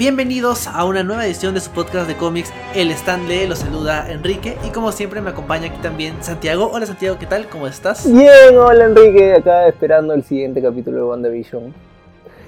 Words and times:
Bienvenidos 0.00 0.66
a 0.66 0.86
una 0.86 1.02
nueva 1.02 1.26
edición 1.26 1.52
de 1.52 1.60
su 1.60 1.70
podcast 1.72 2.08
de 2.08 2.16
cómics 2.16 2.50
El 2.74 2.90
Stanley, 2.90 3.46
los 3.46 3.58
saluda 3.58 4.10
Enrique 4.10 4.56
y 4.66 4.70
como 4.70 4.92
siempre 4.92 5.20
me 5.20 5.28
acompaña 5.28 5.66
aquí 5.66 5.76
también 5.82 6.24
Santiago. 6.24 6.70
Hola 6.72 6.86
Santiago, 6.86 7.18
¿qué 7.18 7.26
tal? 7.26 7.50
¿Cómo 7.50 7.66
estás? 7.66 8.10
Bien, 8.10 8.56
hola 8.56 8.86
Enrique, 8.86 9.34
acá 9.34 9.68
esperando 9.68 10.14
el 10.14 10.24
siguiente 10.24 10.62
capítulo 10.62 10.96
de 10.96 11.02
WandaVision. 11.02 11.74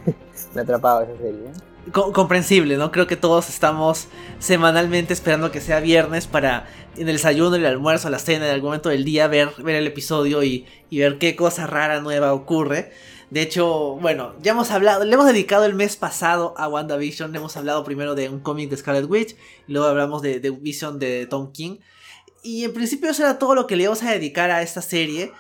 me 0.55 0.63
atrapaba 0.63 1.03
esa 1.03 1.15
serie. 1.19 1.41
¿eh? 1.41 1.91
comprensible, 1.91 2.79
¿no? 2.79 2.91
Creo 2.91 3.07
que 3.07 3.17
todos 3.17 3.51
estamos 3.51 4.09
semanalmente 4.39 5.13
esperando 5.13 5.51
que 5.51 5.61
sea 5.61 5.81
viernes 5.81 6.27
para 6.27 6.65
en 6.97 7.07
el 7.07 7.17
desayuno, 7.17 7.57
el 7.57 7.67
almuerzo, 7.67 8.09
la 8.09 8.19
cena, 8.19 8.47
en 8.47 8.55
algún 8.55 8.69
momento 8.69 8.89
del 8.89 9.05
día 9.05 9.27
ver, 9.27 9.51
ver 9.59 9.77
el 9.77 9.87
episodio 9.87 10.43
y, 10.43 10.67
y 10.89 11.01
ver 11.01 11.19
qué 11.19 11.37
cosa 11.37 11.67
rara 11.67 12.01
nueva 12.01 12.33
ocurre. 12.33 12.93
De 13.33 13.41
hecho, 13.41 13.97
bueno, 13.97 14.35
ya 14.43 14.53
hemos 14.53 14.71
hablado, 14.73 15.07
le 15.07 15.15
hemos 15.15 15.25
dedicado 15.25 15.65
el 15.65 15.73
mes 15.73 15.97
pasado 15.97 16.53
a 16.59 16.69
WandaVision, 16.69 17.33
le 17.33 17.39
hemos 17.39 17.57
hablado 17.57 17.83
primero 17.83 18.15
de 18.15 18.29
un 18.29 18.41
cómic 18.41 18.69
de 18.69 18.77
Scarlet 18.77 19.09
Witch, 19.09 19.37
luego 19.69 19.87
hablamos 19.89 20.21
de, 20.21 20.39
de 20.39 20.51
Vision 20.51 20.99
de 20.99 21.25
Tom 21.25 21.51
King. 21.51 21.79
Y 22.43 22.65
en 22.65 22.75
principio 22.75 23.09
eso 23.09 23.23
era 23.23 23.39
todo 23.39 23.55
lo 23.55 23.67
que 23.67 23.75
le 23.75 23.85
íbamos 23.85 24.03
a 24.03 24.11
dedicar 24.11 24.51
a 24.51 24.61
esta 24.61 24.83
serie. 24.83 25.33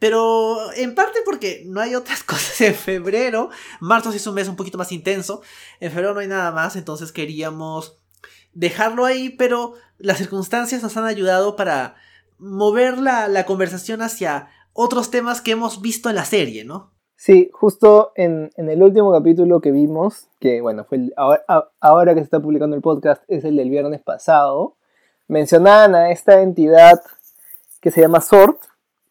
Pero 0.00 0.72
en 0.72 0.96
parte 0.96 1.20
porque 1.24 1.62
no 1.66 1.80
hay 1.80 1.94
otras 1.94 2.24
cosas 2.24 2.60
en 2.62 2.74
febrero. 2.74 3.50
Marzo 3.78 4.10
sí 4.10 4.16
es 4.16 4.26
un 4.26 4.34
mes 4.34 4.48
un 4.48 4.56
poquito 4.56 4.76
más 4.76 4.90
intenso. 4.90 5.40
En 5.78 5.92
febrero 5.92 6.14
no 6.14 6.18
hay 6.18 6.26
nada 6.26 6.50
más, 6.50 6.74
entonces 6.74 7.12
queríamos 7.12 7.96
dejarlo 8.54 9.04
ahí, 9.04 9.30
pero 9.30 9.74
las 9.98 10.18
circunstancias 10.18 10.82
nos 10.82 10.96
han 10.96 11.04
ayudado 11.04 11.54
para 11.54 11.94
mover 12.40 12.98
la, 12.98 13.28
la 13.28 13.46
conversación 13.46 14.02
hacia 14.02 14.50
otros 14.72 15.12
temas 15.12 15.40
que 15.40 15.52
hemos 15.52 15.80
visto 15.80 16.10
en 16.10 16.16
la 16.16 16.24
serie, 16.24 16.64
¿no? 16.64 16.90
Sí, 17.20 17.50
justo 17.52 18.12
en, 18.14 18.50
en, 18.56 18.70
el 18.70 18.82
último 18.82 19.12
capítulo 19.12 19.60
que 19.60 19.72
vimos, 19.72 20.26
que 20.38 20.62
bueno, 20.62 20.84
fue 20.84 20.96
el, 20.96 21.14
ahora, 21.16 22.14
que 22.14 22.20
se 22.20 22.24
está 22.24 22.40
publicando 22.40 22.74
el 22.74 22.80
podcast, 22.80 23.22
es 23.28 23.44
el 23.44 23.56
del 23.56 23.68
viernes 23.68 24.00
pasado, 24.00 24.76
mencionaban 25.28 25.94
a 25.94 26.12
esta 26.12 26.40
entidad 26.40 27.02
que 27.82 27.90
se 27.90 28.00
llama 28.00 28.22
Sword, 28.22 28.56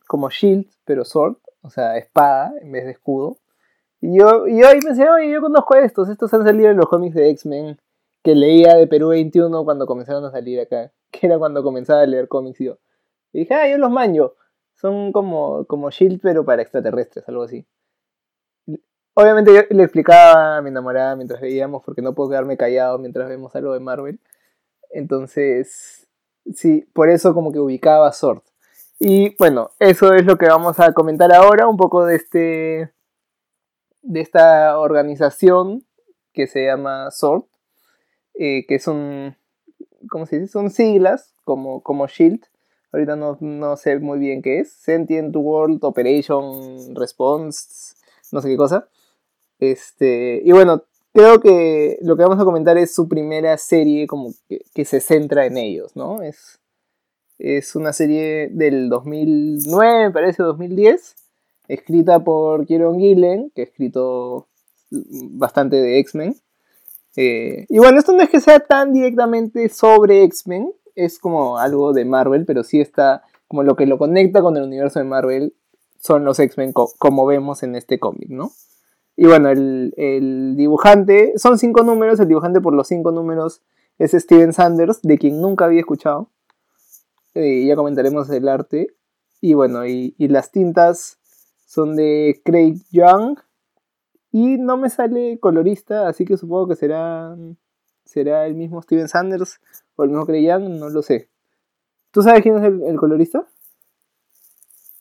como 0.08 0.32
Shield, 0.32 0.66
pero 0.86 1.06
Sword, 1.06 1.36
o 1.62 1.70
sea, 1.70 1.98
espada 1.98 2.52
en 2.60 2.72
vez 2.72 2.86
de 2.86 2.94
escudo. 2.94 3.38
Y 4.02 4.18
yo, 4.18 4.48
y 4.48 4.60
yo 4.60 4.70
ahí 4.70 4.80
pensé, 4.80 5.08
oye, 5.08 5.30
yo 5.30 5.40
conozco 5.40 5.76
estos, 5.76 6.10
estos 6.10 6.34
han 6.34 6.44
salido 6.44 6.72
en 6.72 6.78
los 6.78 6.88
cómics 6.88 7.14
de 7.14 7.30
X-Men 7.30 7.80
que 8.23 8.34
leía 8.34 8.73
de 8.73 8.88
Perú 8.88 9.10
21 9.10 9.64
cuando 9.64 9.86
comenzaron 9.86 10.26
a 10.26 10.32
salir 10.32 10.60
acá, 10.60 10.92
que 11.12 11.28
era 11.28 11.38
cuando 11.38 11.62
comenzaba 11.62 12.02
a 12.02 12.08
leer 12.08 12.28
cómics 12.28 12.60
y 12.60 12.66
yo. 12.66 12.80
Y 13.34 13.42
dije, 13.42 13.54
ah, 13.54 13.68
yo 13.70 13.78
los 13.78 13.92
manjo. 13.92 14.34
Son 14.73 15.12
como, 15.12 15.66
como 15.66 15.92
Shield, 15.92 16.20
pero 16.23 16.44
para 16.44 16.64
extraterrestres, 16.64 17.30
algo 17.30 17.44
así. 17.44 17.68
Obviamente 19.20 19.53
yo 19.53 19.64
le 19.70 19.84
explicaba 19.84 20.56
a 20.56 20.62
mi 20.62 20.70
enamorada 20.70 21.14
mientras 21.17 21.42
veíamos, 21.42 21.84
porque 21.84 22.02
no 22.02 22.16
puedo 22.16 22.30
quedarme 22.30 22.56
callado 22.56 22.98
mientras 23.00 23.28
vemos 23.28 23.53
algo 23.53 23.73
de 23.73 23.81
Marvel. 23.81 24.22
Entonces, 24.92 26.08
sí, 26.56 26.88
por 26.94 27.09
eso 27.09 27.34
como 27.34 27.52
que 27.52 27.59
ubicaba 27.59 28.08
a 28.08 28.14
Sword. 28.14 28.44
Y 28.98 29.36
bueno, 29.36 29.72
eso 29.78 30.14
es 30.14 30.23
lo 30.26 30.38
que 30.38 30.48
vamos 30.48 30.80
a 30.80 30.94
comentar 30.94 31.34
ahora, 31.34 31.67
un 31.67 31.76
poco 31.76 32.06
de 32.06 32.16
este 32.16 32.94
de 34.02 34.22
esta 34.22 34.80
organización 34.80 35.86
que 36.31 36.48
se 36.48 36.64
llama 36.67 37.11
SWORD, 37.11 37.44
eh, 38.36 38.66
que 38.70 38.80
son, 38.80 39.36
¿cómo 40.09 40.28
se 40.28 40.39
dice? 40.39 40.50
Son 40.50 40.70
siglas 40.70 41.33
como, 41.44 41.83
como 41.83 42.08
SHIELD. 42.08 42.45
Ahorita 42.94 43.17
no, 43.17 43.38
no 43.42 43.76
sé 43.76 43.99
muy 43.99 44.17
bien 44.17 44.42
qué 44.42 44.60
es. 44.60 44.71
Sentient 44.71 45.36
World 45.36 45.83
Operation 45.83 46.95
Response, 46.95 47.95
no 48.32 48.42
sé 48.42 48.48
qué 48.48 48.55
cosa. 48.55 48.88
Este, 49.59 50.42
y 50.43 50.52
bueno, 50.52 50.83
creo 51.14 51.39
que 51.42 51.97
lo 52.02 52.15
que 52.15 52.23
vamos 52.23 52.39
a 52.39 52.45
comentar 52.45 52.77
es 52.77 52.93
su 52.93 53.08
primera 53.08 53.58
serie 53.58 54.08
como 54.08 54.33
que, 54.47 54.86
se 54.86 55.02
centra 55.02 55.45
en 55.45 55.58
ellos, 55.58 55.95
¿no? 55.95 56.21
Es, 56.21 56.59
es 57.37 57.75
una 57.75 57.93
serie 57.93 58.49
del 58.52 58.89
2009, 58.89 60.08
me 60.08 60.11
parece, 60.11 60.43
2010, 60.43 61.15
escrita 61.67 62.23
por 62.23 62.65
Kieron 62.65 62.99
Gillen, 62.99 63.52
que 63.53 63.61
ha 63.61 63.65
escrito 63.65 64.47
bastante 64.92 65.76
de 65.76 65.99
X-Men. 65.99 66.36
Eh, 67.15 67.65
y 67.67 67.80
bueno, 67.80 67.99
esto 67.99 68.14
no 68.14 68.21
es 68.21 68.30
que 68.30 68.39
sea 68.39 68.59
tan 68.59 68.93
directamente 68.93 69.67
sobre 69.70 70.23
X-Men, 70.23 70.71
es 70.95 71.20
como 71.20 71.58
algo 71.58 71.93
de 71.93 72.05
Marvel, 72.05 72.45
pero 72.45 72.64
sí 72.64 72.80
está 72.80 73.23
como 73.47 73.64
lo 73.64 73.76
que 73.76 73.86
lo 73.86 73.97
conecta 73.97 74.41
con 74.41 74.55
el 74.58 74.64
universo 74.64 74.99
de 74.99 75.05
Marvel 75.05 75.53
son 75.99 76.23
los 76.23 76.39
X-Men 76.39 76.71
como 76.71 77.26
vemos 77.26 77.64
en 77.64 77.76
este 77.76 77.99
cómic, 77.99 78.30
¿no? 78.30 78.52
Y 79.22 79.26
bueno, 79.26 79.50
el, 79.50 80.54
dibujante, 80.56 81.34
son 81.36 81.60
cinco 81.60 81.84
números, 81.84 82.22
el 82.22 82.30
dibujante 82.30 82.62
por 82.62 82.74
los 82.74 82.88
cinco 82.88 83.12
números 83.12 83.62
es 83.98 84.14
Steven 84.14 84.54
Sanders, 84.54 85.02
de 85.02 85.18
quien 85.18 85.42
nunca 85.42 85.66
había 85.66 85.82
escuchado. 85.82 86.30
Eh, 87.34 87.66
ya 87.66 87.76
comentaremos 87.76 88.30
el 88.30 88.48
arte. 88.48 88.96
Y 89.42 89.56
bueno, 89.56 89.86
y, 89.86 90.16
las 90.20 90.54
tintas 90.54 91.20
son 91.66 91.98
de 91.98 92.42
Craig 92.46 92.78
Young. 92.92 93.40
Y 94.32 94.58
no 94.58 94.78
me 94.78 94.90
sale 94.90 95.38
colorista, 95.42 96.08
así 96.08 96.24
que 96.24 96.38
supongo 96.38 96.70
que 96.70 96.78
será, 96.78 97.36
será 98.06 98.46
el 98.46 98.56
mismo 98.56 98.82
Steven 98.82 99.10
Sanders 99.10 99.60
o 99.98 100.06
el 100.06 100.12
mismo 100.12 100.26
Craig 100.26 100.46
Young, 100.46 100.80
no 100.80 100.88
lo 100.88 101.02
sé. 101.02 101.28
¿Tú 102.12 102.22
sabes 102.22 102.42
quién 102.42 102.56
es 102.56 102.64
el, 102.64 102.96
colorista? 102.96 103.46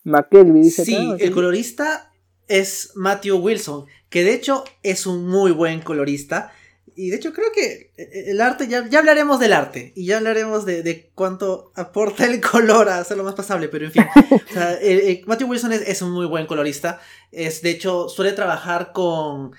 McKelvey 0.03 0.61
dice 0.61 0.83
Sí, 0.83 1.15
el 1.19 1.31
colorista 1.31 2.08
es 2.49 2.91
Matthew 2.95 3.37
Wilson, 3.37 3.85
que 4.09 4.23
de 4.25 4.33
hecho 4.33 4.65
es 4.83 5.05
un 5.07 5.25
muy 5.27 5.51
buen 5.51 5.79
colorista. 5.79 6.51
Y 6.95 7.11
de 7.11 7.15
hecho 7.15 7.31
creo 7.31 7.47
que 7.55 7.93
el 7.95 8.41
arte, 8.41 8.67
ya, 8.67 8.85
ya 8.89 8.99
hablaremos 8.99 9.39
del 9.39 9.53
arte 9.53 9.93
y 9.95 10.05
ya 10.05 10.17
hablaremos 10.17 10.65
de, 10.65 11.11
cuánto 11.15 11.71
aporta 11.75 12.25
el 12.25 12.41
color 12.41 12.89
a 12.89 12.99
hacerlo 12.99 13.23
más 13.23 13.35
pasable, 13.35 13.69
pero 13.69 13.85
en 13.85 13.91
fin. 13.93 14.05
Matthew 15.25 15.47
Wilson 15.47 15.71
es, 15.71 16.01
un 16.01 16.11
muy 16.11 16.25
buen 16.25 16.45
colorista. 16.45 16.99
Es, 17.31 17.61
de 17.61 17.69
hecho, 17.69 18.09
suele 18.09 18.33
trabajar 18.33 18.91
con... 18.91 19.51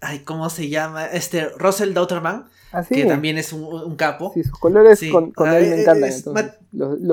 Ay, 0.00 0.20
¿cómo 0.20 0.48
se 0.48 0.68
llama? 0.68 1.06
Este, 1.06 1.48
Russell 1.50 1.92
Dauterman. 1.92 2.46
Ah, 2.72 2.82
que 2.84 3.04
también 3.04 3.38
es 3.38 3.52
un, 3.52 3.96
capo. 3.96 4.32
Sí, 4.34 4.42
sus 4.42 4.58
colores 4.58 5.00
con, 5.10 5.32
ah, 5.38 5.58
él 5.58 5.70
me 5.70 5.80
encantan. 5.82 6.56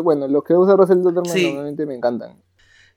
bueno, 0.04 0.28
los 0.28 0.44
que 0.44 0.54
usa 0.54 0.76
Russell 0.76 1.02
Dauterman 1.02 1.44
normalmente 1.44 1.86
me 1.86 1.96
encantan 1.96 2.38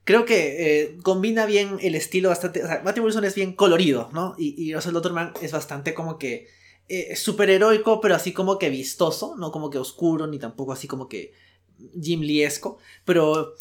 creo 0.08 0.24
que 0.24 0.80
eh, 0.80 0.98
combina 1.02 1.44
bien 1.44 1.76
el 1.82 1.94
estilo 1.94 2.30
bastante. 2.30 2.64
O 2.64 2.66
sea, 2.66 2.80
Matthew 2.82 3.04
Wilson 3.04 3.24
es 3.26 3.34
bien 3.34 3.52
colorido, 3.52 4.08
¿no? 4.14 4.34
Y, 4.38 4.54
y 4.56 4.72
Russell 4.72 4.94
Dotterman 4.94 5.34
es 5.42 5.52
bastante 5.52 5.92
como 5.92 6.18
que. 6.18 6.48
Eh, 6.88 7.14
super 7.14 7.50
heroico, 7.50 8.00
pero 8.00 8.14
así 8.14 8.32
como 8.32 8.58
que 8.58 8.70
vistoso, 8.70 9.36
no 9.36 9.52
como 9.52 9.68
que 9.68 9.76
oscuro, 9.76 10.26
ni 10.26 10.38
tampoco 10.38 10.72
así 10.72 10.88
como 10.88 11.08
que 11.08 11.34
Jim 12.00 12.22
Liesco. 12.22 12.78
Pero. 13.04 13.52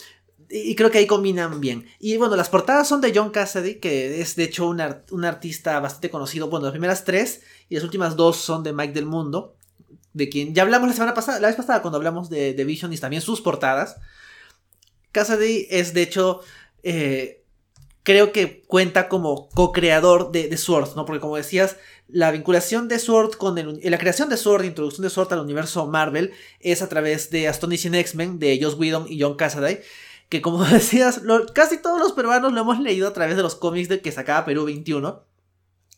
Y, 0.50 0.74
creo 0.75 0.90
que 0.90 1.00
ahí 1.00 1.06
combinan 1.06 1.59
bien. 1.59 1.85
Y 2.00 2.16
bueno, 2.16 2.38
las 2.38 2.47
portadas 2.47 2.88
son 2.88 3.02
de 3.02 3.12
John 3.14 3.31
Cassidy, 3.31 3.75
que 3.81 4.22
es 4.22 4.38
de 4.38 4.46
hecho 4.46 4.69
un, 4.69 4.81
un 5.12 5.25
artista 5.25 5.78
bastante 5.81 6.09
conocido. 6.09 6.50
Bueno, 6.50 6.68
las 6.68 6.72
primeras 6.72 7.03
tres 7.03 7.41
y 7.68 7.75
las 7.75 7.84
últimas 7.84 8.16
dos 8.16 8.38
son 8.38 8.64
de 8.64 8.72
Mike 8.72 8.94
del 8.94 9.06
Mundo, 9.06 9.58
de 10.14 10.29
quien 10.29 10.56
ya 10.56 10.64
hablamos 10.64 10.88
la 10.88 10.94
semana 10.94 11.14
pasada, 11.14 11.41
la 11.41 11.47
vez 11.50 11.58
pasada 11.58 11.81
cuando 11.81 11.97
hablamos 11.97 12.29
de, 12.29 12.53
de 12.53 12.64
Vision 12.64 12.94
y 12.94 12.97
también 12.97 13.22
sus 13.22 13.41
portadas. 13.41 13.97
Cassidy 15.12 15.68
es 15.69 15.94
de 15.94 16.01
hecho, 16.01 16.41
eh, 16.84 17.44
creo 18.03 18.31
que 18.31 18.63
cuenta 18.68 19.09
como 19.09 19.50
co-creador 19.50 20.31
de, 20.31 20.56
Sword, 20.57 20.95
¿no? 20.95 21.06
Porque 21.06 21.19
como 21.19 21.35
decías, 21.35 21.78
la 22.07 22.31
vinculación 22.31 22.88
de 22.88 23.00
Sword 23.00 23.35
con 23.35 23.58
el, 23.58 23.79
la 23.84 23.97
creación 23.97 24.29
de 24.29 24.37
Sword, 24.37 24.64
introducción 24.64 25.03
de 25.03 25.09
Sword 25.09 25.34
al 25.34 25.41
universo 25.41 25.85
Marvel 25.87 26.31
es 26.59 26.81
a 26.81 26.90
través 26.90 27.29
de 27.31 27.47
Astonishing 27.47 27.96
X-Men 27.96 28.40
de 28.40 28.59
Joss 28.61 28.76
Whedon 28.76 29.08
y 29.09 29.22
John 29.22 29.35
Cassaday. 29.35 29.81
Que 30.29 30.41
como 30.41 30.64
decías, 30.66 31.22
casi 31.53 31.81
todos 31.81 31.99
los 31.99 32.14
peruanos 32.14 32.53
lo 32.53 32.61
hemos 32.61 32.79
leído 32.79 33.08
a 33.08 33.14
través 33.14 33.35
de 33.35 33.43
los 33.43 33.55
cómics 33.55 33.90
de 33.90 34.02
que 34.02 34.11
sacaba 34.11 34.46
Perú 34.46 34.66
21. 34.66 35.23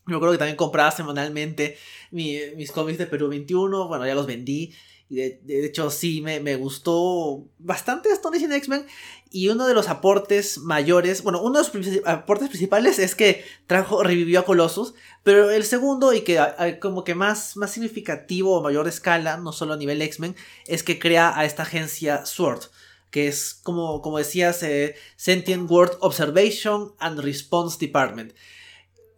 Yo 0.08 0.20
creo 0.20 0.32
que 0.32 0.38
también 0.38 0.58
compraba 0.58 0.92
semanalmente 0.92 1.78
mis 2.12 2.72
cómics 2.72 2.98
de 2.98 3.06
Perú 3.06 3.28
21. 3.28 3.88
Bueno, 3.88 4.08
ya 4.08 4.16
los 4.16 4.26
vendí. 4.26 4.74
De, 5.10 5.66
hecho, 5.66 5.90
sí, 5.90 6.22
me, 6.22 6.56
gustó 6.56 7.48
bastante 7.58 8.12
Astonishing 8.12 8.52
X-Men. 8.52 8.86
Y 9.32 9.50
uno 9.50 9.66
de 9.68 9.74
los 9.74 9.90
aportes 9.90 10.60
mayores, 10.60 11.24
bueno, 11.24 11.42
uno 11.42 11.62
de 11.62 11.80
los 11.80 12.06
aportes 12.06 12.50
principales 12.50 13.00
es 13.00 13.16
que 13.16 13.44
trajo, 13.66 14.04
revivió 14.04 14.40
a 14.40 14.46
Colossus. 14.46 14.94
Pero 15.24 15.50
el 15.50 15.64
segundo, 15.64 16.14
y 16.14 16.22
que 16.22 16.40
como 16.80 17.04
que 17.04 17.16
más, 17.16 17.58
más 17.58 17.72
significativo 17.72 18.58
o 18.58 18.62
mayor 18.62 18.88
escala, 18.88 19.38
no 19.38 19.52
solo 19.52 19.74
a 19.74 19.78
nivel 19.78 20.02
X-Men, 20.02 20.36
es 20.68 20.84
que 20.84 21.00
crea 21.00 21.38
a 21.38 21.46
esta 21.46 21.64
agencia 21.64 22.26
SWORD. 22.26 22.66
Que 23.10 23.28
es, 23.28 23.56
como, 23.56 24.04
como 24.04 24.20
decías, 24.20 24.62
eh, 24.62 24.96
Sentient 25.16 25.70
World 25.70 25.98
Observation 26.02 26.94
and 27.00 27.20
Response 27.20 27.78
Department 27.80 28.34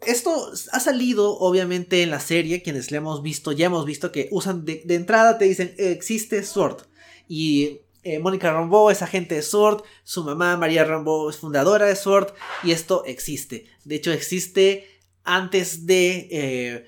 esto 0.05 0.51
ha 0.71 0.79
salido 0.79 1.37
obviamente 1.37 2.03
en 2.03 2.11
la 2.11 2.19
serie, 2.19 2.61
quienes 2.61 2.91
le 2.91 2.97
hemos 2.97 3.21
visto, 3.21 3.51
ya 3.51 3.67
hemos 3.67 3.85
visto 3.85 4.11
que 4.11 4.27
usan 4.31 4.65
de, 4.65 4.83
entrada, 4.89 5.37
te 5.37 5.45
dicen, 5.45 5.73
existe 5.77 6.43
Sword. 6.43 6.83
Y 7.27 7.81
eh, 8.03 8.19
Mónica 8.19 8.51
Rambeau 8.51 8.89
es 8.89 9.01
agente 9.01 9.35
de 9.35 9.41
Sword, 9.41 9.83
su 10.03 10.23
mamá 10.23 10.57
María 10.57 10.83
Rambeau 10.83 11.29
es 11.29 11.37
fundadora 11.37 11.85
de 11.85 11.95
Sword, 11.95 12.33
y 12.63 12.71
esto 12.71 13.03
existe. 13.05 13.65
De 13.85 13.95
hecho, 13.95 14.11
existe 14.11 14.87
antes 15.23 15.85
de... 15.85 16.27
Eh, 16.31 16.85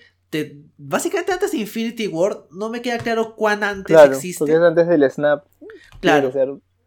básicamente 0.78 1.32
antes 1.32 1.52
de 1.52 1.60
Infinity 1.60 2.08
War, 2.08 2.48
no 2.50 2.70
me 2.70 2.82
queda 2.82 2.98
claro 2.98 3.36
cuán 3.36 3.64
antes 3.64 3.86
claro, 3.86 4.14
existe. 4.14 4.40
Porque 4.40 4.54
es 4.54 4.60
antes 4.60 4.88
del 4.88 5.12
Snap. 5.12 5.46
Claro. 6.00 6.32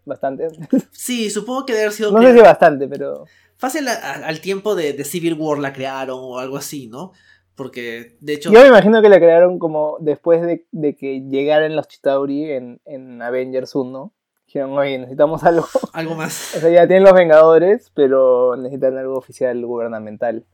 Bastante. 0.06 0.48
Sí, 0.92 1.28
supongo 1.28 1.66
que 1.66 1.72
debe 1.74 1.84
haber 1.86 1.92
sido. 1.92 2.12
No 2.12 2.22
sé 2.22 2.32
si 2.32 2.40
bastante, 2.40 2.88
pero. 2.88 3.24
Fácil 3.58 3.86
a- 3.88 3.92
a- 3.92 4.26
al 4.26 4.40
tiempo 4.40 4.74
de, 4.74 4.92
de 4.94 5.04
Civil 5.04 5.34
War 5.38 5.58
la 5.58 5.72
crearon 5.74 6.18
o 6.20 6.38
algo 6.38 6.56
así, 6.56 6.86
¿no? 6.88 7.12
Porque, 7.54 8.16
de 8.20 8.34
hecho. 8.34 8.50
Yo 8.52 8.60
me 8.62 8.68
imagino 8.68 9.02
que 9.02 9.08
la 9.08 9.16
crearon 9.18 9.58
como 9.58 9.96
después 10.00 10.40
de, 10.42 10.66
de 10.72 10.94
que 10.96 11.22
llegaran 11.22 11.74
los 11.76 11.88
Chitauri 11.88 12.50
en, 12.52 12.80
en 12.86 13.20
Avengers 13.20 13.74
1. 13.74 14.12
Dijeron, 14.46 14.72
oye, 14.78 14.96
necesitamos 14.98 15.42
algo. 15.42 15.66
Algo 15.92 16.14
más. 16.14 16.54
O 16.56 16.60
sea, 16.60 16.70
ya 16.70 16.86
tienen 16.86 17.02
los 17.02 17.12
Vengadores, 17.14 17.90
pero 17.94 18.56
necesitan 18.56 18.96
algo 18.96 19.16
oficial 19.18 19.64
gubernamental. 19.66 20.44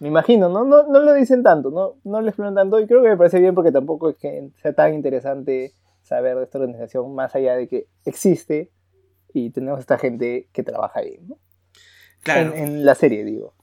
Me 0.00 0.08
imagino, 0.08 0.48
¿no? 0.48 0.64
No, 0.64 0.84
no 0.88 1.00
lo 1.00 1.12
dicen 1.14 1.42
tanto, 1.42 1.70
¿no? 1.70 1.96
No 2.04 2.20
lo 2.22 2.28
exploran 2.28 2.54
tanto 2.54 2.80
y 2.80 2.86
creo 2.86 3.02
que 3.02 3.10
me 3.10 3.16
parece 3.16 3.38
bien 3.40 3.54
porque 3.54 3.70
tampoco 3.70 4.08
es 4.08 4.16
que 4.16 4.48
sea 4.62 4.72
tan 4.72 4.94
interesante 4.94 5.74
saber 6.02 6.36
de 6.38 6.42
esta 6.44 6.58
organización 6.58 7.14
más 7.14 7.34
allá 7.36 7.54
de 7.54 7.68
que 7.68 7.86
existe 8.04 8.72
y 9.32 9.50
tenemos 9.50 9.80
esta 9.80 9.98
gente 9.98 10.48
que 10.52 10.62
trabaja 10.62 11.00
ahí, 11.00 11.18
¿no? 11.26 11.38
Claro. 12.22 12.54
En, 12.54 12.64
en 12.64 12.84
la 12.84 12.94
serie, 12.94 13.24
digo. 13.24 13.54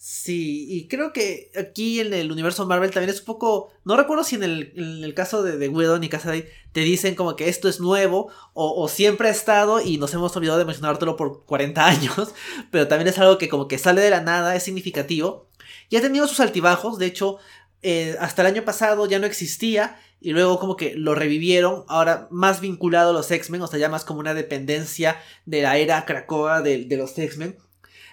Sí, 0.00 0.66
y 0.70 0.86
creo 0.86 1.12
que 1.12 1.50
aquí 1.58 1.98
en 1.98 2.14
el 2.14 2.30
universo 2.30 2.64
Marvel 2.66 2.92
también 2.92 3.10
es 3.10 3.18
un 3.18 3.26
poco. 3.26 3.72
No 3.84 3.96
recuerdo 3.96 4.22
si 4.22 4.36
en 4.36 4.44
el, 4.44 4.72
en 4.76 5.02
el 5.02 5.12
caso 5.12 5.42
de, 5.42 5.58
de 5.58 5.68
Widow 5.68 6.00
y 6.00 6.08
Cassidy 6.08 6.44
te 6.70 6.80
dicen 6.82 7.16
como 7.16 7.34
que 7.34 7.48
esto 7.48 7.68
es 7.68 7.80
nuevo 7.80 8.30
o, 8.52 8.80
o 8.80 8.86
siempre 8.86 9.26
ha 9.26 9.32
estado 9.32 9.80
y 9.80 9.98
nos 9.98 10.14
hemos 10.14 10.36
olvidado 10.36 10.60
de 10.60 10.64
mencionártelo 10.66 11.16
por 11.16 11.44
40 11.44 11.84
años, 11.86 12.32
pero 12.70 12.86
también 12.86 13.08
es 13.08 13.18
algo 13.18 13.38
que 13.38 13.48
como 13.48 13.66
que 13.66 13.76
sale 13.76 14.00
de 14.00 14.10
la 14.10 14.20
nada, 14.20 14.54
es 14.54 14.62
significativo. 14.62 15.48
Y 15.90 15.96
ha 15.96 16.00
tenido 16.00 16.28
sus 16.28 16.38
altibajos, 16.38 16.98
de 16.98 17.06
hecho, 17.06 17.38
eh, 17.82 18.16
hasta 18.20 18.42
el 18.42 18.54
año 18.54 18.64
pasado 18.64 19.06
ya 19.06 19.18
no 19.18 19.26
existía 19.26 19.98
y 20.20 20.32
luego 20.32 20.58
como 20.58 20.76
que 20.76 20.94
lo 20.96 21.14
revivieron, 21.14 21.84
ahora 21.88 22.28
más 22.30 22.60
vinculado 22.60 23.10
a 23.10 23.12
los 23.12 23.30
X-Men, 23.30 23.62
o 23.62 23.66
sea, 23.66 23.78
ya 23.78 23.88
más 23.88 24.04
como 24.04 24.20
una 24.20 24.34
dependencia 24.34 25.20
de 25.46 25.62
la 25.62 25.78
era 25.78 26.04
Krakoa 26.04 26.60
de, 26.60 26.86
los 26.90 27.16
X-Men. 27.16 27.56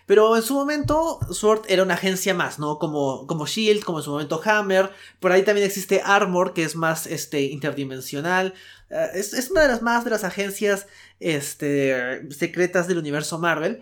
Pero 0.06 0.36
en 0.36 0.44
su 0.44 0.54
momento, 0.54 1.20
Sword 1.32 1.64
era 1.68 1.82
una 1.82 1.96
agencia 1.96 2.36
más, 2.36 2.60
¿no? 2.60 2.78
Como, 2.78 3.26
como 3.26 3.48
Shield, 3.48 3.84
como 3.84 4.00
en 4.00 4.04
su 4.04 4.12
momento 4.12 4.40
Hammer. 4.46 4.92
Por 5.20 5.32
ahí 5.32 5.42
también 5.42 5.66
existe 5.66 6.00
Armor, 6.06 6.54
que 6.54 6.64
es 6.64 6.76
más 6.76 7.08
este, 7.08 7.42
interdimensional. 7.42 8.54
Eh, 8.92 9.08
es, 9.16 9.34
es 9.34 9.50
una 9.50 9.64
de 9.64 9.68
las 9.68 9.82
más 9.82 10.04
de 10.04 10.12
las 10.12 10.24
agencias 10.24 10.86
este, 11.20 12.32
secretas 12.32 12.88
del 12.88 13.00
universo 13.00 13.40
Marvel. 13.40 13.82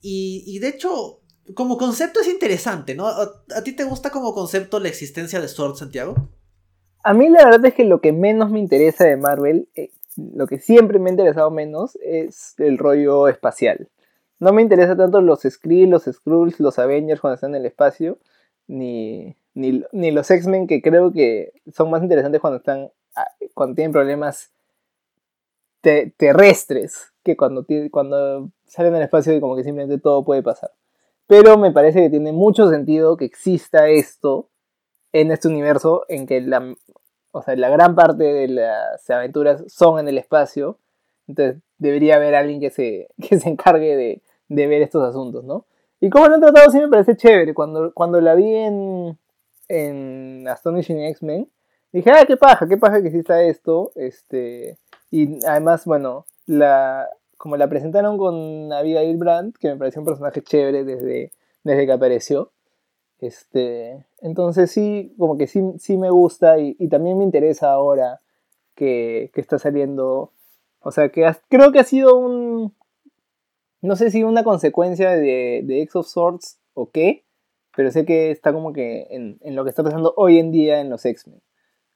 Y, 0.00 0.60
de 0.60 0.68
hecho, 0.68 1.22
como 1.54 1.76
concepto 1.76 2.20
es 2.20 2.28
interesante, 2.28 2.94
¿no? 2.94 3.08
¿A, 3.08 3.42
a 3.56 3.64
ti 3.64 3.72
te 3.72 3.82
gusta 3.82 4.10
como 4.10 4.32
concepto 4.32 4.78
la 4.78 4.88
existencia 4.88 5.40
de 5.40 5.48
Sword, 5.48 5.76
Santiago? 5.76 6.30
A 7.04 7.12
mí 7.12 7.28
la 7.28 7.44
verdad 7.44 7.66
es 7.66 7.74
que 7.74 7.84
lo 7.84 8.00
que 8.00 8.12
menos 8.12 8.50
me 8.50 8.58
interesa 8.58 9.04
de 9.04 9.16
Marvel, 9.16 9.68
eh, 9.74 9.90
lo 10.16 10.46
que 10.46 10.58
siempre 10.58 10.98
me 10.98 11.10
ha 11.10 11.12
interesado 11.12 11.50
menos, 11.50 11.96
es 12.02 12.54
el 12.58 12.78
rollo 12.78 13.28
espacial. 13.28 13.88
No 14.40 14.52
me 14.52 14.62
interesa 14.62 14.96
tanto 14.96 15.20
los 15.20 15.42
Skrull, 15.42 15.90
los 15.90 16.04
Skrulls, 16.04 16.60
los 16.60 16.78
Avengers 16.78 17.20
cuando 17.20 17.34
están 17.34 17.50
en 17.50 17.60
el 17.60 17.66
espacio, 17.66 18.18
ni, 18.66 19.36
ni, 19.54 19.84
los 20.10 20.30
X-Men 20.30 20.66
que 20.66 20.80
creo 20.82 21.12
que 21.12 21.52
son 21.72 21.90
más 21.90 22.02
interesantes 22.02 22.40
cuando 22.40 22.56
están 22.58 22.90
ah, 23.16 23.28
cuando 23.54 23.74
tienen 23.76 23.92
problemas 23.92 24.50
te- 25.82 26.12
terrestres 26.16 27.12
que 27.22 27.36
cuando, 27.36 27.66
cuando 27.90 28.50
salen 28.66 28.94
al 28.94 29.02
espacio 29.02 29.34
y 29.34 29.40
como 29.40 29.56
que 29.56 29.64
simplemente 29.64 30.00
todo 30.00 30.24
puede 30.24 30.42
pasar. 30.42 30.70
Pero 31.26 31.58
me 31.58 31.72
parece 31.72 32.00
que 32.02 32.10
tiene 32.10 32.32
mucho 32.32 32.68
sentido 32.70 33.16
que 33.16 33.24
exista 33.24 33.88
esto 33.88 34.48
en 35.14 35.30
este 35.30 35.46
universo 35.48 36.04
en 36.08 36.26
que 36.26 36.40
la, 36.40 36.74
o 37.30 37.40
sea, 37.40 37.54
la 37.54 37.70
gran 37.70 37.94
parte 37.94 38.24
de 38.24 38.48
las 38.48 39.08
aventuras 39.08 39.62
son 39.68 40.00
en 40.00 40.08
el 40.08 40.18
espacio. 40.18 40.78
Entonces 41.28 41.62
debería 41.78 42.16
haber 42.16 42.34
alguien 42.34 42.60
que 42.60 42.70
se, 42.70 43.08
que 43.28 43.38
se 43.38 43.48
encargue 43.48 43.96
de, 43.96 44.22
de 44.48 44.66
ver 44.66 44.82
estos 44.82 45.02
asuntos, 45.02 45.44
¿no? 45.44 45.66
Y 46.00 46.10
como 46.10 46.26
lo 46.26 46.34
han 46.34 46.40
tratado 46.40 46.70
sí 46.70 46.78
me 46.78 46.88
parece 46.88 47.16
chévere. 47.16 47.54
Cuando, 47.54 47.94
cuando 47.94 48.20
la 48.20 48.34
vi 48.34 48.54
en, 48.54 49.16
en 49.68 50.48
Astonishing 50.48 50.98
X-Men, 50.98 51.48
dije, 51.92 52.10
ah, 52.10 52.24
qué 52.26 52.36
paja, 52.36 52.66
qué 52.68 52.76
paja 52.76 53.00
que 53.00 53.08
exista 53.08 53.40
esto. 53.40 53.92
Este, 53.94 54.78
y 55.12 55.38
además, 55.46 55.84
bueno, 55.84 56.26
la, 56.46 57.08
como 57.38 57.56
la 57.56 57.68
presentaron 57.68 58.18
con 58.18 58.72
Abigail 58.72 59.16
Brandt, 59.16 59.56
que 59.58 59.68
me 59.68 59.76
pareció 59.76 60.00
un 60.00 60.06
personaje 60.06 60.42
chévere 60.42 60.82
desde, 60.82 61.30
desde 61.62 61.86
que 61.86 61.92
apareció. 61.92 62.50
Este, 63.20 64.04
entonces 64.20 64.70
sí, 64.70 65.14
como 65.18 65.38
que 65.38 65.46
sí, 65.46 65.62
sí 65.78 65.96
me 65.96 66.10
gusta 66.10 66.58
y, 66.58 66.74
también 66.88 67.16
me 67.18 67.24
interesa 67.24 67.70
ahora 67.70 68.20
que, 68.74 69.30
que 69.34 69.40
está 69.40 69.58
saliendo. 69.58 70.32
O 70.80 70.90
sea, 70.90 71.08
que 71.08 71.30
creo 71.48 71.72
que 71.72 71.80
ha 71.80 71.84
sido 71.84 72.16
un. 72.16 72.74
No 73.80 73.96
sé 73.96 74.10
si 74.10 74.24
una 74.24 74.44
consecuencia 74.44 75.10
de, 75.10 75.62
de 75.64 75.82
X 75.82 75.96
of 75.96 76.06
Swords 76.06 76.58
o 76.74 76.90
qué, 76.90 77.24
pero 77.76 77.90
sé 77.90 78.04
que 78.04 78.30
está 78.30 78.52
como 78.52 78.72
que 78.72 79.06
en, 79.10 79.38
en 79.42 79.56
lo 79.56 79.64
que 79.64 79.70
está 79.70 79.82
pasando 79.82 80.14
hoy 80.16 80.38
en 80.38 80.50
día 80.50 80.80
en 80.80 80.90
los 80.90 81.04
X-Men. 81.04 81.42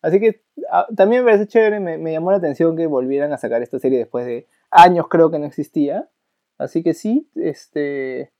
Así 0.02 0.20
que 0.20 0.42
ah, 0.70 0.86
también 0.96 1.24
me 1.24 1.30
parece 1.30 1.48
chévere, 1.48 1.80
me, 1.80 1.98
me 1.98 2.12
llamó 2.12 2.30
la 2.30 2.36
atención 2.38 2.76
que 2.76 2.86
volvieran 2.86 3.32
a 3.32 3.38
sacar 3.38 3.62
esta 3.62 3.78
serie 3.78 3.98
después 3.98 4.26
de 4.26 4.46
años, 4.70 5.08
creo 5.08 5.30
que 5.30 5.38
no 5.38 5.46
existía. 5.46 6.08
Así 6.58 6.82
que 6.82 6.94
sí, 6.94 7.30
este. 7.34 8.32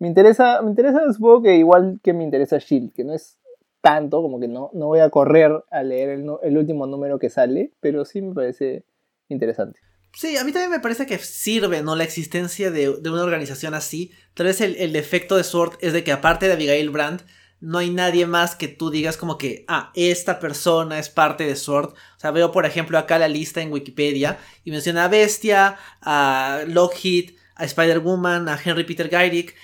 Me 0.00 0.08
interesa, 0.08 0.60
me 0.62 0.70
interesa, 0.70 1.00
supongo 1.12 1.42
que 1.42 1.56
igual 1.56 2.00
que 2.02 2.12
me 2.12 2.24
interesa 2.24 2.58
Shield, 2.58 2.92
que 2.92 3.04
no 3.04 3.14
es 3.14 3.38
tanto, 3.80 4.22
como 4.22 4.40
que 4.40 4.48
no, 4.48 4.70
no 4.72 4.86
voy 4.86 5.00
a 5.00 5.10
correr 5.10 5.52
a 5.70 5.82
leer 5.82 6.08
el, 6.08 6.26
el 6.42 6.58
último 6.58 6.86
número 6.86 7.18
que 7.18 7.30
sale, 7.30 7.72
pero 7.80 8.04
sí 8.04 8.20
me 8.20 8.34
parece 8.34 8.84
interesante. 9.28 9.78
Sí, 10.12 10.36
a 10.36 10.44
mí 10.44 10.50
también 10.52 10.70
me 10.70 10.80
parece 10.80 11.06
que 11.06 11.18
sirve, 11.18 11.82
¿no? 11.82 11.94
La 11.94 12.04
existencia 12.04 12.70
de, 12.70 12.96
de 13.00 13.10
una 13.10 13.22
organización 13.22 13.74
así. 13.74 14.10
Tal 14.34 14.46
vez 14.46 14.60
el, 14.60 14.74
el 14.76 14.92
defecto 14.92 15.36
de 15.36 15.44
Sword 15.44 15.74
es 15.80 15.92
de 15.92 16.02
que 16.02 16.12
aparte 16.12 16.46
de 16.46 16.54
Abigail 16.54 16.90
Brandt, 16.90 17.22
no 17.60 17.78
hay 17.78 17.90
nadie 17.90 18.26
más 18.26 18.56
que 18.56 18.68
tú 18.68 18.90
digas 18.90 19.18
como 19.18 19.36
que, 19.36 19.66
ah, 19.68 19.92
esta 19.94 20.40
persona 20.40 20.98
es 20.98 21.10
parte 21.10 21.44
de 21.44 21.56
Sword. 21.56 21.90
O 21.90 22.18
sea, 22.20 22.30
veo 22.30 22.52
por 22.52 22.64
ejemplo 22.64 22.98
acá 22.98 23.18
la 23.18 23.28
lista 23.28 23.60
en 23.60 23.70
Wikipedia 23.70 24.38
y 24.64 24.70
menciona 24.70 25.04
a 25.04 25.08
Bestia, 25.08 25.76
a 26.00 26.62
Lockheed, 26.66 27.32
a 27.54 27.64
Spider-Woman, 27.64 28.48
a 28.48 28.58
Henry 28.62 28.84
Peter 28.84 29.10
Gyrick 29.10 29.54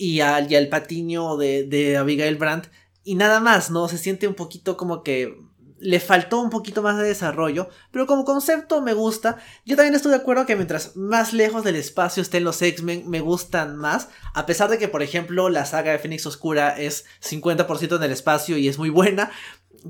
y, 0.00 0.20
al- 0.20 0.50
y 0.50 0.56
al 0.56 0.68
patiño 0.68 1.36
de, 1.36 1.64
de 1.64 1.96
Abigail 1.98 2.36
Brandt. 2.36 2.68
Y 3.04 3.14
nada 3.14 3.40
más, 3.40 3.70
¿no? 3.70 3.88
Se 3.88 3.98
siente 3.98 4.26
un 4.28 4.34
poquito 4.34 4.76
como 4.76 5.02
que 5.02 5.36
le 5.82 5.98
faltó 5.98 6.40
un 6.40 6.50
poquito 6.50 6.82
más 6.82 6.98
de 6.98 7.04
desarrollo, 7.04 7.68
pero 7.90 8.06
como 8.06 8.24
concepto 8.26 8.82
me 8.82 8.92
gusta. 8.92 9.38
Yo 9.64 9.76
también 9.76 9.94
estoy 9.94 10.10
de 10.10 10.18
acuerdo 10.18 10.44
que 10.44 10.54
mientras 10.56 10.94
más 10.96 11.32
lejos 11.32 11.64
del 11.64 11.76
espacio 11.76 12.22
estén 12.22 12.44
los 12.44 12.60
X-Men, 12.60 13.08
me 13.08 13.20
gustan 13.20 13.76
más. 13.76 14.08
A 14.34 14.44
pesar 14.44 14.68
de 14.68 14.76
que, 14.78 14.88
por 14.88 15.02
ejemplo, 15.02 15.48
la 15.48 15.64
saga 15.64 15.92
de 15.92 15.98
Fénix 15.98 16.26
Oscura 16.26 16.78
es 16.78 17.06
50% 17.22 17.96
en 17.96 18.02
el 18.02 18.10
espacio 18.12 18.58
y 18.58 18.68
es 18.68 18.76
muy 18.78 18.90
buena. 18.90 19.30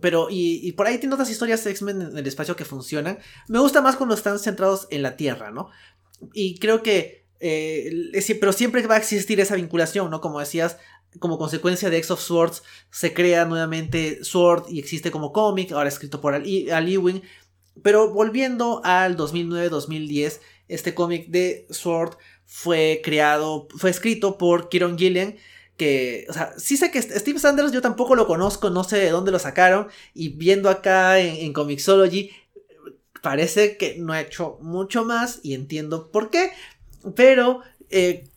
Pero, 0.00 0.28
y, 0.30 0.60
y 0.62 0.72
por 0.72 0.86
ahí 0.86 0.98
tiene 0.98 1.14
otras 1.14 1.30
historias 1.30 1.66
X-Men 1.66 2.02
en 2.02 2.16
el 2.18 2.26
espacio 2.26 2.54
que 2.54 2.64
funcionan. 2.64 3.18
Me 3.48 3.58
gusta 3.58 3.80
más 3.82 3.96
cuando 3.96 4.14
están 4.14 4.38
centrados 4.38 4.86
en 4.90 5.02
la 5.02 5.16
Tierra, 5.16 5.50
¿no? 5.50 5.70
Y 6.32 6.58
creo 6.60 6.82
que. 6.84 7.19
Eh, 7.40 8.12
pero 8.38 8.52
siempre 8.52 8.86
va 8.86 8.96
a 8.96 8.98
existir 8.98 9.40
esa 9.40 9.56
vinculación, 9.56 10.10
¿no? 10.10 10.20
Como 10.20 10.40
decías, 10.40 10.76
como 11.18 11.38
consecuencia 11.38 11.90
de 11.90 11.96
X 11.96 12.12
of 12.12 12.20
Swords, 12.22 12.62
se 12.90 13.12
crea 13.12 13.44
nuevamente 13.44 14.22
Sword 14.22 14.66
y 14.70 14.78
existe 14.78 15.10
como 15.10 15.32
cómic, 15.32 15.72
ahora 15.72 15.88
escrito 15.88 16.20
por 16.20 16.34
Al, 16.34 16.44
Al 16.72 16.88
Ewing. 16.88 17.22
Pero 17.82 18.12
volviendo 18.12 18.82
al 18.84 19.16
2009-2010, 19.16 20.40
este 20.68 20.94
cómic 20.94 21.28
de 21.28 21.66
Sword 21.70 22.16
fue 22.44 23.00
creado, 23.02 23.68
fue 23.76 23.90
escrito 23.90 24.38
por 24.38 24.68
Kieron 24.68 24.98
Gillen, 24.98 25.38
que, 25.76 26.26
o 26.28 26.32
sea, 26.32 26.52
sí 26.58 26.76
sé 26.76 26.90
que 26.90 27.00
Steve 27.00 27.38
Sanders 27.38 27.72
yo 27.72 27.80
tampoco 27.80 28.14
lo 28.14 28.26
conozco, 28.26 28.68
no 28.70 28.84
sé 28.84 28.98
de 28.98 29.10
dónde 29.10 29.30
lo 29.30 29.38
sacaron, 29.38 29.88
y 30.12 30.28
viendo 30.30 30.68
acá 30.68 31.18
en, 31.20 31.36
en 31.36 31.52
Comixology, 31.52 32.30
parece 33.22 33.76
que 33.76 33.96
no 33.98 34.12
ha 34.12 34.20
hecho 34.20 34.58
mucho 34.60 35.04
más, 35.04 35.40
y 35.42 35.54
entiendo 35.54 36.10
por 36.10 36.30
qué, 36.30 36.50
pero 37.14 37.60
eh, 37.88 38.28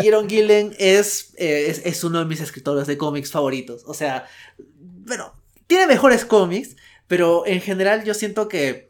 Kieron 0.00 0.28
Gillen 0.28 0.74
es, 0.78 1.34
eh, 1.36 1.66
es, 1.68 1.82
es 1.84 2.04
uno 2.04 2.18
de 2.18 2.24
mis 2.24 2.40
escritores 2.40 2.86
de 2.86 2.98
cómics 2.98 3.30
favoritos, 3.30 3.82
o 3.86 3.94
sea, 3.94 4.26
bueno, 4.58 5.32
tiene 5.66 5.86
mejores 5.86 6.24
cómics, 6.24 6.76
pero 7.06 7.46
en 7.46 7.60
general 7.60 8.04
yo 8.04 8.14
siento 8.14 8.48
que, 8.48 8.88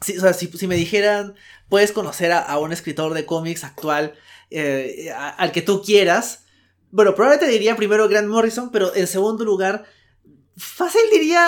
si, 0.00 0.16
o 0.16 0.20
sea, 0.20 0.32
si, 0.32 0.46
si 0.48 0.66
me 0.66 0.76
dijeran, 0.76 1.34
puedes 1.68 1.92
conocer 1.92 2.32
a, 2.32 2.40
a 2.40 2.58
un 2.58 2.72
escritor 2.72 3.14
de 3.14 3.26
cómics 3.26 3.64
actual 3.64 4.14
eh, 4.50 5.12
al 5.12 5.52
que 5.52 5.62
tú 5.62 5.82
quieras, 5.82 6.44
bueno, 6.90 7.14
probablemente 7.14 7.52
diría 7.52 7.76
primero 7.76 8.08
Grant 8.08 8.28
Morrison, 8.28 8.70
pero 8.70 8.94
en 8.94 9.06
segundo 9.06 9.44
lugar, 9.44 9.84
fácil 10.56 11.02
diría 11.12 11.46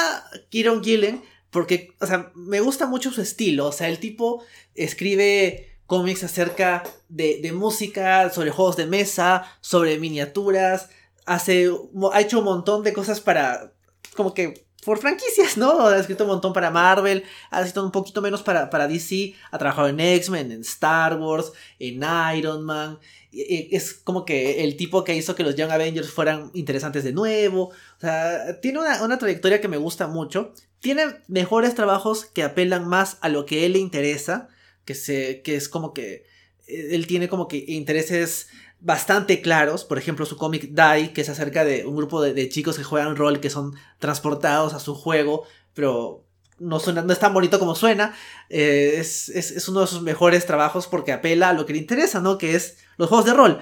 Kieron 0.50 0.82
Gillen, 0.82 1.22
porque, 1.50 1.94
o 2.00 2.06
sea, 2.06 2.30
me 2.34 2.60
gusta 2.60 2.86
mucho 2.86 3.10
su 3.10 3.22
estilo, 3.22 3.66
o 3.66 3.72
sea, 3.72 3.88
el 3.88 3.98
tipo 3.98 4.44
escribe 4.74 5.67
cómics 5.88 6.22
acerca 6.22 6.84
de, 7.08 7.40
de 7.40 7.50
música, 7.52 8.30
sobre 8.30 8.50
juegos 8.50 8.76
de 8.76 8.86
mesa, 8.86 9.44
sobre 9.62 9.98
miniaturas, 9.98 10.90
hace, 11.24 11.70
ha 12.12 12.20
hecho 12.20 12.40
un 12.40 12.44
montón 12.44 12.84
de 12.84 12.92
cosas 12.92 13.22
para 13.22 13.72
como 14.14 14.34
que 14.34 14.68
por 14.84 14.98
franquicias, 14.98 15.56
¿no? 15.56 15.86
Ha 15.86 15.98
escrito 15.98 16.24
un 16.24 16.30
montón 16.30 16.52
para 16.52 16.70
Marvel, 16.70 17.24
ha 17.50 17.60
escrito 17.60 17.82
un 17.82 17.90
poquito 17.90 18.20
menos 18.20 18.42
para, 18.42 18.68
para 18.68 18.86
DC, 18.86 19.34
ha 19.50 19.56
trabajado 19.56 19.88
en 19.88 19.98
X-Men, 19.98 20.52
en 20.52 20.60
Star 20.60 21.18
Wars, 21.18 21.52
en 21.78 22.04
Iron 22.36 22.64
Man. 22.64 22.98
Es 23.32 23.94
como 23.94 24.26
que 24.26 24.64
el 24.64 24.76
tipo 24.76 25.04
que 25.04 25.16
hizo 25.16 25.34
que 25.34 25.42
los 25.42 25.56
Young 25.56 25.70
Avengers 25.70 26.10
fueran 26.10 26.50
interesantes 26.52 27.02
de 27.02 27.12
nuevo. 27.12 27.64
O 27.64 28.00
sea, 28.00 28.60
tiene 28.60 28.80
una, 28.80 29.02
una 29.02 29.18
trayectoria 29.18 29.60
que 29.60 29.68
me 29.68 29.78
gusta 29.78 30.06
mucho. 30.06 30.52
Tiene 30.80 31.06
mejores 31.28 31.74
trabajos 31.74 32.26
que 32.26 32.42
apelan 32.42 32.86
más 32.86 33.16
a 33.22 33.30
lo 33.30 33.46
que 33.46 33.64
él 33.64 33.72
le 33.72 33.78
interesa. 33.78 34.48
Que, 34.88 34.94
se, 34.94 35.42
que 35.42 35.54
es 35.54 35.68
como 35.68 35.92
que 35.92 36.24
eh, 36.66 36.88
él 36.92 37.06
tiene 37.06 37.28
como 37.28 37.46
que 37.46 37.62
intereses 37.68 38.48
bastante 38.80 39.42
claros. 39.42 39.84
Por 39.84 39.98
ejemplo, 39.98 40.24
su 40.24 40.38
cómic 40.38 40.70
Die, 40.70 41.12
que 41.12 41.20
es 41.20 41.28
acerca 41.28 41.62
de 41.62 41.84
un 41.84 41.94
grupo 41.94 42.22
de, 42.22 42.48
chicos 42.48 42.78
que 42.78 42.84
juegan 42.84 43.14
rol, 43.14 43.38
que 43.40 43.50
son 43.50 43.74
transportados 43.98 44.72
a 44.72 44.80
su 44.80 44.94
juego, 44.94 45.44
pero 45.74 46.24
no, 46.58 46.80
suena, 46.80 47.02
no 47.02 47.12
es 47.12 47.18
tan 47.18 47.34
bonito 47.34 47.58
como 47.58 47.74
suena. 47.74 48.14
Eh, 48.48 48.94
es, 48.96 49.28
es, 49.28 49.68
uno 49.68 49.82
de 49.82 49.88
sus 49.88 50.00
mejores 50.00 50.46
trabajos 50.46 50.86
porque 50.86 51.12
apela 51.12 51.50
a 51.50 51.52
lo 51.52 51.66
que 51.66 51.74
le 51.74 51.80
interesa, 51.80 52.20
¿no? 52.22 52.38
Que 52.38 52.54
es 52.54 52.78
los 52.96 53.10
juegos 53.10 53.26
de 53.26 53.34
rol. 53.34 53.60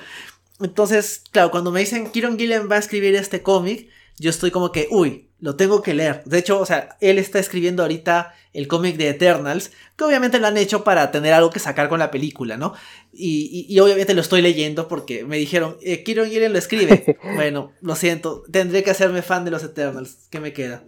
Entonces, 0.61 1.25
claro, 1.33 1.51
cuando 1.51 1.73
me 1.73 1.81
dicen 1.81 2.11
Kieron 2.13 2.39
Gillen 2.39 2.71
va 2.71 2.77
a 2.77 2.79
escribir 2.79 3.17
este 3.17 3.43
cómic, 3.43 3.91
yo 4.19 4.31
estoy 4.31 4.51
como 4.51 4.73
que, 4.73 4.89
uy, 4.91 5.27
lo 5.39 5.57
tengo 5.57 5.83
que 5.83 5.95
leer. 5.95 6.23
De 6.25 6.39
hecho, 6.39 6.59
o 6.59 6.65
sea, 6.65 6.97
él 7.01 7.19
está 7.19 7.39
escribiendo 7.39 7.83
ahorita 7.83 8.33
el 8.53 8.69
cómic 8.69 8.97
de 8.97 9.11
Eternals, 9.11 9.73
que 9.97 10.05
obviamente 10.05 10.39
lo 10.39 10.47
han 10.47 10.57
hecho 10.57 10.83
para 10.83 11.11
tener 11.11 11.35
algo 11.35 11.51
que 11.51 11.59
sacar 11.59 11.89
con 11.89 11.99
la 11.99 12.11
película, 12.11 12.57
¿no? 12.57 12.73
Y, 13.13 13.79
obviamente 13.79 14.15
lo 14.15 14.23
estoy 14.23 14.41
leyendo 14.41 14.89
porque 14.89 15.25
me 15.25 15.37
dijeron, 15.37 15.77
eh, 15.83 16.03
Kieron 16.03 16.29
Gillen 16.29 16.53
lo 16.53 16.59
escribe. 16.59 17.19
bueno, 17.37 17.73
lo 17.83 17.95
siento, 17.95 18.43
tendré 18.51 18.83
que 18.83 18.91
hacerme 18.91 19.23
fan 19.23 19.45
de 19.45 19.51
los 19.51 19.63
Eternals. 19.63 20.29
¿Qué 20.31 20.41
me 20.41 20.53
queda? 20.53 20.85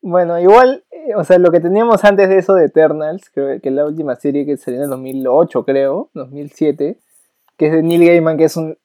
Bueno, 0.00 0.40
igual, 0.40 0.84
eh, 0.90 1.14
o 1.16 1.22
sea, 1.22 1.38
lo 1.38 1.52
que 1.52 1.60
teníamos 1.60 2.02
antes 2.04 2.28
de 2.28 2.38
eso 2.38 2.54
de 2.54 2.64
Eternals, 2.64 3.30
creo 3.32 3.60
que 3.60 3.70
la 3.70 3.86
última 3.86 4.16
serie 4.16 4.44
que 4.44 4.56
salió 4.56 4.80
en 4.80 4.84
el 4.84 4.90
2008, 4.90 5.64
creo, 5.64 6.10
2007, 6.14 6.98
que 7.56 7.66
es 7.66 7.72
de 7.72 7.82
Neil 7.84 8.04
Gaiman, 8.04 8.36
que 8.36 8.44
es 8.44 8.56
un 8.56 8.76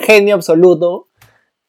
genio 0.00 0.34
absoluto, 0.34 1.08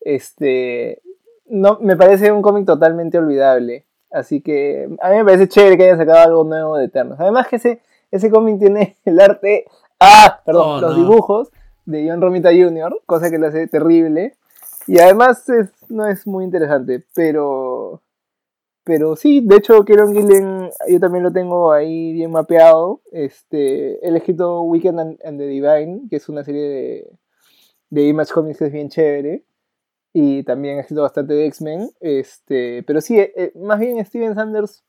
este, 0.06 1.02
no, 1.46 1.78
me 1.82 1.96
parece 1.96 2.32
un 2.32 2.42
cómic 2.42 2.66
totalmente 2.66 3.18
olvidable. 3.18 3.86
Así 4.12 4.42
que 4.42 4.90
a 5.02 5.10
mí 5.10 5.18
me 5.18 5.26
parece 5.26 5.48
chévere 5.48 5.78
que 5.78 5.84
hayan 5.84 5.98
sacado 5.98 6.20
algo 6.20 6.44
nuevo 6.44 6.78
de 6.78 6.86
Eternos. 6.86 7.20
Además 7.20 7.48
que 7.48 7.56
ese, 7.56 7.82
ese 8.12 8.30
cómic 8.30 8.60
tiene 8.60 8.98
el 9.06 9.20
arte, 9.20 9.66
ah, 10.00 10.42
perdón, 10.46 10.70
oh, 10.70 10.82
los 10.82 10.96
dibujos 10.96 11.52
de 11.86 12.08
John 12.08 12.22
Romita 12.22 12.50
Jr., 12.50 13.02
cosa 13.06 13.30
que 13.30 13.40
lo 13.40 13.48
hace 13.48 13.68
terrible. 13.68 14.36
Y 14.86 15.00
además 15.00 15.46
no 15.90 16.06
es 16.08 16.28
muy 16.28 16.44
interesante, 16.44 17.04
pero 17.16 18.02
pero 18.86 19.16
sí, 19.16 19.40
de 19.40 19.56
hecho 19.56 19.86
Kieron 19.86 20.14
Gillen 20.14 20.70
yo 20.90 21.00
también 21.00 21.24
lo 21.24 21.32
tengo 21.32 21.72
ahí 21.72 22.12
bien 22.12 22.32
mapeado. 22.32 23.00
Este, 23.14 24.06
he 24.06 24.16
escrito 24.16 24.62
Weekend 24.64 25.00
and, 25.00 25.38
the 25.40 25.48
Divine, 25.48 26.02
que 26.10 26.18
es 26.18 26.28
una 26.28 26.44
serie 26.44 26.68
de, 26.68 27.12
de 27.90 28.08
Image 28.08 28.34
Comics 28.34 28.60
que 28.60 28.66
es 28.66 28.74
bien 28.74 28.90
chévere 28.90 29.44
y 30.14 30.44
también 30.44 30.78
ha 30.78 30.82
escrito 30.82 31.02
bastante 31.02 31.34
de 31.34 31.48
X-Men. 31.48 31.90
Este, 32.00 32.84
pero 32.84 33.02
sí, 33.02 33.20
eh, 33.20 33.34
eh, 33.36 33.52
más 33.56 33.80
bien 33.80 34.04
Steven 34.06 34.36
Sanders, 34.36 34.84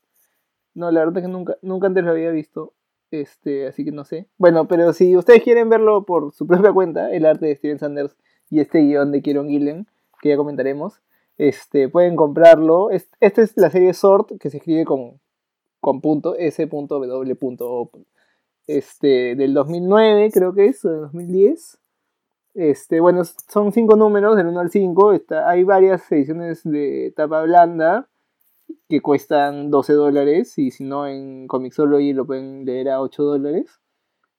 no, 0.74 0.90
la 0.90 1.00
verdad 1.00 1.18
es 1.18 1.22
que 1.24 1.32
nunca, 1.32 1.56
nunca 1.62 1.86
antes 1.86 2.04
lo 2.04 2.10
había 2.10 2.30
visto. 2.30 2.74
Este, 3.10 3.66
así 3.66 3.84
que 3.84 3.92
no 3.92 4.04
sé. 4.04 4.28
Bueno, 4.38 4.68
pero 4.68 4.92
si 4.92 5.16
ustedes 5.16 5.42
quieren 5.42 5.68
verlo 5.68 6.04
por 6.04 6.32
su 6.32 6.46
propia 6.48 6.72
cuenta, 6.72 7.10
el 7.10 7.24
arte 7.24 7.46
de 7.46 7.56
Steven 7.56 7.78
Sanders 7.78 8.16
y 8.50 8.60
este 8.60 8.80
guion 8.80 9.12
de 9.12 9.22
Kieron 9.22 9.48
Gillen, 9.48 9.86
que 10.20 10.28
ya 10.30 10.36
comentaremos, 10.36 11.00
este, 11.38 11.88
pueden 11.88 12.16
comprarlo. 12.16 12.90
Esta 12.90 13.42
es 13.42 13.56
la 13.56 13.70
serie 13.70 13.94
Sort, 13.94 14.38
que 14.38 14.50
se 14.50 14.58
escribe 14.58 14.84
con, 14.84 15.20
con 15.80 16.00
punto, 16.00 16.36
s.w. 16.36 17.36
Este, 18.66 19.36
del 19.36 19.54
2009, 19.54 20.30
creo 20.32 20.52
que 20.52 20.66
es, 20.66 20.84
o 20.84 20.90
del 20.90 21.00
2010. 21.02 21.78
Este, 22.54 23.00
bueno, 23.00 23.22
son 23.24 23.72
cinco 23.72 23.96
números, 23.96 24.36
del 24.36 24.46
1 24.46 24.60
al 24.60 24.70
5. 24.70 25.12
Está, 25.12 25.48
hay 25.50 25.64
varias 25.64 26.10
ediciones 26.12 26.62
de 26.62 27.12
tapa 27.16 27.42
blanda 27.42 28.08
que 28.88 29.00
cuestan 29.00 29.70
12 29.70 29.92
dólares 29.92 30.56
y 30.58 30.70
si 30.70 30.84
no 30.84 31.06
en 31.06 31.48
Comixology 31.48 32.12
lo 32.12 32.26
pueden 32.26 32.64
leer 32.64 32.90
a 32.90 33.00
8 33.00 33.22
dólares. 33.24 33.80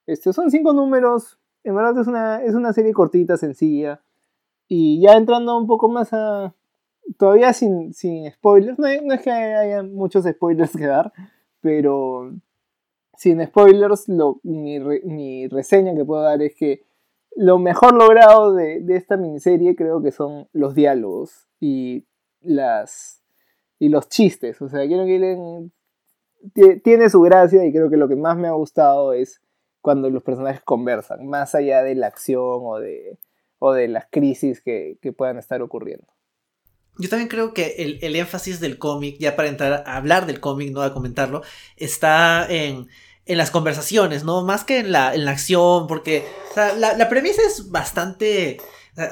Este, 0.07 0.33
son 0.33 0.51
cinco 0.51 0.71
números, 0.71 1.39
en 1.63 1.75
verdad 1.75 1.99
es 1.99 2.07
una, 2.07 2.43
es 2.43 2.53
una 2.53 2.73
serie 2.73 2.93
cortita, 2.93 3.37
sencilla. 3.37 4.01
Y 4.67 5.01
ya 5.01 5.13
entrando 5.13 5.57
un 5.57 5.67
poco 5.67 5.89
más 5.89 6.13
a... 6.13 6.53
Todavía 7.17 7.53
sin, 7.53 7.93
sin 7.93 8.31
spoilers, 8.31 8.79
no, 8.79 8.87
es 8.87 9.21
que 9.21 9.31
haya 9.31 9.83
muchos 9.83 10.25
spoilers 10.25 10.75
que 10.75 10.87
dar, 10.87 11.13
pero 11.61 12.33
sin 13.15 13.45
spoilers, 13.45 14.09
lo, 14.09 14.39
mi, 14.41 14.79
mi 14.79 15.47
reseña 15.47 15.93
que 15.93 16.03
puedo 16.03 16.23
dar 16.23 16.41
es 16.41 16.55
que 16.55 16.81
lo 17.35 17.59
mejor 17.59 17.93
logrado 17.93 18.53
de, 18.53 18.83
esta 18.89 19.17
miniserie 19.17 19.75
creo 19.75 20.01
que 20.01 20.11
son 20.11 20.47
los 20.53 20.73
diálogos 20.73 21.47
y 21.59 22.07
las 22.41 23.21
y 23.77 23.89
los 23.89 24.07
chistes. 24.07 24.61
O 24.61 24.69
sea, 24.69 24.87
quiero 24.87 25.05
que 25.05 25.69
tiene 26.83 27.09
su 27.09 27.21
gracia 27.21 27.65
y 27.65 27.73
creo 27.73 27.89
que 27.89 27.97
lo 27.97 28.07
que 28.07 28.15
más 28.15 28.37
me 28.37 28.47
ha 28.47 28.53
gustado 28.53 29.13
es 29.13 29.41
cuando 29.81 30.09
los 30.09 30.23
personajes 30.23 30.61
conversan, 30.63 31.27
más 31.27 31.53
allá 31.53 31.83
de 31.83 31.93
la 31.93 32.07
acción 32.07 32.61
o 32.63 32.79
de, 32.79 33.19
o 33.59 33.73
de 33.73 33.87
las 33.87 34.07
crisis 34.09 34.61
que, 34.61 34.97
puedan 35.15 35.37
estar 35.37 35.61
ocurriendo. 35.61 36.07
Yo 36.97 37.09
también 37.09 37.27
creo 37.27 37.53
que 37.53 37.75
el, 37.79 37.99
el 38.01 38.15
énfasis 38.15 38.61
del 38.61 38.79
cómic, 38.79 39.17
ya 39.19 39.35
para 39.35 39.49
entrar 39.49 39.83
a 39.85 39.97
hablar 39.97 40.25
del 40.25 40.39
cómic, 40.39 40.71
no 40.71 40.81
a 40.81 40.93
comentarlo, 40.93 41.41
está 41.75 42.47
en 42.49 42.87
en 43.25 43.37
las 43.37 43.51
conversaciones, 43.51 44.23
¿no? 44.23 44.43
Más 44.43 44.63
que 44.63 44.79
en 44.79 44.91
la, 44.91 45.15
en 45.15 45.25
la 45.25 45.31
acción, 45.31 45.87
porque 45.87 46.25
la, 46.55 47.09
premisa 47.09 47.41
es 47.47 47.69
bastante... 47.69 48.57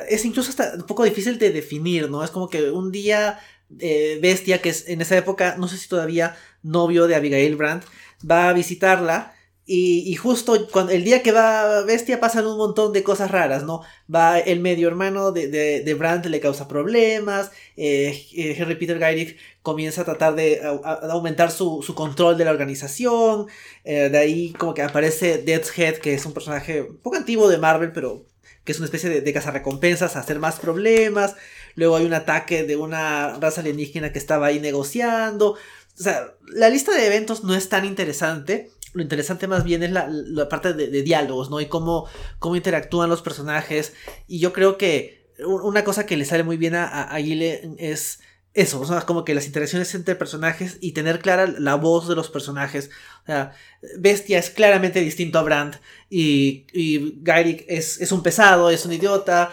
Es 0.07 0.23
incluso 0.23 0.49
hasta 0.49 0.75
un 0.75 0.85
poco 0.85 1.03
difícil 1.03 1.37
de 1.37 1.51
definir, 1.51 2.09
¿no? 2.09 2.23
Es 2.23 2.31
como 2.31 2.49
que 2.49 2.71
un 2.71 2.91
día 2.91 3.39
eh, 3.79 4.19
Bestia, 4.21 4.61
que 4.61 4.69
es 4.69 4.87
en 4.87 5.01
esa 5.01 5.17
época, 5.17 5.55
no 5.57 5.67
sé 5.67 5.77
si 5.77 5.89
todavía 5.89 6.37
novio 6.61 7.07
de 7.07 7.15
Abigail 7.15 7.55
Brandt, 7.55 7.85
va 8.29 8.49
a 8.49 8.53
visitarla 8.53 9.33
y, 9.65 10.13
justo 10.15 10.67
cuando, 10.71 10.91
el 10.91 11.05
día 11.05 11.23
que 11.23 11.31
va 11.31 11.83
Bestia 11.83 12.19
pasan 12.19 12.45
un 12.45 12.57
montón 12.57 12.91
de 12.91 13.01
cosas 13.01 13.31
raras, 13.31 13.63
¿no? 13.63 13.81
Va 14.13 14.37
el 14.39 14.59
medio 14.59 14.89
hermano 14.89 15.31
de, 15.31 15.47
de, 15.47 15.93
Brandt, 15.93 16.25
le 16.25 16.41
causa 16.41 16.67
problemas, 16.67 17.49
eh, 17.77 18.25
eh, 18.35 18.55
Henry 18.57 18.75
Peter 18.75 18.99
Geirig 18.99 19.37
comienza 19.61 20.01
a 20.01 20.05
tratar 20.05 20.35
de 20.35 20.61
aumentar 21.09 21.49
su, 21.51 21.81
control 21.95 22.37
de 22.37 22.43
la 22.43 22.51
organización, 22.51 23.47
eh, 23.85 24.09
de 24.09 24.17
ahí 24.17 24.51
como 24.53 24.73
que 24.73 24.81
aparece 24.81 25.37
Death's 25.37 25.77
Head, 25.77 25.99
que 25.99 26.13
es 26.13 26.25
un 26.25 26.33
personaje 26.33 26.81
un 26.81 26.97
poco 26.97 27.15
antiguo 27.15 27.47
de 27.47 27.57
Marvel, 27.57 27.93
pero 27.93 28.25
que 28.65 28.73
es 28.73 28.79
una 28.79 28.85
especie 28.85 29.09
de, 29.09 29.21
de 29.21 29.33
cazarrecompensas 29.33 30.17
a 30.17 30.19
hacer 30.19 30.39
más 30.39 30.59
problemas, 30.59 31.35
luego 31.75 31.95
hay 31.95 32.05
un 32.05 32.13
ataque 32.13 32.63
de 32.63 32.75
una 32.75 33.37
raza 33.39 33.61
alienígena 33.61 34.11
que 34.11 34.19
estaba 34.19 34.47
ahí 34.47 34.59
negociando, 34.59 35.51
o 35.51 36.03
sea, 36.03 36.33
la 36.47 36.69
lista 36.69 36.91
de 36.93 37.05
eventos 37.05 37.43
no 37.43 37.55
es 37.55 37.69
tan 37.69 37.85
interesante, 37.85 38.71
lo 38.93 39.01
interesante 39.01 39.47
más 39.47 39.63
bien 39.63 39.83
es 39.83 39.91
la, 39.91 40.49
parte 40.49 40.73
de, 40.73 41.01
diálogos, 41.01 41.49
¿no? 41.49 41.59
Y 41.59 41.67
cómo, 41.67 42.07
cómo 42.39 42.55
interactúan 42.55 43.09
los 43.09 43.21
personajes. 43.21 43.93
Y 44.27 44.39
yo 44.39 44.53
creo 44.53 44.77
que 44.77 45.27
una 45.45 45.83
cosa 45.83 46.05
que 46.05 46.17
le 46.17 46.25
sale 46.25 46.43
muy 46.43 46.57
bien 46.57 46.75
a, 46.75 47.11
a, 47.11 47.19
es 47.19 48.19
eso, 48.53 48.85
como 49.07 49.25
que 49.25 49.33
las 49.33 49.47
interacciones 49.47 49.95
entre 49.95 50.15
personajes 50.15 50.77
y 50.79 50.91
tener 50.91 51.19
clara 51.19 51.47
la 51.47 51.73
voz 51.73 52.07
de 52.07 52.15
los 52.15 52.29
personajes. 52.29 52.91
O 53.23 53.25
sea, 53.25 53.53
Bestia 53.97 54.37
es 54.37 54.51
claramente 54.51 55.01
distinto 55.01 55.39
a 55.39 55.43
Brand 55.43 55.79
y, 56.07 56.67
y 56.71 57.23
es, 57.67 58.11
un 58.11 58.21
pesado, 58.21 58.69
es 58.69 58.85
un 58.85 58.93
idiota. 58.93 59.51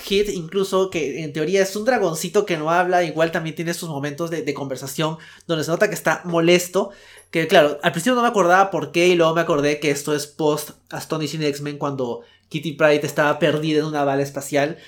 Hit, 0.00 0.28
incluso, 0.28 0.90
que 0.90 1.22
en 1.22 1.32
teoría 1.32 1.62
es 1.62 1.76
un 1.76 1.84
dragoncito 1.84 2.46
que 2.46 2.56
no 2.56 2.70
habla, 2.70 3.04
igual 3.04 3.32
también 3.32 3.56
tiene 3.56 3.74
sus 3.74 3.88
momentos 3.88 4.30
de, 4.30 4.42
de 4.42 4.54
conversación 4.54 5.18
donde 5.46 5.64
se 5.64 5.70
nota 5.70 5.88
que 5.88 5.94
está 5.94 6.22
molesto. 6.24 6.90
Que 7.30 7.46
claro, 7.46 7.78
al 7.82 7.92
principio 7.92 8.16
no 8.16 8.22
me 8.22 8.28
acordaba 8.28 8.70
por 8.70 8.92
qué 8.92 9.08
y 9.08 9.14
luego 9.14 9.34
me 9.34 9.40
acordé 9.40 9.78
que 9.78 9.90
esto 9.90 10.14
es 10.14 10.26
post 10.26 10.70
Astonishing 10.90 11.42
X-Men 11.42 11.78
cuando 11.78 12.22
Kitty 12.48 12.72
Pride 12.72 13.06
estaba 13.06 13.38
perdida 13.38 13.80
en 13.80 13.86
una 13.86 14.04
bala 14.04 14.22
espacial. 14.22 14.78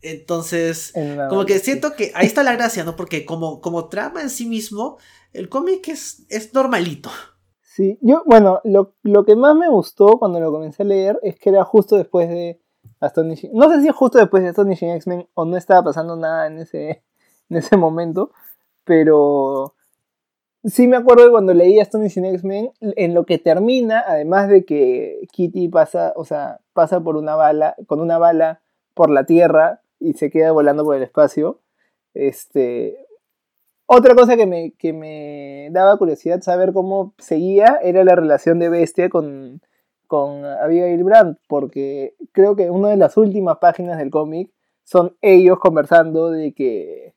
Entonces, 0.00 0.92
como 1.28 1.44
que 1.44 1.58
siento 1.58 1.94
que 1.94 2.12
ahí 2.14 2.26
está 2.26 2.44
la 2.44 2.54
gracia, 2.54 2.84
¿no? 2.84 2.94
Porque 2.94 3.24
como, 3.24 3.60
como 3.60 3.88
trama 3.88 4.22
en 4.22 4.30
sí 4.30 4.46
mismo, 4.46 4.98
el 5.32 5.48
cómic 5.48 5.88
es, 5.88 6.24
es 6.28 6.54
normalito. 6.54 7.10
Sí, 7.62 7.98
yo, 8.00 8.22
bueno, 8.24 8.60
lo, 8.64 8.94
lo, 9.02 9.24
que 9.24 9.36
más 9.36 9.56
me 9.56 9.68
gustó 9.68 10.18
cuando 10.18 10.40
lo 10.40 10.52
comencé 10.52 10.82
a 10.82 10.86
leer 10.86 11.18
es 11.22 11.38
que 11.38 11.50
era 11.50 11.64
justo 11.64 11.96
después 11.96 12.28
de 12.28 12.60
Astonishing. 13.00 13.50
No 13.52 13.70
sé 13.70 13.82
si 13.82 13.88
justo 13.90 14.18
después 14.18 14.42
de 14.42 14.50
Astonishing 14.50 14.90
X-Men 14.90 15.28
o 15.34 15.44
no 15.44 15.56
estaba 15.56 15.84
pasando 15.84 16.16
nada 16.16 16.46
en 16.46 16.58
ese, 16.58 17.02
en 17.48 17.56
ese 17.56 17.76
momento, 17.76 18.32
pero 18.84 19.74
sí 20.64 20.88
me 20.88 20.96
acuerdo 20.96 21.24
de 21.24 21.30
cuando 21.30 21.54
leí 21.54 21.78
Astonishing 21.80 22.24
X-Men, 22.26 22.72
en 22.80 23.14
lo 23.14 23.24
que 23.24 23.38
termina, 23.38 24.04
además 24.06 24.48
de 24.48 24.64
que 24.64 25.26
Kitty 25.32 25.68
pasa, 25.68 26.12
o 26.16 26.24
sea, 26.24 26.60
pasa 26.72 27.00
por 27.00 27.16
una 27.16 27.34
bala, 27.36 27.76
con 27.86 28.00
una 28.00 28.18
bala 28.18 28.60
por 28.94 29.10
la 29.10 29.24
Tierra 29.24 29.82
y 30.00 30.14
se 30.14 30.30
queda 30.30 30.52
volando 30.52 30.84
por 30.84 30.96
el 30.96 31.02
espacio, 31.02 31.60
este, 32.14 33.06
Otra 33.86 34.14
cosa 34.14 34.36
que 34.36 34.46
me, 34.46 34.72
que 34.72 34.92
me 34.92 35.68
daba 35.72 35.96
curiosidad 35.98 36.42
saber 36.42 36.72
cómo 36.72 37.14
seguía 37.18 37.78
era 37.82 38.04
la 38.04 38.16
relación 38.16 38.58
de 38.58 38.68
Bestia 38.68 39.08
con, 39.08 39.62
con 40.08 40.44
Abigail 40.44 41.04
Brandt, 41.04 41.38
porque 41.46 42.16
creo 42.32 42.56
que 42.56 42.70
una 42.70 42.88
de 42.88 42.96
las 42.96 43.16
últimas 43.16 43.58
páginas 43.58 43.98
del 43.98 44.10
cómic 44.10 44.50
son 44.82 45.16
ellos 45.20 45.58
conversando 45.60 46.30
de 46.30 46.54
que, 46.54 47.14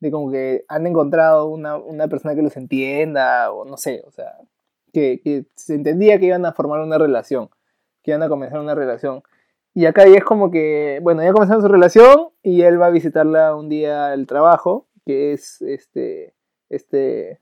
de 0.00 0.10
como 0.10 0.30
que 0.30 0.64
han 0.68 0.86
encontrado 0.86 1.46
una, 1.46 1.76
una 1.76 2.08
persona 2.08 2.34
que 2.34 2.42
los 2.42 2.56
entienda, 2.56 3.52
o 3.52 3.64
no 3.64 3.76
sé, 3.76 4.02
o 4.06 4.10
sea, 4.10 4.36
que, 4.92 5.20
que, 5.22 5.46
se 5.54 5.74
entendía 5.76 6.18
que 6.18 6.26
iban 6.26 6.44
a 6.44 6.52
formar 6.52 6.80
una 6.80 6.98
relación, 6.98 7.48
que 8.02 8.10
iban 8.10 8.24
a 8.24 8.28
comenzar 8.28 8.60
una 8.60 8.74
relación. 8.74 9.22
Y 9.72 9.86
acá 9.86 10.06
ya 10.06 10.16
es 10.18 10.24
como 10.24 10.50
que, 10.50 10.98
bueno, 11.02 11.22
ya 11.22 11.32
comenzaron 11.32 11.62
su 11.62 11.68
relación 11.68 12.30
y 12.42 12.62
él 12.62 12.80
va 12.80 12.86
a 12.86 12.90
visitarla 12.90 13.54
un 13.54 13.68
día 13.68 14.08
al 14.12 14.26
trabajo, 14.26 14.88
que 15.06 15.32
es 15.32 15.62
este, 15.62 16.34
este, 16.68 17.40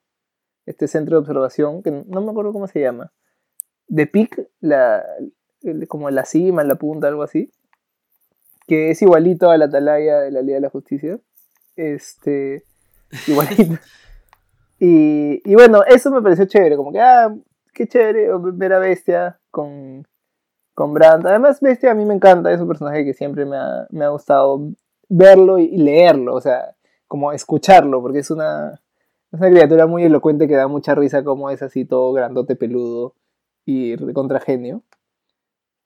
este 0.66 0.88
centro 0.88 1.16
de 1.16 1.20
observación, 1.20 1.82
que 1.82 1.90
no 1.90 2.20
me 2.20 2.30
acuerdo 2.30 2.52
cómo 2.52 2.68
se 2.68 2.80
llama 2.80 3.12
de 3.90 4.06
Peak, 4.06 4.48
la, 4.60 5.04
como 5.88 6.08
la 6.10 6.24
cima, 6.24 6.64
la 6.64 6.76
punta, 6.76 7.08
algo 7.08 7.24
así, 7.24 7.50
que 8.66 8.90
es 8.90 9.02
igualito 9.02 9.50
a 9.50 9.58
la 9.58 9.66
atalaya 9.66 10.20
de 10.20 10.30
la 10.30 10.42
Liga 10.42 10.54
de 10.54 10.60
la 10.62 10.70
Justicia. 10.70 11.18
Este, 11.76 12.64
igualito. 13.26 13.74
y, 14.78 15.42
y 15.44 15.54
bueno, 15.54 15.82
eso 15.84 16.10
me 16.10 16.22
pareció 16.22 16.46
chévere, 16.46 16.76
como 16.76 16.92
que, 16.92 17.00
ah, 17.00 17.34
qué 17.74 17.86
chévere 17.88 18.28
ver 18.52 18.72
a 18.72 18.78
Bestia 18.78 19.40
con, 19.50 20.06
con 20.72 20.94
Brandt. 20.94 21.26
Además, 21.26 21.60
Bestia 21.60 21.90
a 21.90 21.94
mí 21.94 22.04
me 22.04 22.14
encanta, 22.14 22.52
es 22.52 22.60
un 22.60 22.68
personaje 22.68 23.04
que 23.04 23.12
siempre 23.12 23.44
me 23.44 23.56
ha, 23.56 23.88
me 23.90 24.04
ha 24.04 24.10
gustado 24.10 24.70
verlo 25.08 25.58
y, 25.58 25.76
leerlo, 25.76 26.36
o 26.36 26.40
sea, 26.40 26.76
como 27.08 27.32
escucharlo, 27.32 28.00
porque 28.00 28.20
es 28.20 28.30
una, 28.30 28.80
es 29.32 29.40
una 29.40 29.50
criatura 29.50 29.88
muy 29.88 30.04
elocuente 30.04 30.46
que 30.46 30.54
da 30.54 30.68
mucha 30.68 30.94
risa 30.94 31.24
como 31.24 31.50
es 31.50 31.60
así 31.60 31.84
todo 31.84 32.12
grandote 32.12 32.54
peludo 32.54 33.16
y 33.64 33.96
contra 34.12 34.40
genio. 34.40 34.82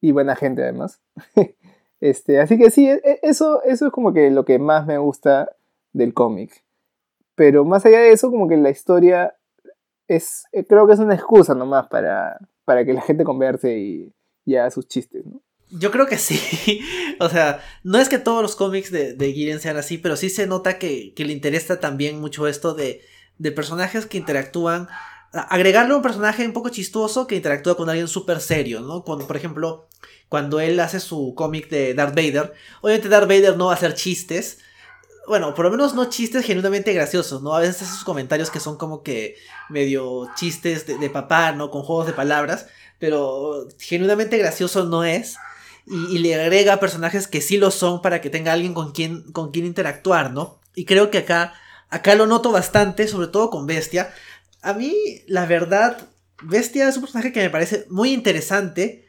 Y 0.01 0.13
buena 0.13 0.37
gente 0.37 0.63
además. 0.63 1.01
este, 2.01 2.41
así 2.41 2.59
que 2.59 2.71
sí, 2.71 2.89
e, 2.89 3.01
e, 3.05 3.21
eso, 3.23 3.63
eso 3.63 3.87
es 3.87 3.93
como 3.93 4.13
que 4.13 4.31
lo 4.31 4.45
que 4.45 4.59
más 4.59 4.87
me 4.87 4.99
gusta 4.99 5.57
del 5.93 6.13
cómic. 6.15 6.65
Pero 7.35 7.65
más 7.65 7.85
allá 7.87 8.01
de 8.01 8.13
eso, 8.13 8.31
como 8.31 8.49
que 8.49 8.57
la 8.57 8.71
historia 8.71 9.35
es, 10.09 10.45
eh, 10.53 10.65
creo 10.65 10.87
que 10.87 10.93
es 10.93 10.99
una 10.99 11.15
excusa 11.15 11.55
nomás 11.55 11.89
para, 11.89 12.39
para 12.65 12.85
que 12.85 12.93
la 12.93 13.01
gente 13.01 13.25
converse 13.25 13.79
y, 13.79 14.13
y 14.45 14.57
haga 14.57 14.71
sus 14.71 14.87
chistes, 14.87 15.25
¿no? 15.27 15.43
Yo 15.71 15.91
creo 15.91 16.07
que 16.07 16.19
sí. 16.19 16.81
o 17.21 17.29
sea, 17.29 17.61
no 17.83 17.99
es 17.99 18.09
que 18.09 18.19
todos 18.19 18.43
los 18.43 18.55
cómics 18.57 18.91
de, 18.91 19.15
de 19.15 19.59
sean 19.59 19.77
así, 19.77 19.99
pero 19.99 20.17
sí 20.17 20.31
se 20.31 20.47
nota 20.47 20.79
que, 20.79 21.15
que 21.15 21.25
le 21.25 21.33
interesa 21.33 21.81
también 21.81 22.21
mucho 22.21 22.47
esto 22.47 22.75
de, 22.75 23.01
de 23.39 23.53
personajes 23.53 24.07
que 24.07 24.19
interactúan 24.19 24.89
agregarle 25.35 25.95
un 25.95 26.03
personaje 26.03 26.47
un 26.47 26.53
poco 26.53 26.69
chistoso 26.69 27.27
que 27.27 27.37
interactúa 27.37 27.77
con 27.77 27.89
alguien 27.89 28.09
súper 28.09 28.41
serio, 28.41 28.81
¿no? 28.81 29.03
Cuando, 29.03 29.27
por 29.27 29.37
ejemplo, 29.37 29.89
cuando 30.29 30.61
él 30.61 30.79
hace 30.81 31.01
su 31.01 31.35
cómic 31.37 31.69
de 31.69 31.95
Darth 31.95 32.15
Vader, 32.15 32.55
obviamente 32.81 33.09
Darth 33.09 33.29
Vader 33.29 33.57
no 33.57 33.67
va 33.67 33.73
a 33.73 33.77
hacer 33.77 33.95
chistes, 33.95 34.59
bueno, 35.27 35.55
por 35.55 35.65
lo 35.65 35.71
menos 35.71 35.95
no 35.95 36.07
chistes 36.07 36.45
genuinamente 36.45 36.93
graciosos, 36.93 37.43
¿no? 37.43 37.55
A 37.55 37.61
veces 37.61 37.83
hace 37.83 38.05
comentarios 38.05 38.51
que 38.51 38.61
son 38.61 38.77
como 38.77 39.03
que 39.03 39.37
medio 39.69 40.29
chistes 40.37 40.87
de, 40.87 41.11
papá, 41.11 41.53
¿no? 41.53 41.71
Con 41.71 41.83
juegos 41.83 42.07
de 42.07 42.13
palabras, 42.13 42.67
pero 42.99 43.67
genuinamente 43.79 44.39
gracioso 44.39 44.85
no 44.85 45.05
es. 45.05 45.37
Y, 45.87 46.19
le 46.19 46.35
agrega 46.35 46.81
personajes 46.81 47.29
que 47.29 47.43
sí 47.43 47.59
lo 47.59 47.71
son 47.71 48.01
para 48.01 48.21
que 48.21 48.31
tenga 48.31 48.53
alguien 48.53 48.73
con 48.73 48.93
quien, 48.93 49.31
con 49.33 49.51
quien 49.51 49.67
interactuar, 49.67 50.33
¿no? 50.33 50.59
Y 50.75 50.87
creo 50.87 51.11
que 51.11 51.19
acá, 51.19 51.55
acá 51.91 52.15
lo 52.15 52.27
noto 52.27 52.53
bastante, 52.53 53.07
sobre 53.07 53.29
todo 53.29 53.51
con 53.51 53.67
Bestia, 53.67 54.13
a 54.65 54.73
mí, 54.73 55.23
la 55.27 55.47
verdad, 55.47 56.09
Bestia 56.43 56.89
es 56.89 56.97
un 56.97 57.03
personaje 57.03 57.33
que 57.33 57.43
me 57.43 57.51
parece 57.51 57.87
muy 57.91 58.13
interesante, 58.13 59.07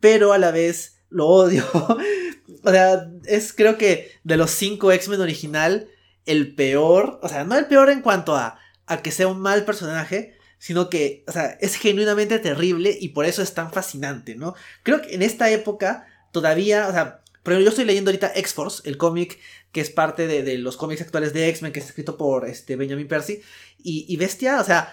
pero 0.00 0.32
a 0.32 0.38
la 0.38 0.50
vez 0.50 0.98
lo 1.08 1.26
odio. 1.26 1.64
o 2.62 2.70
sea, 2.70 3.10
es 3.24 3.52
creo 3.52 3.78
que 3.78 4.12
de 4.22 4.36
los 4.36 4.50
cinco 4.50 4.92
X-Men 4.92 5.22
original, 5.22 5.88
el 6.26 6.54
peor. 6.54 7.18
O 7.22 7.28
sea, 7.28 7.44
no 7.44 7.56
el 7.56 7.66
peor 7.66 7.90
en 7.90 8.02
cuanto 8.02 8.36
a, 8.36 8.58
a 8.86 9.02
que 9.02 9.10
sea 9.10 9.28
un 9.28 9.40
mal 9.40 9.64
personaje, 9.64 10.36
sino 10.58 10.90
que, 10.90 11.24
o 11.26 11.32
sea, 11.32 11.56
es 11.60 11.76
genuinamente 11.76 12.38
terrible 12.38 12.96
y 13.00 13.08
por 13.10 13.24
eso 13.24 13.42
es 13.42 13.54
tan 13.54 13.72
fascinante, 13.72 14.34
¿no? 14.34 14.54
Creo 14.82 15.00
que 15.00 15.14
en 15.14 15.22
esta 15.22 15.50
época 15.50 16.06
todavía, 16.32 16.86
o 16.88 16.92
sea, 16.92 17.22
pero 17.48 17.60
yo 17.60 17.70
estoy 17.70 17.86
leyendo 17.86 18.10
ahorita 18.10 18.32
X-Force, 18.34 18.82
el 18.88 18.98
cómic 18.98 19.38
que 19.72 19.80
es 19.80 19.90
parte 19.90 20.26
de, 20.26 20.58
los 20.58 20.76
cómics 20.76 21.00
actuales 21.00 21.32
de 21.32 21.48
X-Men, 21.48 21.72
que 21.72 21.80
es 21.80 21.86
escrito 21.86 22.16
por 22.16 22.46
este, 22.46 22.76
Benjamin 22.76 23.08
Percy. 23.08 23.40
Y, 23.82 24.16
Bestia, 24.16 24.60
o 24.60 24.64
sea, 24.64 24.92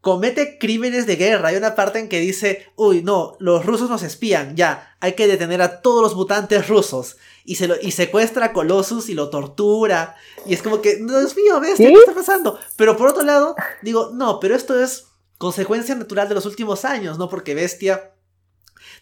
comete 0.00 0.58
crímenes 0.58 1.06
de 1.06 1.16
guerra. 1.16 1.48
Hay 1.48 1.56
una 1.56 1.74
parte 1.74 1.98
en 1.98 2.08
que 2.08 2.20
dice, 2.20 2.68
uy, 2.76 3.02
no, 3.02 3.36
los 3.40 3.64
rusos 3.66 3.90
nos 3.90 4.02
espían, 4.02 4.56
ya, 4.56 4.96
hay 5.00 5.14
que 5.14 5.26
detener 5.26 5.62
a 5.62 5.80
todos 5.80 6.02
los 6.02 6.14
mutantes 6.14 6.68
rusos. 6.68 7.16
Y, 7.44 7.56
se 7.56 7.66
lo, 7.66 7.74
y 7.80 7.90
secuestra 7.90 8.46
a 8.46 8.52
Colossus 8.52 9.08
y 9.08 9.14
lo 9.14 9.30
tortura. 9.30 10.14
Y 10.46 10.54
es 10.54 10.62
como 10.62 10.80
que, 10.80 10.96
Dios 10.96 11.36
mío, 11.36 11.58
Bestia, 11.60 11.88
¿qué 11.88 11.94
está 11.94 12.14
pasando? 12.14 12.58
Pero 12.76 12.96
por 12.96 13.08
otro 13.08 13.24
lado, 13.24 13.56
digo, 13.82 14.10
no, 14.14 14.38
pero 14.38 14.54
esto 14.54 14.80
es 14.80 15.06
consecuencia 15.38 15.96
natural 15.96 16.28
de 16.28 16.36
los 16.36 16.46
últimos 16.46 16.84
años, 16.84 17.18
¿no? 17.18 17.28
Porque 17.28 17.56
Bestia 17.56 18.11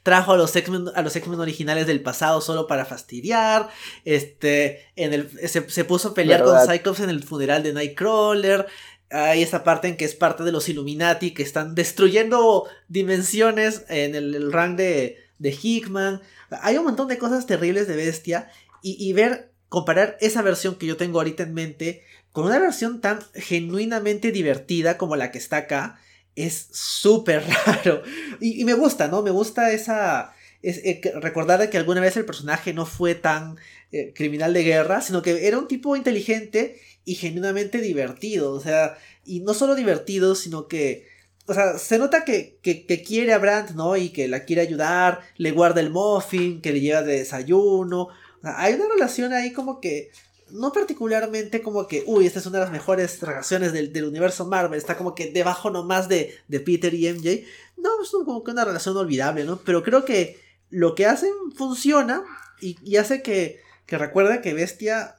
trajo 0.03 0.33
a 0.33 0.37
los 0.37 0.55
X-Men 0.55 0.87
a 0.95 1.03
los 1.03 1.15
X-Men 1.17 1.41
originales 1.41 1.87
del 1.87 2.03
pasado 2.03 2.41
solo 2.41 2.67
para 2.67 2.85
fastidiar, 2.85 3.69
este, 4.05 4.87
en 4.97 5.13
el, 5.13 5.31
se, 5.49 5.85
puso 5.85 6.09
a 6.09 6.15
pelear 6.15 6.43
con 6.43 6.59
Cyclops 6.67 7.01
en 7.01 7.11
el 7.11 7.23
funeral 7.23 7.63
de 7.63 7.73
Nightcrawler, 7.73 8.67
hay 9.11 9.43
esta 9.43 9.65
parte 9.65 9.89
en 9.89 9.97
que 9.97 10.05
es 10.05 10.15
parte 10.15 10.45
de 10.45 10.53
los 10.53 10.69
Illuminati 10.69 11.33
que 11.33 11.43
están 11.43 11.75
destruyendo 11.75 12.69
dimensiones 12.89 13.85
en 13.89 14.15
el, 14.15 14.53
rank 14.53 14.77
de, 14.77 15.19
de 15.39 15.59
Hickman, 15.61 16.21
hay 16.63 16.77
un 16.77 16.85
montón 16.85 17.09
de 17.09 17.19
cosas 17.19 17.47
terribles 17.47 17.89
de 17.89 17.97
Bestia 17.97 18.51
y, 18.83 18.97
y 18.99 19.13
ver, 19.13 19.51
comparar 19.69 20.17
esa 20.21 20.43
versión 20.43 20.77
que 20.77 20.87
yo 20.87 20.97
tengo 20.97 21.19
ahorita 21.19 21.43
en 21.43 21.55
mente 21.55 22.03
con 22.33 22.47
una 22.47 22.59
versión 22.59 23.01
tan 23.01 23.21
genuinamente 23.35 24.31
divertida 24.31 24.97
como 24.99 25.17
la 25.17 25.31
que 25.31 25.39
está 25.39 25.59
acá, 25.59 25.99
es 26.37 26.69
súper 26.73 27.45
raro. 27.67 28.03
Y, 28.41 28.65
me 28.65 28.75
gusta, 28.75 29.09
¿no? 29.09 29.23
Me 29.23 29.31
gusta 29.31 29.73
esa... 29.73 30.35
Es, 30.63 30.79
eh, 30.85 31.01
recordar 31.21 31.71
que 31.71 31.79
alguna 31.79 32.03
vez 32.03 32.17
el 32.17 32.27
personaje 32.27 32.75
no 32.75 32.85
fue 32.85 33.15
tan 33.15 33.57
eh, 33.93 34.13
criminal 34.15 34.53
de 34.53 34.63
guerra, 34.63 35.01
sino 35.01 35.23
que 35.23 35.47
era 35.47 35.59
un 35.59 35.69
tipo 35.69 35.97
inteligente 35.97 36.79
y 37.05 37.15
genuinamente 37.15 37.81
divertido. 37.81 38.53
O 38.53 38.61
sea, 38.61 38.99
y 39.25 39.41
no 39.41 39.55
solo 39.55 39.75
divertido, 39.75 40.35
sino 40.35 40.69
que... 40.69 41.09
O 41.47 41.55
sea, 41.55 41.79
se 41.79 41.99
nota 41.99 42.25
que, 42.25 42.59
que, 42.63 43.03
quiere 43.03 43.33
a 43.33 43.39
Brandt, 43.39 43.71
¿no? 43.71 43.97
Y 43.97 44.11
que 44.11 44.29
la 44.29 44.45
quiere 44.45 44.63
ayudar, 44.63 45.21
le 45.37 45.51
guarda 45.51 45.81
el 45.81 45.91
muffin, 45.91 46.61
que 46.61 46.73
le 46.73 46.81
lleva 46.81 47.03
de 47.03 47.19
desayuno. 47.19 48.03
O 48.03 48.41
sea, 48.43 48.61
hay 48.61 48.75
una 48.75 48.85
relación 48.95 49.33
ahí 49.33 49.53
como 49.53 49.81
que 49.81 50.11
no 50.53 50.73
particularmente 50.73 51.63
como 51.63 51.87
que, 51.87 52.05
uy, 52.07 52.27
esta 52.27 52.39
es 52.39 52.47
una 52.47 52.59
de 52.59 52.65
las 52.65 52.73
mejores 52.73 53.21
relaciones 53.21 53.73
del, 53.73 54.05
universo 54.05 54.47
Marvel, 54.47 54.79
está 54.79 54.97
como 54.97 55.15
que 55.15 55.31
debajo 55.31 55.71
nomás 55.71 56.09
de, 56.09 56.35
de 56.49 56.61
Peter 56.61 56.93
y 56.95 57.13
MJ. 57.13 57.47
No, 57.77 57.91
es 58.03 58.11
como 58.11 58.45
que 58.45 58.51
una 58.51 58.65
relación 58.65 58.97
olvidable, 58.97 59.45
¿no? 59.45 59.61
Pero 59.65 59.83
creo 59.83 60.05
que 60.05 60.39
lo 60.71 60.95
que 60.95 61.07
hacen 61.07 61.33
funciona 61.57 62.23
y, 62.61 62.97
hace 62.97 63.23
que, 63.23 63.61
que 63.87 63.99
recuerde 63.99 64.41
que 64.41 64.55
Bestia 64.55 65.17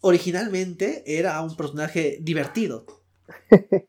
originalmente 0.00 1.02
era 1.06 1.40
un 1.40 1.56
personaje 1.56 2.18
divertido. 2.20 2.84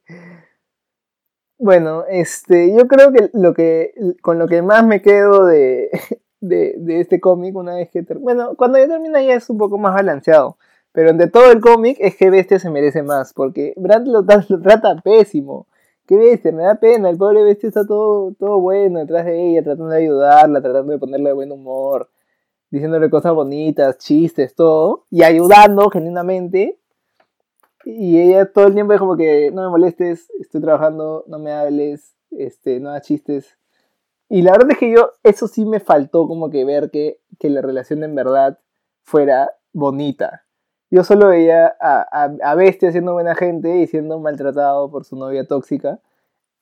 bueno, 1.57 2.05
este, 2.09 2.73
yo 2.75 2.87
creo 2.87 3.11
que 3.11 3.29
lo 3.33 3.53
que 3.53 3.93
con 4.21 4.39
lo 4.39 4.47
que 4.47 4.61
más 4.61 4.85
me 4.85 5.01
quedo 5.01 5.45
de, 5.45 5.89
de, 6.39 6.75
de 6.77 7.01
este 7.01 7.19
cómic 7.19 7.55
una 7.55 7.75
vez 7.75 7.89
que... 7.89 8.01
Bueno, 8.01 8.55
cuando 8.55 8.77
ya 8.77 8.87
termina 8.87 9.21
ya 9.21 9.35
es 9.35 9.49
un 9.49 9.57
poco 9.57 9.77
más 9.77 9.93
balanceado. 9.93 10.57
Pero 10.95 11.09
entre 11.09 11.27
todo 11.27 11.51
el 11.51 11.59
cómic 11.59 11.97
es 11.99 12.15
que 12.15 12.29
Bestia 12.29 12.57
se 12.57 12.69
merece 12.69 13.03
más, 13.03 13.33
porque 13.33 13.73
Brand 13.75 14.07
lo, 14.07 14.25
trata 14.61 14.95
pésimo. 15.03 15.67
Qué 16.07 16.15
bestia, 16.15 16.53
me 16.53 16.63
da 16.63 16.75
pena, 16.75 17.09
el 17.09 17.17
pobre 17.17 17.43
bestia 17.43 17.67
está 17.67 17.85
todo, 17.85 18.33
todo 18.39 18.59
bueno 18.61 18.99
detrás 18.99 19.25
de 19.25 19.49
ella, 19.49 19.63
tratando 19.63 19.89
de 19.89 19.97
ayudarla, 19.97 20.61
tratando 20.61 20.93
de 20.93 20.99
ponerle 20.99 21.33
buen 21.33 21.51
humor, 21.51 22.11
diciéndole 22.69 23.09
cosas 23.09 23.33
bonitas, 23.33 23.97
chistes, 23.97 24.53
todo, 24.53 25.05
y 25.09 25.23
ayudando 25.23 25.89
genuinamente. 25.89 26.79
Y 27.83 28.19
ella 28.21 28.51
todo 28.51 28.67
el 28.67 28.75
tiempo 28.75 28.93
es 28.93 28.99
como 28.99 29.17
que 29.17 29.51
no 29.51 29.63
me 29.63 29.69
molestes, 29.69 30.31
estoy 30.39 30.61
trabajando, 30.61 31.25
no 31.27 31.39
me 31.39 31.51
hables, 31.51 32.15
este, 32.31 32.79
no 32.79 32.89
hagas 32.91 33.07
chistes. 33.07 33.57
Y 34.29 34.43
la 34.43 34.51
verdad 34.51 34.71
es 34.71 34.77
que 34.77 34.91
yo, 34.91 35.11
eso 35.23 35.47
sí 35.47 35.65
me 35.65 35.79
faltó 35.79 36.27
como 36.27 36.51
que 36.51 36.63
ver 36.63 36.91
que, 36.91 37.19
que 37.39 37.49
la 37.49 37.61
relación 37.61 38.03
en 38.03 38.15
verdad 38.15 38.59
fuera 39.01 39.49
bonita. 39.73 40.44
Yo 40.95 41.03
solo 41.03 41.27
veía 41.27 41.75
a, 41.81 42.29
a, 42.41 42.55
Bestia 42.55 42.89
siendo 42.89 43.11
buena 43.11 43.35
gente 43.35 43.79
y 43.79 43.87
siendo 43.87 44.17
maltratado 44.17 44.89
por 44.89 45.03
su 45.03 45.17
novia 45.17 45.45
tóxica. 45.45 45.99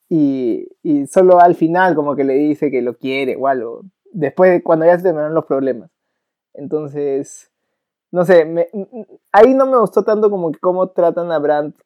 Y, 0.08 0.66
y, 0.82 1.06
solo 1.06 1.38
al 1.38 1.54
final 1.54 1.94
como 1.94 2.16
que 2.16 2.24
le 2.24 2.34
dice 2.34 2.68
que 2.68 2.82
lo 2.82 2.98
quiere 2.98 3.36
o 3.36 3.46
algo. 3.46 3.82
Después, 4.10 4.60
cuando 4.64 4.86
ya 4.86 4.96
se 4.96 5.04
terminaron 5.04 5.34
los 5.34 5.44
problemas. 5.44 5.88
Entonces, 6.52 7.52
no 8.10 8.24
sé, 8.24 8.68
ahí 9.30 9.54
no 9.54 9.66
me 9.66 9.78
gustó 9.78 10.02
tanto 10.02 10.28
como 10.30 10.50
que 10.50 10.58
cómo 10.58 10.88
tratan 10.88 11.30
a 11.30 11.38
Brandt 11.38 11.80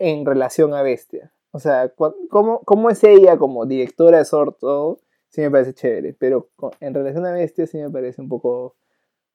en 0.00 0.26
relación 0.26 0.74
a 0.74 0.82
Bestia. 0.82 1.32
O 1.52 1.60
sea, 1.60 1.92
cómo, 2.28 2.62
cómo 2.64 2.90
es 2.90 3.04
ella 3.04 3.38
como 3.38 3.66
directora 3.66 4.18
de 4.18 4.24
Sorto, 4.24 4.98
sí 5.28 5.42
me 5.42 5.50
parece 5.52 5.74
chévere, 5.74 6.12
pero 6.12 6.48
en 6.80 6.92
relación 6.92 7.24
a 7.24 7.30
Bestia 7.30 7.68
sí 7.68 7.78
me 7.78 7.88
parece 7.88 8.20
un 8.20 8.28
poco, 8.28 8.74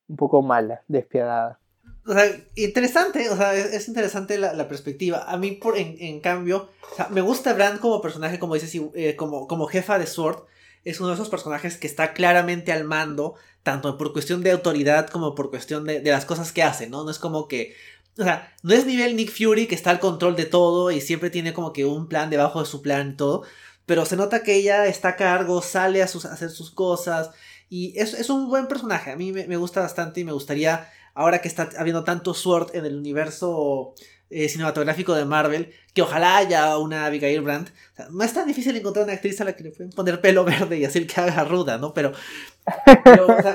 un 0.09 0.17
poco 0.17 0.41
mala, 0.41 0.83
despiadada. 0.89 1.61
O 2.07 2.13
sea, 2.13 2.25
interesante, 2.55 3.29
o 3.29 3.35
sea, 3.35 3.53
es, 3.53 3.87
interesante 3.87 4.37
la, 4.37 4.67
perspectiva. 4.67 5.25
A 5.27 5.37
mí, 5.37 5.51
por, 5.51 5.77
en, 5.77 6.19
cambio, 6.21 6.69
me 7.09 7.21
gusta 7.21 7.53
Brand 7.53 7.79
como 7.79 8.01
personaje, 8.01 8.39
como 8.39 8.53
dices, 8.53 8.81
eh, 8.95 9.15
como, 9.15 9.47
como 9.47 9.67
jefa 9.67 9.99
de 9.99 10.07
Sword. 10.07 10.43
Es 10.85 10.99
uno 11.01 11.09
de 11.09 11.15
esos 11.15 11.29
personajes 11.29 11.77
que 11.77 11.87
está 11.87 12.13
claramente 12.13 12.71
al 12.71 12.85
mando, 12.85 13.35
tanto 13.63 13.97
por 13.97 14.13
cuestión 14.13 14.41
de 14.41 14.51
autoridad 14.51 15.09
como 15.09 15.35
por 15.35 15.49
cuestión 15.49 15.83
de, 15.83 16.01
las 16.01 16.23
cosas 16.23 16.53
que 16.53 16.63
hace, 16.63 16.87
¿no? 16.87 17.03
No 17.03 17.11
es 17.11 17.19
como 17.19 17.49
que 17.49 17.75
o 18.19 18.23
sea, 18.23 18.51
no 18.63 18.73
es 18.73 18.85
nivel 18.85 19.15
Nick 19.15 19.31
Fury 19.31 19.67
que 19.67 19.75
está 19.75 19.91
al 19.91 19.99
control 19.99 20.35
de 20.35 20.45
todo 20.45 20.91
y 20.91 21.01
siempre 21.01 21.29
tiene 21.29 21.53
como 21.53 21.71
que 21.71 21.85
un 21.85 22.07
plan 22.07 22.29
debajo 22.29 22.59
de 22.59 22.65
su 22.65 22.81
plan 22.81 23.11
y 23.11 23.15
todo. 23.15 23.43
Pero 23.85 24.05
se 24.05 24.17
nota 24.17 24.43
que 24.43 24.55
ella 24.55 24.87
está 24.87 25.09
a 25.09 25.15
cargo, 25.15 25.61
sale 25.61 26.01
a, 26.01 26.07
sus, 26.07 26.25
hacer 26.25 26.49
sus 26.49 26.71
cosas. 26.71 27.31
Y 27.69 27.97
es, 27.97 28.13
es 28.13 28.29
un 28.29 28.49
buen 28.49 28.67
personaje. 28.67 29.11
A 29.11 29.15
mí 29.15 29.31
me, 29.31 29.57
gusta 29.57 29.81
bastante 29.81 30.21
y 30.21 30.23
me 30.23 30.31
gustaría, 30.31 30.89
ahora 31.17 31.41
que 31.41 31.47
está 31.47 31.67
habiendo 31.79 32.03
tanto 32.03 32.35
Sword 32.35 32.75
en 32.75 32.85
el 32.85 32.95
universo 32.95 33.95
eh, 34.29 34.47
cinematográfico 34.49 35.15
de 35.15 35.25
Marvel, 35.25 35.73
que 35.95 36.03
ojalá 36.03 36.37
haya 36.37 36.77
una 36.77 37.07
Abigail 37.07 37.41
Brandt. 37.41 37.71
no 38.11 38.23
es 38.23 38.33
tan 38.33 38.47
difícil 38.47 38.75
encontrar 38.75 39.05
una 39.05 39.13
actriz 39.13 39.41
a 39.41 39.43
la 39.43 39.55
que 39.55 39.63
le 39.63 39.71
pueden 39.71 39.89
poner 39.89 40.21
pelo 40.21 40.45
verde 40.45 40.77
y 40.77 40.85
hacer 40.85 41.07
que 41.07 41.19
haga 41.19 41.43
ruda, 41.43 41.79
¿no? 41.79 41.91
Pero, 41.91 42.11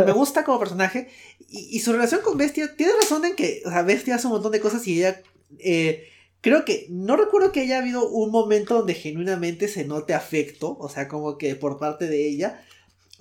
me 0.05 0.12
gusta 0.12 0.42
como 0.42 0.59
personaje. 0.59 1.09
Y, 1.48 1.79
su 1.79 1.92
relación 1.92 2.20
con 2.22 2.37
Bestia, 2.37 2.75
tiene 2.75 2.94
razón 3.01 3.25
en 3.25 3.37
que, 3.37 3.62
o 3.64 3.70
sea, 3.70 3.83
Bestia 3.83 4.16
hace 4.16 4.27
un 4.27 4.33
montón 4.33 4.53
de 4.53 4.61
cosas 4.61 4.87
y 4.88 4.98
ella... 4.98 5.22
Eh, 5.61 6.09
creo 6.40 6.64
que 6.64 6.87
no 6.90 7.16
recuerdo 7.16 7.53
que 7.53 7.61
haya 7.61 7.79
habido 7.79 8.09
un 8.09 8.33
momento 8.33 8.75
donde 8.75 8.94
genuinamente 8.94 9.68
se 9.68 9.85
note 9.85 10.14
afecto, 10.14 10.77
o 10.81 10.88
sea, 10.88 11.07
como 11.07 11.38
que 11.38 11.55
por 11.55 11.79
parte 11.79 12.09
de 12.09 12.27
ella. 12.27 12.61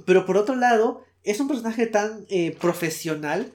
Pero 0.07 0.25
por 0.25 0.37
otro 0.37 0.55
lado, 0.55 1.03
es 1.23 1.39
un 1.39 1.47
personaje 1.47 1.85
tan 1.85 2.25
eh, 2.29 2.57
profesional 2.59 3.53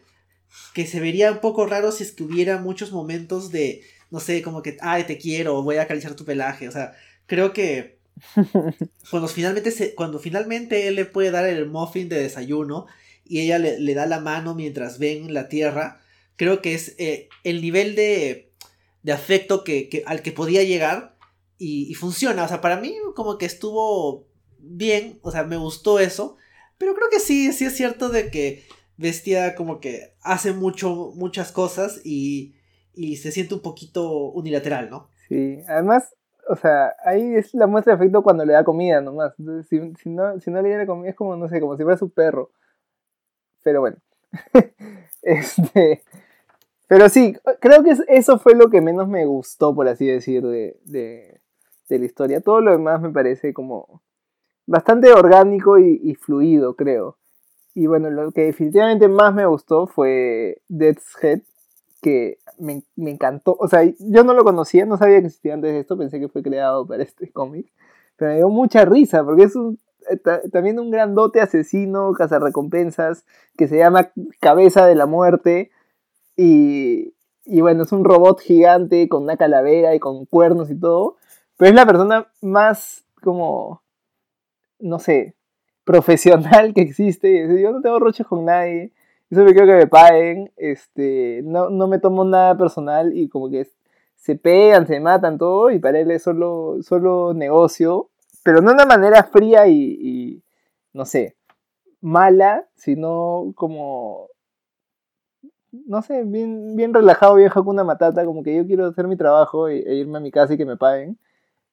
que 0.75 0.87
se 0.87 1.01
vería 1.01 1.33
un 1.33 1.41
poco 1.41 1.67
raro 1.67 1.93
si 1.93 2.05
es 2.05 2.13
que 2.13 2.23
hubiera 2.23 2.59
muchos 2.59 2.93
momentos 2.93 3.51
de, 3.51 3.83
no 4.11 4.21
sé, 4.21 4.43
como 4.43 4.63
que, 4.63 4.77
ay, 4.81 5.05
te 5.05 5.19
quiero, 5.19 5.63
voy 5.63 5.77
a 5.77 5.83
acariciar 5.83 6.15
tu 6.15 6.25
pelaje, 6.25 6.69
o 6.69 6.73
sea, 6.73 6.95
creo 7.27 7.53
que 7.53 7.99
cuando 9.11 9.29
finalmente, 9.29 9.71
se, 9.71 9.95
cuando 9.95 10.19
finalmente 10.19 10.89
él 10.89 10.97
le 10.97 11.05
puede 11.05 11.31
dar 11.31 11.47
el 11.47 11.67
muffin 11.67 12.09
de 12.09 12.21
desayuno 12.21 12.87
y 13.25 13.41
ella 13.41 13.59
le, 13.59 13.95
da 13.95 14.07
la 14.07 14.21
mano 14.21 14.55
mientras 14.55 14.99
ven 14.99 15.35
la 15.35 15.49
tierra, 15.49 16.01
creo 16.37 16.63
que 16.63 16.75
es 16.75 16.95
eh, 16.99 17.29
el 17.45 17.61
nivel 17.61 17.95
de, 17.95 18.53
de 19.03 19.13
afecto 19.13 19.65
que, 19.65 20.03
al 20.07 20.23
que 20.23 20.33
podía 20.33 20.63
llegar 20.63 21.17
y, 21.59 21.91
y, 21.91 21.95
funciona, 21.95 22.45
o 22.45 22.49
sea, 22.49 22.61
para 22.61 22.77
mí 22.77 22.95
como 23.15 23.39
que 23.39 23.47
estuvo 23.47 24.27
bien, 24.59 25.19
o 25.23 25.31
sea, 25.31 25.45
me 25.45 25.57
gustó 25.57 25.99
eso, 25.99 26.37
pero 26.79 26.95
creo 26.95 27.09
que 27.11 27.21
sí, 27.21 27.53
sí 27.53 27.65
es 27.65 27.77
cierto 27.77 28.11
de 28.11 28.31
que 28.31 28.65
Bestia 28.97 29.55
como 29.55 29.81
que 29.81 30.15
hace 30.23 30.53
mucho, 30.53 31.13
muchas 31.15 31.53
cosas 31.53 32.01
y, 32.05 32.55
y 32.95 33.17
se 33.17 33.31
siente 33.31 33.55
un 33.55 33.61
poquito 33.61 34.31
unilateral, 34.31 34.89
¿no? 34.89 35.09
Sí, 35.29 35.59
además, 35.69 36.15
o 36.49 36.57
sea, 36.57 36.95
ahí 37.05 37.35
es 37.35 37.53
la 37.55 37.67
muestra 37.67 37.95
de 37.95 38.03
efecto 38.03 38.23
cuando 38.23 38.45
le 38.45 38.53
da 38.55 38.65
comida 38.65 39.01
nomás. 39.01 39.35
si, 39.69 39.95
si, 39.97 40.09
no, 40.09 40.41
si 40.41 40.51
no 40.51 40.63
le 40.63 40.71
da 40.71 40.87
comida 40.87 41.11
es 41.11 41.17
como, 41.17 41.37
no 41.37 41.49
sé, 41.49 41.61
como 41.61 41.77
si 41.77 41.83
fuera 41.83 41.99
su 41.99 42.11
perro. 42.11 42.51
Pero 43.63 43.81
bueno. 43.81 43.97
este. 45.23 46.03
Pero 46.89 47.09
sí, 47.09 47.37
creo 47.61 47.83
que 47.83 47.97
eso 48.09 48.39
fue 48.39 48.55
lo 48.55 48.71
que 48.71 48.81
menos 48.81 49.09
me 49.09 49.27
gustó, 49.27 49.75
por 49.75 49.89
así 49.89 50.07
decir, 50.07 50.43
de, 50.47 50.79
de, 50.85 51.41
de 51.89 51.99
la 51.99 52.05
historia. 52.05 52.41
Todo 52.41 52.61
lo 52.61 52.71
demás 52.71 53.01
me 53.01 53.11
parece 53.11 53.53
como 53.53 54.03
bastante 54.67 55.13
orgánico 55.13 55.79
y 55.79 56.15
fluido, 56.15 56.77
creo. 56.77 57.19
Y 57.77 57.89
bueno, 57.89 58.09
lo 58.09 58.33
que 58.33 58.45
definitivamente 58.45 59.07
más 59.07 59.35
me 59.35 59.45
gustó 59.45 59.87
fue 59.87 60.63
Death's 60.67 61.15
Head, 61.23 61.43
que 62.01 62.39
me, 62.59 62.83
encantó. 62.97 63.55
O 63.61 63.69
sea, 63.69 63.83
yo 63.99 64.25
no 64.25 64.33
lo 64.33 64.45
conocía, 64.45 64.87
no 64.87 64.97
sabía 64.97 65.21
que 65.21 65.27
existía 65.27 65.53
antes 65.53 65.73
de 65.73 65.81
esto, 65.81 65.99
pensé 65.99 66.19
que 66.19 66.31
fue 66.31 66.43
creado 66.43 66.87
para 66.87 67.03
este 67.03 67.31
cómic. 67.35 67.71
Pero 68.17 68.31
me 68.31 68.37
dio 68.39 68.49
mucha 68.49 68.87
risa, 68.87 69.23
porque 69.25 69.43
es 69.43 69.57
un, 69.57 69.79
eh, 70.09 70.17
también 70.51 70.81
un 70.81 70.91
grandote 70.91 71.43
asesino, 71.43 72.15
cazarrecompensas, 72.15 73.27
que 73.59 73.69
se 73.69 73.77
llama 73.77 74.11
Cabeza 74.41 74.87
de 74.87 74.95
la 74.95 75.05
Muerte. 75.05 75.71
Y, 76.35 77.13
y 77.45 77.61
bueno, 77.61 77.83
es 77.83 77.93
un 77.93 78.05
robot 78.05 78.41
gigante 78.41 79.07
con 79.11 79.25
una 79.25 79.37
calavera 79.37 79.95
y 79.95 79.99
con 79.99 80.25
cuernos 80.25 80.71
y 80.71 80.81
todo. 80.81 81.19
Pero 81.59 81.69
es 81.69 81.75
la 81.75 81.85
persona 81.85 82.33
más 82.41 83.05
como, 83.23 83.83
no 84.79 84.99
sé, 84.99 85.37
profesional 85.87 86.75
que 86.75 86.83
existe. 86.83 87.63
Yo 87.63 87.73
no 87.73 87.81
tengo 87.81 87.99
roches 87.99 88.27
con 88.27 88.45
nadie. 88.45 88.93
Yo 89.31 89.39
solo 89.39 89.53
quiero 89.53 89.67
que 89.67 89.79
me 89.79 89.87
paguen. 89.87 90.53
Este, 90.57 91.41
no, 91.45 91.71
no 91.71 91.87
me 91.87 92.01
tomo 92.01 92.25
nada 92.25 92.59
personal 92.59 93.17
y 93.17 93.29
como 93.29 93.49
que 93.49 93.67
se 94.17 94.35
pegan, 94.35 94.87
se 94.87 94.99
matan 94.99 95.39
todo 95.39 95.71
y 95.71 95.79
para 95.79 96.01
él 96.01 96.11
es 96.11 96.25
solo, 96.25 96.79
solo 96.83 97.33
negocio. 97.35 98.11
Pero 98.43 98.61
no 98.61 98.71
de 98.71 98.75
una 98.75 98.85
manera 98.85 99.23
fría 99.23 99.69
y, 99.69 100.43
no 100.93 101.05
sé, 101.05 101.37
mala, 102.01 102.67
sino 102.75 103.53
como 103.55 104.29
no 105.87 106.01
sé, 106.01 106.25
bien, 106.25 106.75
bien 106.75 106.95
relajado, 106.95 107.35
bien 107.35 107.51
una 107.55 107.85
Matata, 107.85 108.25
como 108.25 108.43
que 108.43 108.57
yo 108.57 108.67
quiero 108.67 108.87
hacer 108.87 109.07
mi 109.07 109.17
trabajo 109.17 109.69
e, 109.69 109.77
irme 109.95 110.19
a 110.19 110.21
mi 110.21 110.31
casa 110.31 110.55
y 110.55 110.57
que 110.57 110.65
me 110.65 110.77
paguen. 110.77 111.19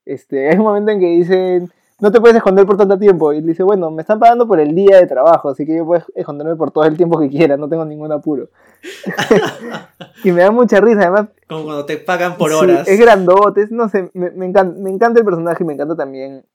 Este, 0.05 0.49
hay 0.49 0.57
un 0.57 0.63
momento 0.63 0.91
en 0.91 0.99
que 0.99 1.07
dicen, 1.07 1.71
no 1.99 2.11
te 2.11 2.19
puedes 2.19 2.37
esconder 2.37 2.65
por 2.65 2.77
tanto 2.77 2.97
tiempo. 2.97 3.33
Y 3.33 3.41
dice, 3.41 3.63
bueno, 3.63 3.91
me 3.91 4.01
están 4.01 4.19
pagando 4.19 4.47
por 4.47 4.59
el 4.59 4.75
día 4.75 4.97
de 4.97 5.07
trabajo, 5.07 5.49
así 5.49 5.65
que 5.65 5.77
yo 5.77 5.85
puedo 5.85 6.03
esconderme 6.15 6.55
por 6.55 6.71
todo 6.71 6.85
el 6.85 6.97
tiempo 6.97 7.19
que 7.19 7.29
quiera, 7.29 7.57
no 7.57 7.69
tengo 7.69 7.85
ningún 7.85 8.11
apuro. 8.11 8.49
y 10.23 10.31
me 10.31 10.41
da 10.41 10.51
mucha 10.51 10.79
risa, 10.81 11.01
además. 11.01 11.27
Como 11.47 11.63
cuando 11.63 11.85
te 11.85 11.97
pagan 11.97 12.37
por 12.37 12.51
horas. 12.51 12.87
Es 12.87 12.99
grandote, 12.99 13.67
no 13.71 13.89
sé, 13.89 14.09
me, 14.13 14.27
encanta, 14.45 14.75
me 14.77 14.89
encanta 14.89 15.19
el 15.19 15.25
personaje 15.25 15.63
y 15.63 15.67
me 15.67 15.73
encanta 15.73 15.95
también 15.95 16.45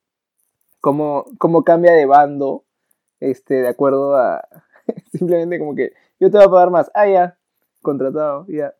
cómo, 0.80 1.26
cómo 1.38 1.64
cambia 1.64 1.92
de 1.92 2.06
bando, 2.06 2.64
este, 3.20 3.54
de 3.54 3.68
acuerdo 3.68 4.16
a. 4.16 4.46
Simplemente 5.12 5.58
como 5.58 5.74
que 5.74 5.92
yo 6.18 6.30
te 6.30 6.36
voy 6.36 6.46
a 6.46 6.50
pagar 6.50 6.70
más. 6.70 6.90
Ah, 6.94 7.08
ya, 7.08 7.38
contratado, 7.82 8.46
ya. 8.48 8.74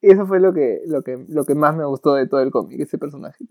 Y 0.00 0.10
eso 0.10 0.26
fue 0.26 0.40
lo 0.40 0.52
que, 0.52 0.82
lo 0.86 1.02
que, 1.02 1.24
lo 1.28 1.44
que 1.44 1.54
más 1.54 1.76
me 1.76 1.84
gustó 1.84 2.14
de 2.14 2.26
todo 2.26 2.40
el 2.40 2.50
cómic, 2.50 2.80
ese 2.80 2.98
personaje 2.98 3.46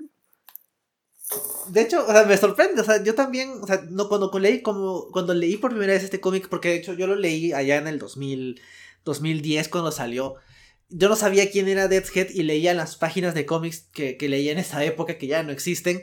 de 1.68 1.82
hecho, 1.82 2.06
o 2.08 2.12
sea, 2.12 2.24
me 2.24 2.38
sorprende, 2.38 2.82
o 2.82 2.84
sea, 2.84 3.04
yo 3.04 3.16
también, 3.16 3.52
o 3.62 3.68
sea, 3.68 3.84
no, 3.90 4.10
cuando, 4.10 4.32
leí, 4.40 4.62
como, 4.62 5.08
cuando 5.12 5.34
leí 5.34 5.58
por 5.58 5.72
primera 5.72 5.94
vez 5.94 6.04
este 6.04 6.20
cómic, 6.20 6.50
porque 6.50 6.70
de 6.70 6.76
hecho 6.76 6.94
yo 6.94 7.08
lo 7.08 7.16
leí 7.16 7.54
allá 7.54 7.78
en 7.78 7.88
el 7.88 8.00
2000, 8.00 8.62
2010 9.04 9.70
cuando 9.70 9.92
salió, 9.92 10.36
yo 10.90 11.10
no 11.10 11.16
sabía 11.16 11.50
quién 11.50 11.68
era 11.68 11.88
Deathhead 11.88 12.30
y 12.32 12.44
leía 12.44 12.74
las 12.74 12.98
páginas 12.98 13.34
de 13.34 13.46
cómics 13.46 13.88
que, 13.94 14.18
que 14.18 14.30
leía 14.30 14.52
en 14.52 14.60
esa 14.60 14.84
época 14.84 15.18
que 15.18 15.28
ya 15.28 15.44
no 15.44 15.52
existen, 15.52 16.02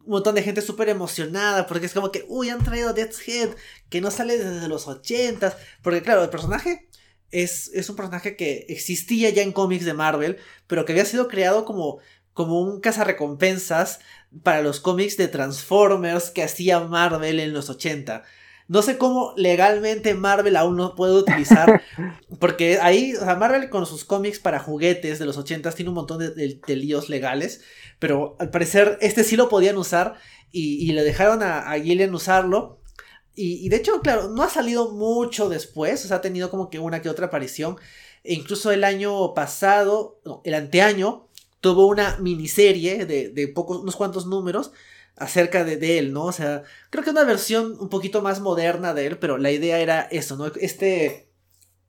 un 0.00 0.12
montón 0.12 0.34
de 0.34 0.42
gente 0.42 0.62
súper 0.62 0.88
emocionada 0.88 1.66
porque 1.66 1.86
es 1.86 1.92
como 1.92 2.10
que, 2.10 2.24
uy, 2.28 2.48
han 2.48 2.64
traído 2.64 2.94
Deathhead, 2.94 3.50
que 3.90 4.00
no 4.00 4.10
sale 4.10 4.38
desde 4.38 4.68
los 4.68 4.88
80 4.88 5.56
porque 5.82 6.02
claro, 6.02 6.22
el 6.22 6.30
personaje 6.30 6.88
es, 7.30 7.70
es 7.74 7.90
un 7.90 7.96
personaje 7.96 8.36
que 8.36 8.66
existía 8.68 9.30
ya 9.30 9.42
en 9.42 9.52
cómics 9.52 9.84
de 9.84 9.94
Marvel, 9.94 10.38
pero 10.66 10.84
que 10.84 10.92
había 10.92 11.04
sido 11.04 11.28
creado 11.28 11.64
como 11.64 11.98
como 12.38 12.60
un 12.60 12.78
cazarrecompensas 12.78 13.98
para 14.44 14.62
los 14.62 14.78
cómics 14.78 15.16
de 15.16 15.26
Transformers 15.26 16.30
que 16.30 16.44
hacía 16.44 16.78
Marvel 16.78 17.40
en 17.40 17.52
los 17.52 17.68
80. 17.68 18.22
No 18.68 18.82
sé 18.82 18.96
cómo 18.96 19.34
legalmente 19.36 20.14
Marvel 20.14 20.54
aún 20.54 20.76
no 20.76 20.94
puede 20.94 21.14
utilizar, 21.14 21.82
porque 22.38 22.78
ahí, 22.80 23.12
o 23.16 23.24
sea, 23.24 23.34
Marvel 23.34 23.68
con 23.70 23.86
sus 23.86 24.04
cómics 24.04 24.38
para 24.38 24.60
juguetes 24.60 25.18
de 25.18 25.26
los 25.26 25.36
80 25.36 25.72
tiene 25.72 25.88
un 25.88 25.96
montón 25.96 26.20
de, 26.20 26.76
líos 26.76 27.08
legales, 27.08 27.62
pero 27.98 28.36
al 28.38 28.50
parecer 28.50 28.98
este 29.00 29.24
sí 29.24 29.34
lo 29.34 29.48
podían 29.48 29.76
usar 29.76 30.14
y, 30.52 30.92
le 30.92 31.02
dejaron 31.02 31.42
a, 31.42 31.68
a 31.68 31.80
Gillian 31.80 32.14
usarlo. 32.14 32.80
Y, 33.34 33.66
y, 33.66 33.68
de 33.68 33.76
hecho, 33.78 34.00
claro, 34.00 34.28
no 34.28 34.44
ha 34.44 34.48
salido 34.48 34.92
mucho 34.92 35.48
después, 35.48 36.04
o 36.04 36.08
sea, 36.08 36.18
ha 36.18 36.20
tenido 36.20 36.50
como 36.50 36.70
que 36.70 36.78
una 36.78 37.02
que 37.02 37.08
otra 37.08 37.26
aparición. 37.26 37.78
E 38.22 38.34
incluso 38.34 38.70
el 38.70 38.84
año 38.84 39.34
pasado, 39.34 40.20
no, 40.24 40.40
el 40.44 40.54
anteaño, 40.54 41.27
tuvo 41.60 41.86
una 41.86 42.16
miniserie 42.18 43.06
de, 43.06 43.30
de 43.30 43.48
pocos, 43.48 43.78
unos 43.80 43.96
cuantos 43.96 44.26
números 44.26 44.72
acerca 45.18 45.64
de, 45.64 45.98
él, 45.98 46.12
¿no? 46.12 46.24
O 46.24 46.32
sea, 46.32 46.62
creo 46.90 47.04
que 47.04 47.10
una 47.10 47.24
versión 47.24 47.76
un 47.80 47.88
poquito 47.88 48.22
más 48.22 48.40
moderna 48.40 48.94
de 48.94 49.06
él, 49.06 49.18
pero 49.18 49.36
la 49.36 49.50
idea 49.50 49.80
era 49.80 50.02
eso, 50.10 50.36
¿no? 50.36 50.46
Este 50.46 51.28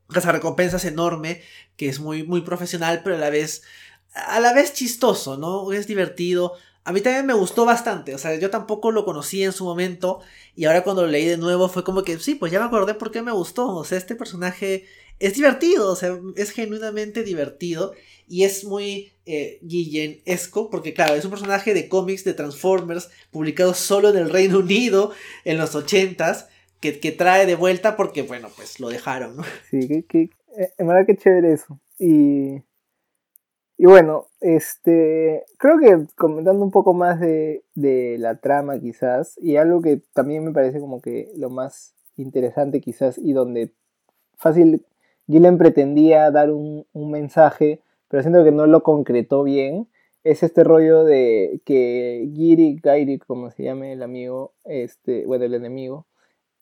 recompensas 0.09 0.85
enorme, 0.85 1.41
que 1.77 1.87
es 1.87 1.99
muy, 1.99 2.23
muy 2.23 2.41
profesional, 2.41 3.01
pero 3.03 3.15
a 3.15 3.19
la 3.19 3.29
vez, 3.29 3.61
a 4.13 4.39
la 4.39 4.53
vez 4.53 4.73
chistoso, 4.73 5.37
¿no? 5.37 5.71
Es 5.71 5.85
divertido. 5.85 6.53
A 6.83 6.91
mí 6.91 7.01
también 7.01 7.27
me 7.27 7.33
gustó 7.33 7.65
bastante, 7.65 8.15
o 8.15 8.17
sea, 8.17 8.35
yo 8.39 8.49
tampoco 8.49 8.91
lo 8.91 9.05
conocí 9.05 9.43
en 9.43 9.51
su 9.51 9.63
momento 9.63 10.21
y 10.55 10.65
ahora 10.65 10.83
cuando 10.83 11.03
lo 11.03 11.09
leí 11.09 11.25
de 11.25 11.37
nuevo 11.37 11.69
fue 11.69 11.83
como 11.83 12.03
que, 12.03 12.17
sí, 12.17 12.33
pues 12.33 12.51
ya 12.51 12.59
me 12.59 12.65
acordé 12.65 12.95
por 12.95 13.11
qué 13.11 13.21
me 13.21 13.31
gustó, 13.31 13.67
o 13.75 13.83
sea, 13.83 13.97
este 13.99 14.15
personaje 14.15 14.85
es 15.19 15.35
divertido, 15.35 15.91
o 15.91 15.95
sea, 15.95 16.17
es 16.35 16.51
genuinamente 16.51 17.23
divertido 17.23 17.93
y 18.29 18.43
es 18.43 18.63
muy 18.63 19.11
eh, 19.25 19.59
Guillen-esco, 19.61 20.69
porque 20.69 20.93
claro, 20.93 21.15
es 21.15 21.25
un 21.25 21.31
personaje 21.31 21.73
de 21.73 21.89
cómics 21.89 22.23
de 22.23 22.33
Transformers 22.33 23.09
publicado 23.31 23.73
solo 23.73 24.09
en 24.09 24.17
el 24.17 24.29
Reino 24.29 24.59
Unido 24.59 25.11
en 25.45 25.57
los 25.57 25.75
80s, 25.75 26.47
que, 26.79 27.11
trae 27.11 27.45
de 27.45 27.55
vuelta 27.55 27.97
porque, 27.97 28.21
bueno, 28.21 28.47
pues 28.55 28.79
lo 28.79 28.87
dejaron. 28.89 29.37
Sí, 29.69 30.05
que, 30.07 30.29
eh, 30.57 30.73
en 30.77 30.87
verdad 30.87 31.05
que 31.05 31.17
chévere 31.17 31.51
eso. 31.51 31.79
Y, 31.97 32.61
y 33.77 33.85
bueno, 33.85 34.27
este, 34.39 35.43
creo 35.57 35.77
que 35.79 36.07
comentando 36.15 36.63
un 36.63 36.71
poco 36.71 36.93
más 36.93 37.19
de, 37.19 37.63
de 37.75 38.17
la 38.17 38.39
trama 38.39 38.79
quizás, 38.79 39.37
y 39.41 39.57
algo 39.57 39.81
que 39.81 40.01
también 40.13 40.45
me 40.45 40.53
parece 40.53 40.79
como 40.79 41.01
que 41.01 41.31
lo 41.35 41.49
más 41.49 41.95
interesante 42.15 42.81
quizás 42.81 43.17
y 43.17 43.33
donde 43.33 43.73
fácil 44.37 44.85
Gillen 45.27 45.57
pretendía 45.57 46.31
dar 46.31 46.49
un, 46.51 46.85
mensaje, 46.93 47.81
pero 48.09 48.23
siento 48.23 48.43
que 48.43 48.51
no 48.51 48.67
lo 48.67 48.83
concretó 48.83 49.43
bien, 49.43 49.87
es 50.23 50.43
este 50.43 50.63
rollo 50.63 51.03
de 51.03 51.61
que 51.65 52.29
Giri, 52.33 52.79
Gairi, 52.83 53.19
como 53.19 53.51
se 53.51 53.63
llame 53.63 53.93
el 53.93 54.03
amigo, 54.03 54.53
este, 54.65 55.25
bueno, 55.25 55.45
el 55.45 55.53
enemigo, 55.53 56.05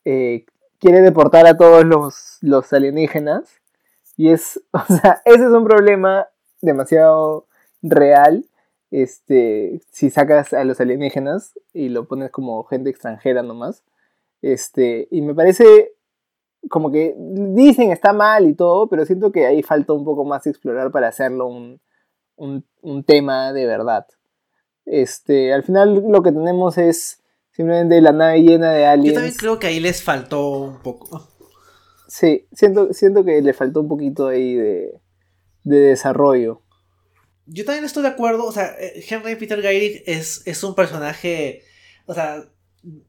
eh, 0.05 0.45
quiere 0.79 1.01
deportar 1.01 1.47
a 1.47 1.57
todos 1.57 1.83
los, 1.83 2.37
los 2.41 2.71
alienígenas. 2.73 3.61
Y 4.15 4.29
es, 4.29 4.61
o 4.71 4.85
sea, 4.85 5.21
ese 5.25 5.45
es 5.45 5.51
un 5.51 5.65
problema 5.65 6.27
demasiado 6.61 7.47
real. 7.81 8.45
Este, 8.89 9.81
si 9.91 10.09
sacas 10.09 10.53
a 10.53 10.63
los 10.63 10.79
alienígenas 10.79 11.59
y 11.73 11.89
lo 11.89 12.07
pones 12.07 12.31
como 12.31 12.63
gente 12.63 12.89
extranjera 12.89 13.43
nomás. 13.43 13.83
Este, 14.41 15.07
y 15.11 15.21
me 15.21 15.33
parece 15.33 15.93
como 16.69 16.91
que 16.91 17.15
dicen 17.17 17.91
está 17.91 18.13
mal 18.13 18.47
y 18.47 18.53
todo, 18.53 18.87
pero 18.89 19.05
siento 19.05 19.31
que 19.31 19.45
ahí 19.45 19.63
falta 19.63 19.93
un 19.93 20.05
poco 20.05 20.25
más 20.25 20.45
explorar 20.47 20.91
para 20.91 21.07
hacerlo 21.07 21.47
un, 21.47 21.81
un, 22.35 23.03
tema 23.03 23.53
de 23.53 23.65
verdad. 23.65 24.05
Este, 24.85 25.53
al 25.53 25.63
final 25.63 26.03
lo 26.07 26.21
que 26.21 26.31
tenemos 26.31 26.77
es 26.77 27.23
simplemente 27.51 27.99
la 28.01 28.11
nave 28.11 28.41
llena 28.41 28.71
de 28.71 28.85
aliens. 28.85 29.09
Yo 29.09 29.13
también 29.15 29.37
creo 29.37 29.59
que 29.59 29.67
ahí 29.67 29.79
les 29.79 30.03
faltó 30.03 30.49
un 30.49 30.81
poco. 30.81 31.27
Sí, 32.07 32.47
siento, 32.53 32.93
siento 32.93 33.25
que 33.25 33.41
le 33.41 33.53
faltó 33.53 33.81
un 33.81 33.89
poquito 33.89 34.27
ahí 34.27 34.55
de, 34.55 35.01
de 35.63 35.77
desarrollo. 35.77 36.63
Yo 37.45 37.65
también 37.65 37.85
estoy 37.85 38.03
de 38.03 38.09
acuerdo, 38.09 38.45
o 38.45 38.51
sea, 38.51 38.75
eh, 38.79 39.03
Henry 39.09 39.35
Peter 39.35 39.61
Geirig 39.61 40.03
es, 40.05 40.41
es 40.45 40.63
un 40.63 40.75
personaje, 40.75 41.63
o 42.05 42.13
sea, 42.13 42.43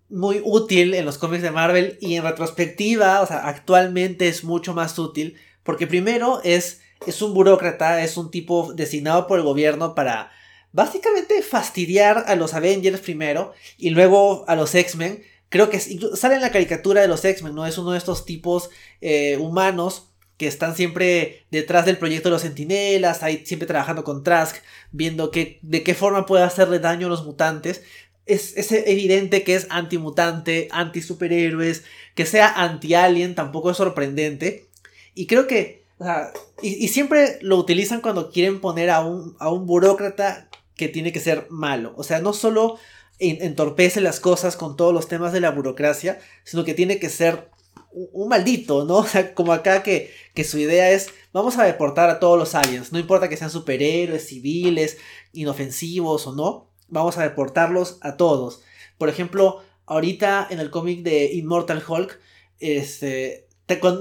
muy 0.08 0.40
útil 0.44 0.94
en 0.94 1.04
los 1.04 1.18
cómics 1.18 1.42
de 1.42 1.50
Marvel 1.50 1.98
y 2.00 2.14
en 2.14 2.22
retrospectiva, 2.24 3.20
o 3.20 3.26
sea, 3.26 3.46
actualmente 3.46 4.28
es 4.28 4.44
mucho 4.44 4.74
más 4.74 4.98
útil 4.98 5.36
porque 5.62 5.86
primero 5.86 6.40
es, 6.44 6.80
es 7.06 7.20
un 7.20 7.34
burócrata, 7.34 8.02
es 8.02 8.16
un 8.16 8.30
tipo 8.30 8.72
designado 8.72 9.26
por 9.26 9.38
el 9.38 9.44
gobierno 9.44 9.94
para 9.94 10.30
básicamente 10.72 11.42
fastidiar 11.42 12.24
a 12.26 12.36
los 12.36 12.54
Avengers 12.54 13.00
primero 13.00 13.52
y 13.76 13.90
luego 13.90 14.44
a 14.48 14.56
los 14.56 14.74
X-Men. 14.74 15.22
Creo 15.50 15.70
que 15.70 15.80
sale 15.80 16.36
en 16.36 16.40
la 16.40 16.52
caricatura 16.52 17.00
de 17.00 17.08
los 17.08 17.24
X-Men, 17.24 17.54
¿no? 17.54 17.66
Es 17.66 17.78
uno 17.78 17.92
de 17.92 17.98
estos 17.98 18.24
tipos 18.24 18.70
eh, 19.00 19.36
humanos 19.38 20.08
que 20.38 20.46
están 20.46 20.76
siempre 20.76 21.44
detrás 21.50 21.84
del 21.84 21.98
proyecto 21.98 22.28
de 22.28 22.34
los 22.34 22.42
sentinelas, 22.42 23.22
ahí 23.22 23.44
siempre 23.44 23.66
trabajando 23.66 24.04
con 24.04 24.22
Trask, 24.22 24.56
viendo 24.92 25.30
que, 25.30 25.58
de 25.62 25.82
qué 25.82 25.94
forma 25.94 26.26
puede 26.26 26.44
hacerle 26.44 26.78
daño 26.78 27.08
a 27.08 27.10
los 27.10 27.24
mutantes 27.24 27.82
es, 28.28 28.72
evidente 28.72 29.42
que 29.42 29.54
es 29.54 29.66
anti-mutante, 29.70 30.68
anti-superhéroes, 30.70 31.84
que 32.14 32.26
sea 32.26 32.48
anti-alien, 32.48 33.34
tampoco 33.34 33.70
es 33.70 33.76
sorprendente. 33.76 34.68
Y 35.14 35.26
creo 35.26 35.46
que, 35.46 35.84
o 35.98 36.04
sea, 36.04 36.32
y, 36.62 36.88
siempre 36.88 37.38
lo 37.40 37.56
utilizan 37.56 38.00
cuando 38.00 38.30
quieren 38.30 38.60
poner 38.60 38.90
a 38.90 39.00
un, 39.00 39.36
a 39.40 39.50
un 39.50 39.66
burócrata 39.66 40.48
que 40.76 40.88
tiene 40.88 41.12
que 41.12 41.20
ser 41.20 41.46
malo. 41.50 41.94
O 41.96 42.04
sea, 42.04 42.20
no 42.20 42.32
solo 42.32 42.78
entorpece 43.18 44.00
las 44.00 44.20
cosas 44.20 44.56
con 44.56 44.76
todos 44.76 44.94
los 44.94 45.08
temas 45.08 45.32
de 45.32 45.40
la 45.40 45.50
burocracia, 45.50 46.20
sino 46.44 46.64
que 46.64 46.74
tiene 46.74 47.00
que 47.00 47.08
ser 47.08 47.50
un, 47.90 48.28
maldito, 48.28 48.84
¿no? 48.84 48.98
O 48.98 49.06
sea, 49.06 49.34
como 49.34 49.52
acá 49.52 49.82
que, 49.82 50.12
que 50.34 50.44
su 50.44 50.58
idea 50.58 50.90
es, 50.90 51.08
vamos 51.32 51.58
a 51.58 51.64
deportar 51.64 52.10
a 52.10 52.20
todos 52.20 52.38
los 52.38 52.54
aliens, 52.54 52.92
no 52.92 52.98
importa 52.98 53.28
que 53.28 53.36
sean 53.36 53.50
superhéroes, 53.50 54.28
civiles, 54.28 54.98
inofensivos 55.32 56.26
o 56.26 56.34
no, 56.34 56.67
vamos 56.88 57.18
a 57.18 57.22
deportarlos 57.22 57.98
a 58.00 58.16
todos. 58.16 58.62
Por 58.96 59.08
ejemplo, 59.08 59.62
ahorita 59.86 60.46
en 60.50 60.60
el 60.60 60.70
cómic 60.70 61.02
de 61.02 61.32
Immortal 61.32 61.82
Hulk, 61.86 62.20
este, 62.60 63.46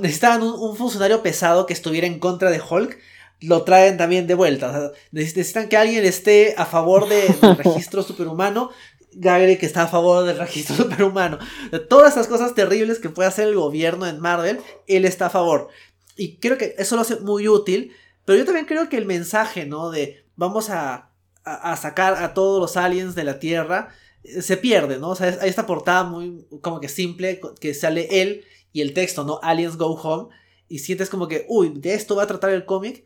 necesitaban 0.02 0.43
un, 0.43 0.76
funcionario 0.76 1.21
pesado 1.21 1.65
que 1.65 1.73
estuviera 1.73 2.08
en 2.08 2.19
contra 2.19 2.50
de 2.50 2.62
Hulk, 2.62 2.97
lo 3.41 3.63
traen 3.63 3.97
también 3.97 4.26
de 4.28 4.34
vuelta. 4.34 4.91
necesitan 5.12 5.69
que 5.69 5.78
alguien 5.78 6.06
esté 6.06 6.56
a 6.58 6.65
favor 6.65 7.08
del 7.08 7.58
registro 7.58 8.04
superhumano. 8.04 8.71
Gabriel 9.19 9.58
que 9.58 9.65
está 9.65 9.84
a 9.84 9.88
favor 9.88 10.26
del 10.26 10.38
registro 10.38 10.76
superhumano. 10.84 11.39
De 11.71 11.80
todas 11.80 12.13
esas 12.13 12.28
cosas 12.28 12.54
terribles 12.54 13.00
que 13.00 13.10
puede 13.10 13.28
hacer 13.28 13.47
el 13.47 13.56
gobierno 13.56 14.06
en 14.06 14.19
Marvel, 14.19 14.60
él 14.88 15.06
está 15.06 15.28
a 15.28 15.32
favor. 15.32 15.69
Y 16.15 16.38
creo 16.38 16.58
que 16.58 16.76
eso 16.78 16.95
lo 16.95 17.02
hace 17.02 17.17
muy 17.17 17.47
útil. 17.47 17.93
Pero 18.26 18.39
yo 18.39 18.45
también 18.45 18.65
creo 18.65 18.89
que 18.89 18.97
el 18.97 19.06
mensaje, 19.06 19.65
¿no? 19.65 19.89
De 19.89 20.26
vamos 20.36 20.69
a 20.69 21.07
a, 21.48 21.76
sacar 21.78 22.16
a 22.16 22.34
todos 22.34 22.60
los 22.60 22.78
aliens 22.78 23.16
de 23.16 23.24
la 23.24 23.40
Tierra, 23.40 23.90
eh, 24.24 24.42
se 24.42 24.58
pierde, 24.58 25.00
¿no? 25.00 25.10
O 25.10 25.16
sea, 25.16 25.38
hay 25.42 25.50
esta 25.50 25.66
portada 25.66 26.04
muy 26.04 26.46
como 26.62 26.80
que 26.80 26.90
simple, 26.90 27.40
que 27.60 27.74
sale 27.74 28.22
él 28.22 28.44
y 28.74 28.82
el 28.82 28.94
texto, 28.94 29.24
¿no? 29.24 29.40
Aliens 29.42 29.78
Go 29.78 29.94
Home, 29.96 30.34
y 30.68 30.80
sientes 30.80 31.10
como 31.10 31.28
que, 31.28 31.46
uy, 31.48 31.70
de 31.70 31.94
esto 31.94 32.16
va 32.16 32.24
a 32.24 32.28
tratar 32.28 32.52
el 32.52 32.66
cómic, 32.66 33.06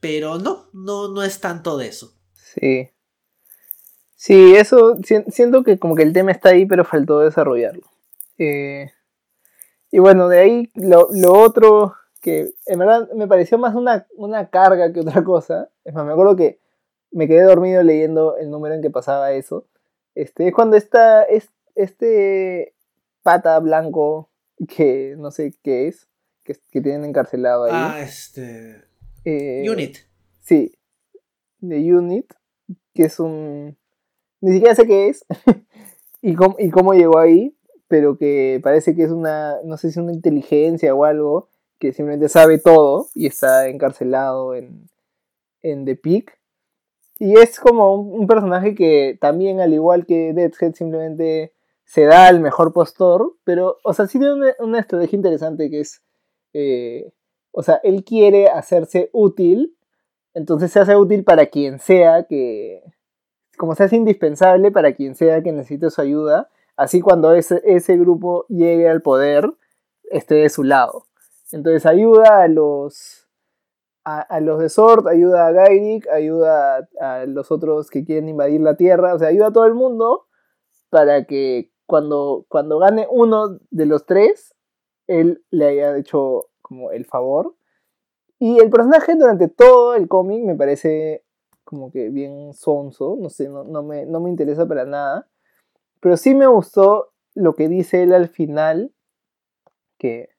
pero 0.00 0.38
no, 0.38 0.68
no, 0.72 1.08
no 1.08 1.22
es 1.22 1.40
tanto 1.40 1.76
de 1.78 1.88
eso. 1.88 2.14
Sí. 2.34 2.90
Sí, 4.16 4.54
eso, 4.56 4.96
siento 5.28 5.62
que 5.62 5.78
como 5.78 5.94
que 5.94 6.02
el 6.02 6.12
tema 6.12 6.32
está 6.32 6.50
ahí, 6.50 6.66
pero 6.66 6.84
faltó 6.84 7.20
desarrollarlo. 7.20 7.84
Eh, 8.36 8.90
y 9.90 9.98
bueno, 10.00 10.28
de 10.28 10.38
ahí 10.38 10.70
lo, 10.74 11.08
otro 11.32 11.94
que 12.20 12.52
en 12.66 12.78
verdad 12.78 13.08
me 13.14 13.28
pareció 13.28 13.58
más 13.58 13.74
una, 13.74 14.06
una 14.16 14.50
carga 14.50 14.92
que 14.92 15.00
otra 15.00 15.22
cosa. 15.24 15.68
Es 15.84 15.94
más, 15.94 16.04
me 16.04 16.12
acuerdo 16.12 16.36
que 16.36 16.58
me 17.10 17.26
quedé 17.28 17.42
dormido 17.42 17.82
leyendo 17.82 18.36
el 18.36 18.50
número 18.50 18.74
en 18.74 18.82
que 18.82 18.90
pasaba 18.90 19.32
eso. 19.32 19.66
Este, 20.14 20.48
es 20.48 20.54
cuando 20.54 20.76
está 20.76 21.24
este 21.74 22.74
pata 23.22 23.58
blanco 23.60 24.30
que 24.66 25.14
no 25.18 25.30
sé 25.30 25.54
qué 25.62 25.88
es, 25.88 26.08
que, 26.44 26.56
que 26.70 26.80
tienen 26.80 27.04
encarcelado 27.04 27.64
ahí. 27.64 27.72
Ah, 27.74 28.00
este. 28.00 28.84
Eh, 29.24 29.68
Unit. 29.70 29.98
Sí, 30.40 30.72
de 31.60 31.94
Unit, 31.94 32.32
que 32.94 33.04
es 33.04 33.20
un. 33.20 33.76
Ni 34.40 34.52
siquiera 34.52 34.74
sé 34.74 34.86
qué 34.86 35.08
es 35.08 35.24
y, 36.22 36.34
cómo, 36.34 36.56
y 36.58 36.70
cómo 36.70 36.94
llegó 36.94 37.18
ahí, 37.18 37.56
pero 37.88 38.16
que 38.16 38.60
parece 38.62 38.94
que 38.94 39.02
es 39.02 39.10
una, 39.10 39.56
no 39.64 39.76
sé 39.76 39.90
si 39.90 39.98
una 39.98 40.12
inteligencia 40.12 40.94
o 40.94 41.04
algo, 41.04 41.48
que 41.78 41.92
simplemente 41.92 42.28
sabe 42.28 42.58
todo 42.58 43.08
y 43.14 43.26
está 43.26 43.68
encarcelado 43.68 44.54
en, 44.54 44.88
en 45.62 45.84
The 45.84 45.96
Peak 45.96 46.37
y 47.18 47.36
es 47.38 47.58
como 47.58 47.94
un, 47.94 48.26
personaje 48.26 48.74
que 48.74 49.18
también, 49.20 49.60
al 49.60 49.74
igual 49.74 50.06
que 50.06 50.32
Deadhead, 50.32 50.74
simplemente 50.74 51.52
se 51.84 52.04
da 52.04 52.26
al 52.28 52.40
mejor 52.40 52.72
postor, 52.72 53.34
pero, 53.44 53.78
o 53.82 53.92
sea, 53.92 54.06
sí 54.06 54.18
tiene 54.18 54.54
una, 54.60 54.78
estrategia 54.78 55.16
interesante 55.16 55.68
que 55.70 55.80
es, 55.80 56.02
eh, 56.52 57.12
o 57.50 57.62
sea, 57.62 57.80
él 57.82 58.04
quiere 58.04 58.48
hacerse 58.48 59.10
útil, 59.12 59.76
entonces 60.34 60.70
se 60.70 60.80
hace 60.80 60.94
útil 60.96 61.24
para 61.24 61.46
quien 61.46 61.80
sea 61.80 62.24
que, 62.24 62.84
como 63.56 63.74
se 63.74 63.84
hace 63.84 63.96
indispensable 63.96 64.70
para 64.70 64.92
quien 64.94 65.16
sea 65.16 65.42
que 65.42 65.50
necesite 65.50 65.90
su 65.90 66.00
ayuda, 66.00 66.50
así 66.76 67.00
cuando 67.00 67.34
ese, 67.34 67.60
ese 67.64 67.96
grupo 67.96 68.46
llegue 68.48 68.88
al 68.88 69.02
poder, 69.02 69.50
esté 70.10 70.36
de 70.36 70.48
su 70.50 70.62
lado. 70.62 71.06
Entonces 71.50 71.86
ayuda 71.86 72.42
a 72.42 72.48
los 72.48 73.17
a, 74.04 74.40
los 74.40 74.58
de 74.58 74.68
Sword, 74.68 75.06
ayuda 75.06 75.46
a 75.46 75.52
Gairik, 75.52 76.08
ayuda 76.08 76.88
a, 77.00 77.26
los 77.26 77.50
otros 77.50 77.90
que 77.90 78.04
quieren 78.04 78.28
invadir 78.28 78.60
la 78.60 78.76
Tierra, 78.76 79.14
o 79.14 79.18
sea, 79.18 79.28
ayuda 79.28 79.48
a 79.48 79.52
todo 79.52 79.66
el 79.66 79.74
mundo 79.74 80.26
para 80.88 81.24
que 81.24 81.70
cuando, 81.86 82.46
cuando 82.48 82.78
gane 82.78 83.06
uno 83.10 83.58
de 83.70 83.86
los 83.86 84.06
tres, 84.06 84.54
él 85.06 85.44
le 85.50 85.68
haya 85.68 85.96
hecho 85.96 86.48
como 86.62 86.90
el 86.90 87.04
favor. 87.04 87.54
Y 88.38 88.60
el 88.60 88.70
personaje 88.70 89.14
durante 89.16 89.48
todo 89.48 89.94
el 89.94 90.08
cómic 90.08 90.44
me 90.44 90.54
parece 90.54 91.24
como 91.64 91.90
que 91.90 92.08
bien 92.08 92.54
sonso, 92.54 93.16
no 93.20 93.28
sé, 93.28 93.48
no, 93.48 93.64
no, 93.64 93.82
me, 93.82 94.06
no 94.06 94.20
me 94.20 94.30
interesa 94.30 94.66
para 94.66 94.84
nada. 94.84 95.28
Pero 96.00 96.16
sí 96.16 96.34
me 96.34 96.46
gustó 96.46 97.12
lo 97.34 97.54
que 97.54 97.68
dice 97.68 98.02
él 98.02 98.12
al 98.14 98.28
final, 98.28 98.92
que, 99.98 100.30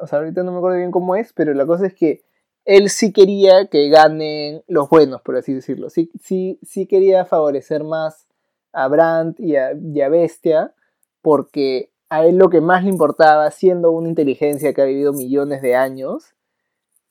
o 0.00 0.06
sea, 0.06 0.18
ahorita 0.18 0.42
no 0.42 0.52
me 0.52 0.58
acuerdo 0.58 0.78
bien 0.78 0.90
cómo 0.90 1.16
es, 1.16 1.32
pero 1.32 1.54
la 1.54 1.66
cosa 1.66 1.86
es 1.86 1.94
que 1.94 2.22
él 2.64 2.90
sí 2.90 3.12
quería 3.12 3.66
que 3.66 3.88
ganen 3.88 4.62
los 4.68 4.88
buenos, 4.88 5.20
por 5.22 5.36
así 5.36 5.52
decirlo. 5.52 5.90
Sí, 5.90 6.10
sí, 6.22 6.58
sí 6.62 6.86
quería 6.86 7.24
favorecer 7.24 7.84
más 7.84 8.26
a 8.72 8.88
Brandt 8.88 9.40
y 9.40 9.56
a, 9.56 10.08
Bestia, 10.08 10.74
porque 11.20 11.90
a 12.08 12.24
él 12.24 12.36
lo 12.36 12.50
que 12.50 12.60
más 12.60 12.84
le 12.84 12.90
importaba, 12.90 13.50
siendo 13.50 13.90
una 13.90 14.08
inteligencia 14.08 14.72
que 14.72 14.82
ha 14.82 14.86
vivido 14.86 15.12
millones 15.12 15.62
de 15.62 15.74
años, 15.74 16.34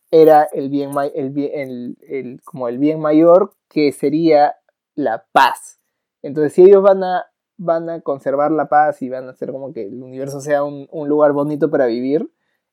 era 0.10 0.44
el 0.52 0.70
bien, 0.70 0.92
el, 1.14 1.98
el, 2.02 2.42
como 2.44 2.68
el 2.68 2.78
bien 2.78 3.00
mayor 3.00 3.54
que 3.70 3.92
sería 3.92 4.56
la 4.96 5.26
paz. 5.32 5.80
Entonces, 6.22 6.54
si 6.54 6.64
ellos 6.64 6.84
van 6.84 7.04
a, 7.04 7.26
van 7.58 7.90
a 7.90 8.02
conservar 8.02 8.52
la 8.52 8.68
paz 8.68 9.02
y 9.02 9.10
van 9.10 9.28
a 9.28 9.32
hacer 9.32 9.52
como 9.52 9.74
que 9.74 9.88
el 9.88 10.02
universo 10.02 10.42
sea 10.42 10.64
un 10.64 10.88
lugar 10.92 11.32
bonito 11.32 11.70
para 11.70 11.86
vivir, 11.86 12.30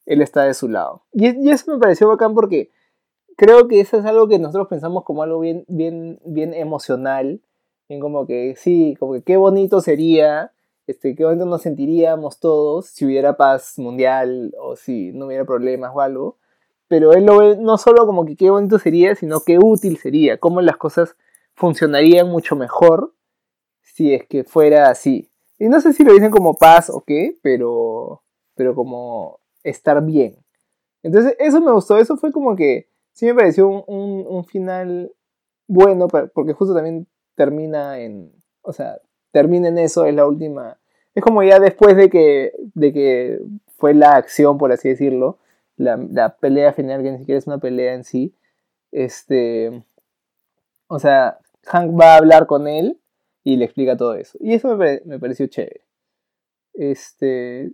él 0.08 0.22
está 0.22 0.44
de 0.44 0.54
su 0.54 0.68
lado. 0.68 1.02
Y, 1.12 1.50
eso 1.50 1.70
me 1.70 1.78
pareció 1.78 2.08
bacán 2.08 2.34
porque 2.34 2.70
creo 3.36 3.68
que 3.68 3.80
eso 3.80 3.98
es 3.98 4.06
algo 4.06 4.26
que 4.26 4.38
nosotros 4.38 4.66
pensamos 4.68 5.04
como 5.04 5.22
algo 5.22 5.38
bien, 5.38 5.64
bien, 5.68 6.18
bien 6.24 6.54
emocional. 6.54 7.42
Bien 7.88 8.00
como 8.00 8.26
que 8.26 8.54
sí, 8.56 8.96
como 8.98 9.14
que 9.14 9.22
qué 9.22 9.36
bonito 9.36 9.80
sería, 9.80 10.52
este, 10.86 11.14
qué 11.14 11.24
bonito 11.24 11.46
nos 11.46 11.62
sentiríamos 11.62 12.40
todos 12.40 12.86
si 12.86 13.04
hubiera 13.04 13.36
paz 13.36 13.78
mundial 13.78 14.54
o 14.60 14.76
si 14.76 15.12
no 15.12 15.26
hubiera 15.26 15.44
problemas 15.44 15.92
o 15.94 16.00
algo. 16.00 16.38
Pero 16.88 17.12
él 17.12 17.26
lo 17.26 17.38
ve 17.38 17.56
no 17.58 17.76
solo 17.76 18.06
como 18.06 18.24
que 18.24 18.34
qué 18.34 18.48
bonito 18.48 18.78
sería, 18.78 19.14
sino 19.14 19.40
qué 19.40 19.58
útil 19.58 19.98
sería, 19.98 20.38
cómo 20.38 20.62
las 20.62 20.78
cosas 20.78 21.16
funcionarían 21.54 22.28
mucho 22.28 22.56
mejor 22.56 23.12
si 23.82 24.14
es 24.14 24.26
que 24.26 24.44
fuera 24.44 24.88
así. 24.88 25.28
Y 25.58 25.68
no 25.68 25.82
sé 25.82 25.92
si 25.92 26.02
lo 26.02 26.14
dicen 26.14 26.30
como 26.30 26.54
paz 26.54 26.88
o 26.88 27.02
qué, 27.02 27.36
pero, 27.42 28.22
pero 28.54 28.74
como 28.74 29.40
estar 29.62 30.04
bien. 30.04 30.36
Entonces, 31.02 31.36
eso 31.38 31.60
me 31.60 31.72
gustó, 31.72 31.98
eso 31.98 32.16
fue 32.16 32.32
como 32.32 32.56
que 32.56 32.88
sí 33.12 33.26
me 33.26 33.34
pareció 33.34 33.68
un, 33.68 34.44
final 34.44 35.12
bueno, 35.66 36.08
porque 36.08 36.52
justo 36.52 36.74
también 36.74 37.06
termina 37.34 37.98
en, 37.98 38.32
o 38.62 38.72
sea, 38.72 39.00
termina 39.32 39.68
en 39.68 39.78
eso, 39.78 40.04
es 40.06 40.14
la 40.14 40.26
última, 40.26 40.78
es 41.14 41.22
como 41.22 41.42
ya 41.42 41.58
después 41.60 41.96
de 41.96 42.08
que, 42.10 42.52
de 42.74 42.92
que 42.92 43.40
fue 43.76 43.94
la 43.94 44.16
acción, 44.16 44.58
por 44.58 44.72
así 44.72 44.88
decirlo, 44.88 45.38
la, 45.76 45.96
la 45.96 46.36
pelea 46.36 46.72
final, 46.72 47.02
que 47.02 47.12
ni 47.12 47.18
siquiera 47.18 47.38
es 47.38 47.46
una 47.46 47.58
pelea 47.58 47.94
en 47.94 48.04
sí, 48.04 48.34
este, 48.92 49.84
o 50.88 50.98
sea, 50.98 51.38
Hank 51.66 51.98
va 51.98 52.14
a 52.14 52.16
hablar 52.18 52.46
con 52.46 52.66
él 52.66 52.98
y 53.44 53.56
le 53.56 53.64
explica 53.64 53.96
todo 53.96 54.14
eso. 54.14 54.38
Y 54.40 54.54
eso 54.54 54.76
me, 54.76 55.00
me 55.04 55.18
pareció 55.18 55.46
chévere. 55.46 55.82
Este, 56.74 57.72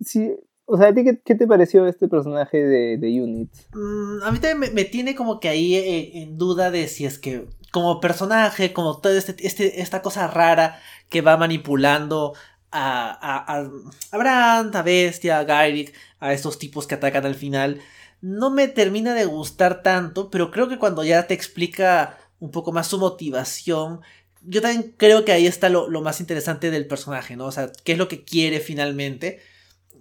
sí, 0.00 0.36
o 0.72 0.78
sea, 0.78 0.88
¿a 0.88 0.94
ti 0.94 1.04
qué, 1.04 1.34
te 1.34 1.46
pareció 1.46 1.86
este 1.86 2.08
personaje 2.08 2.64
de, 2.64 2.96
de 2.96 3.22
Unit? 3.22 3.50
Mm, 3.74 4.22
a 4.22 4.32
mí 4.32 4.38
también 4.38 4.72
me, 4.74 4.84
tiene 4.84 5.14
como 5.14 5.38
que 5.38 5.50
ahí 5.50 5.74
eh, 5.74 6.22
en 6.22 6.38
duda 6.38 6.70
de 6.70 6.88
si 6.88 7.04
es 7.04 7.18
que 7.18 7.46
como 7.70 8.00
personaje, 8.00 8.72
como 8.72 8.98
toda 8.98 9.18
este, 9.18 9.34
este, 9.46 9.82
esta 9.82 10.00
cosa 10.00 10.28
rara 10.28 10.80
que 11.10 11.20
va 11.20 11.36
manipulando 11.36 12.32
a, 12.70 13.10
a, 13.10 13.58
a, 13.58 13.70
a 14.12 14.16
Brandt, 14.16 14.74
a 14.74 14.82
Bestia, 14.82 15.40
a 15.40 15.44
Gyrick, 15.44 15.92
a 16.20 16.32
estos 16.32 16.58
tipos 16.58 16.86
que 16.86 16.94
atacan 16.94 17.26
al 17.26 17.34
final, 17.34 17.82
no 18.22 18.50
me 18.50 18.66
termina 18.66 19.12
de 19.12 19.26
gustar 19.26 19.82
tanto, 19.82 20.30
pero 20.30 20.50
creo 20.50 20.70
que 20.70 20.78
cuando 20.78 21.04
ya 21.04 21.26
te 21.26 21.34
explica 21.34 22.18
un 22.40 22.50
poco 22.50 22.72
más 22.72 22.86
su 22.86 22.98
motivación, 22.98 24.00
yo 24.40 24.62
también 24.62 24.94
creo 24.96 25.26
que 25.26 25.32
ahí 25.32 25.46
está 25.46 25.68
lo, 25.68 25.90
lo 25.90 26.00
más 26.00 26.20
interesante 26.20 26.70
del 26.70 26.86
personaje, 26.86 27.36
¿no? 27.36 27.44
O 27.44 27.52
sea, 27.52 27.70
qué 27.84 27.92
es 27.92 27.98
lo 27.98 28.08
que 28.08 28.24
quiere 28.24 28.60
finalmente 28.60 29.51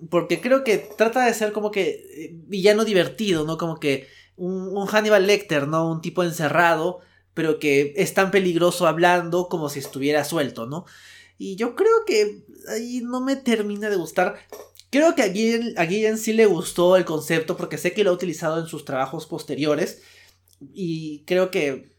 porque 0.09 0.41
creo 0.41 0.63
que 0.63 0.77
trata 0.77 1.25
de 1.25 1.33
ser 1.33 1.51
como 1.51 1.71
que 1.71 1.89
eh, 2.13 2.29
villano 2.47 2.85
divertido, 2.85 3.45
¿no? 3.45 3.57
Como 3.57 3.79
que 3.79 4.07
un, 4.35 4.87
Hannibal 4.87 5.27
Lecter, 5.27 5.67
¿no? 5.67 5.89
Un 5.89 6.01
tipo 6.01 6.23
encerrado, 6.23 6.99
pero 7.33 7.59
que 7.59 7.93
es 7.95 8.13
tan 8.13 8.31
peligroso 8.31 8.87
hablando 8.87 9.47
como 9.47 9.69
si 9.69 9.79
estuviera 9.79 10.23
suelto, 10.23 10.65
¿no? 10.65 10.85
Y 11.37 11.55
yo 11.55 11.75
creo 11.75 12.05
que 12.05 12.43
ahí 12.69 13.01
no 13.03 13.21
me 13.21 13.35
termina 13.35 13.89
de 13.89 13.95
gustar. 13.95 14.35
Creo 14.89 15.15
que 15.15 15.23
a 15.23 15.27
Guillen, 15.27 16.17
sí 16.17 16.33
le 16.33 16.45
gustó 16.45 16.97
el 16.97 17.05
concepto 17.05 17.55
porque 17.55 17.77
sé 17.77 17.93
que 17.93 18.03
lo 18.03 18.11
ha 18.11 18.13
utilizado 18.13 18.59
en 18.59 18.67
sus 18.67 18.85
trabajos 18.85 19.25
posteriores. 19.25 20.01
Y 20.73 21.23
creo 21.25 21.49
que 21.49 21.91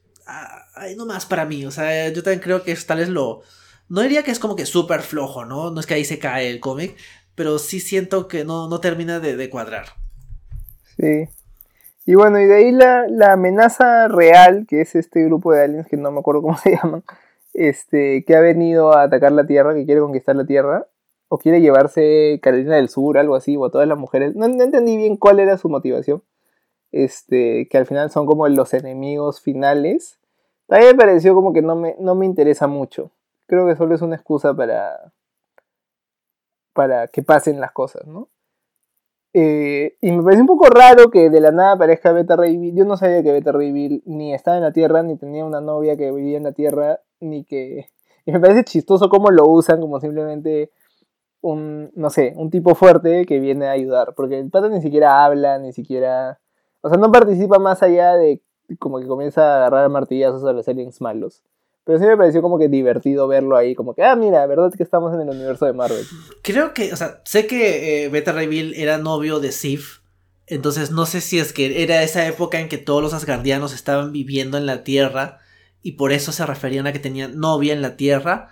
hay 0.74 0.94
no 0.94 1.06
más 1.06 1.26
para 1.26 1.46
mí. 1.46 1.64
O 1.64 1.70
sea, 1.70 2.08
yo 2.10 2.22
también 2.22 2.40
creo 2.40 2.62
que 2.62 2.74
tal 2.76 2.98
vez 2.98 3.08
lo... 3.08 3.42
No 3.88 4.02
diría 4.02 4.22
que 4.22 4.30
es 4.30 4.38
como 4.38 4.56
que 4.56 4.66
súper 4.66 5.02
flojo, 5.02 5.44
¿no? 5.44 5.70
No 5.70 5.80
es 5.80 5.86
que 5.86 5.94
ahí 5.94 6.04
se 6.04 6.18
cae 6.18 6.48
el 6.48 6.60
cómic, 6.60 6.96
pero 7.34 7.58
sí 7.58 7.80
siento 7.80 8.28
que 8.28 8.44
no, 8.44 8.68
no 8.68 8.80
termina 8.80 9.20
de, 9.20 9.50
cuadrar. 9.50 9.86
Sí. 10.96 11.28
Y 12.04 12.14
bueno, 12.14 12.40
y 12.40 12.46
de 12.46 12.54
ahí 12.54 12.72
la, 12.72 13.06
la, 13.08 13.32
amenaza 13.32 14.08
real, 14.08 14.66
que 14.68 14.80
es 14.80 14.94
este 14.94 15.24
grupo 15.24 15.52
de 15.52 15.62
aliens 15.62 15.86
que 15.86 15.96
no 15.96 16.10
me 16.10 16.20
acuerdo 16.20 16.42
cómo 16.42 16.56
se 16.62 16.76
llaman, 16.76 17.04
este, 17.54 18.24
que 18.24 18.36
ha 18.36 18.40
venido 18.40 18.92
a 18.92 19.02
atacar 19.02 19.32
la 19.32 19.46
Tierra, 19.46 19.74
que 19.74 19.84
quiere 19.84 20.00
conquistar 20.00 20.36
la 20.36 20.46
Tierra, 20.46 20.86
o 21.28 21.38
quiere 21.38 21.60
llevarse 21.60 22.38
Carolina 22.42 22.76
del 22.76 22.88
Sur, 22.88 23.16
algo 23.16 23.34
así, 23.34 23.56
o 23.56 23.64
a 23.64 23.70
todas 23.70 23.88
las 23.88 23.96
mujeres. 23.96 24.34
No, 24.36 24.46
entendí 24.46 24.96
bien 24.96 25.16
cuál 25.16 25.40
era 25.40 25.56
su 25.56 25.68
motivación. 25.68 26.22
Este, 26.90 27.68
que 27.70 27.78
al 27.78 27.86
final 27.86 28.10
son 28.10 28.26
como 28.26 28.46
los 28.48 28.74
enemigos 28.74 29.40
finales. 29.40 30.18
A 30.68 30.78
mí 30.78 30.84
me 30.84 30.94
pareció 30.94 31.34
como 31.34 31.54
que 31.54 31.62
no 31.62 31.74
me, 31.74 31.96
no 31.98 32.14
me 32.14 32.26
interesa 32.26 32.66
mucho. 32.66 33.12
Creo 33.46 33.66
que 33.66 33.76
solo 33.76 33.94
es 33.94 34.02
una 34.02 34.16
excusa 34.16 34.54
para, 34.54 35.14
para 36.72 37.08
que 37.08 37.22
pasen 37.22 37.60
las 37.60 37.72
cosas, 37.72 38.06
¿no? 38.06 38.28
Eh, 39.34 39.96
y 40.02 40.12
me 40.12 40.22
parece 40.22 40.42
un 40.42 40.46
poco 40.46 40.66
raro 40.66 41.10
que 41.10 41.30
de 41.30 41.40
la 41.40 41.52
nada 41.52 41.72
aparezca 41.72 42.12
Beta 42.12 42.36
Ray 42.36 42.58
Bill. 42.58 42.74
Yo 42.76 42.84
no 42.84 42.96
sabía 42.96 43.22
que 43.22 43.32
Beta 43.32 43.52
Ray 43.52 43.72
Bill 43.72 44.02
ni 44.04 44.34
estaba 44.34 44.58
en 44.58 44.62
la 44.62 44.72
Tierra, 44.72 45.02
ni 45.02 45.16
tenía 45.16 45.44
una 45.44 45.60
novia 45.60 45.96
que 45.96 46.12
vivía 46.12 46.36
en 46.36 46.44
la 46.44 46.52
Tierra, 46.52 47.00
ni 47.20 47.44
que... 47.44 47.86
Y 48.24 48.30
me 48.30 48.38
parece 48.38 48.62
chistoso 48.62 49.08
cómo 49.08 49.32
lo 49.32 49.46
usan 49.48 49.80
como 49.80 49.98
simplemente 49.98 50.70
un, 51.40 51.90
no 51.96 52.08
sé, 52.08 52.34
un 52.36 52.50
tipo 52.50 52.76
fuerte 52.76 53.26
que 53.26 53.40
viene 53.40 53.66
a 53.66 53.72
ayudar. 53.72 54.14
Porque 54.14 54.38
el 54.38 54.48
pata 54.48 54.68
ni 54.68 54.80
siquiera 54.80 55.24
habla, 55.24 55.58
ni 55.58 55.72
siquiera... 55.72 56.38
O 56.82 56.88
sea, 56.88 56.98
no 56.98 57.10
participa 57.10 57.58
más 57.58 57.82
allá 57.82 58.14
de 58.16 58.40
como 58.78 59.00
que 59.00 59.08
comienza 59.08 59.42
a 59.42 59.56
agarrar 59.56 59.88
martillazos 59.90 60.44
a 60.44 60.52
los 60.52 60.68
aliens 60.68 61.00
malos. 61.00 61.42
Pero 61.84 61.98
sí 61.98 62.04
me 62.06 62.16
pareció 62.16 62.42
como 62.42 62.58
que 62.58 62.68
divertido 62.68 63.26
verlo 63.26 63.56
ahí, 63.56 63.74
como 63.74 63.94
que, 63.94 64.02
ah, 64.04 64.14
mira, 64.14 64.46
verdad 64.46 64.72
que 64.72 64.82
estamos 64.82 65.12
en 65.14 65.20
el 65.20 65.30
universo 65.30 65.66
de 65.66 65.72
Marvel. 65.72 66.04
Creo 66.42 66.74
que, 66.74 66.92
o 66.92 66.96
sea, 66.96 67.20
sé 67.24 67.46
que 67.46 68.04
eh, 68.04 68.08
Beta 68.08 68.32
Ray 68.32 68.46
Bill 68.46 68.74
era 68.76 68.98
novio 68.98 69.40
de 69.40 69.50
Sif, 69.50 70.02
entonces 70.46 70.90
no 70.90 71.06
sé 71.06 71.20
si 71.20 71.38
es 71.38 71.52
que 71.52 71.82
era 71.82 72.02
esa 72.02 72.26
época 72.26 72.60
en 72.60 72.68
que 72.68 72.78
todos 72.78 73.02
los 73.02 73.14
asgardianos 73.14 73.72
estaban 73.72 74.12
viviendo 74.12 74.58
en 74.58 74.66
la 74.66 74.84
Tierra 74.84 75.38
y 75.82 75.92
por 75.92 76.12
eso 76.12 76.30
se 76.32 76.46
referían 76.46 76.86
a 76.86 76.92
que 76.92 76.98
tenían 76.98 77.38
novia 77.38 77.72
en 77.72 77.82
la 77.82 77.96
Tierra. 77.96 78.50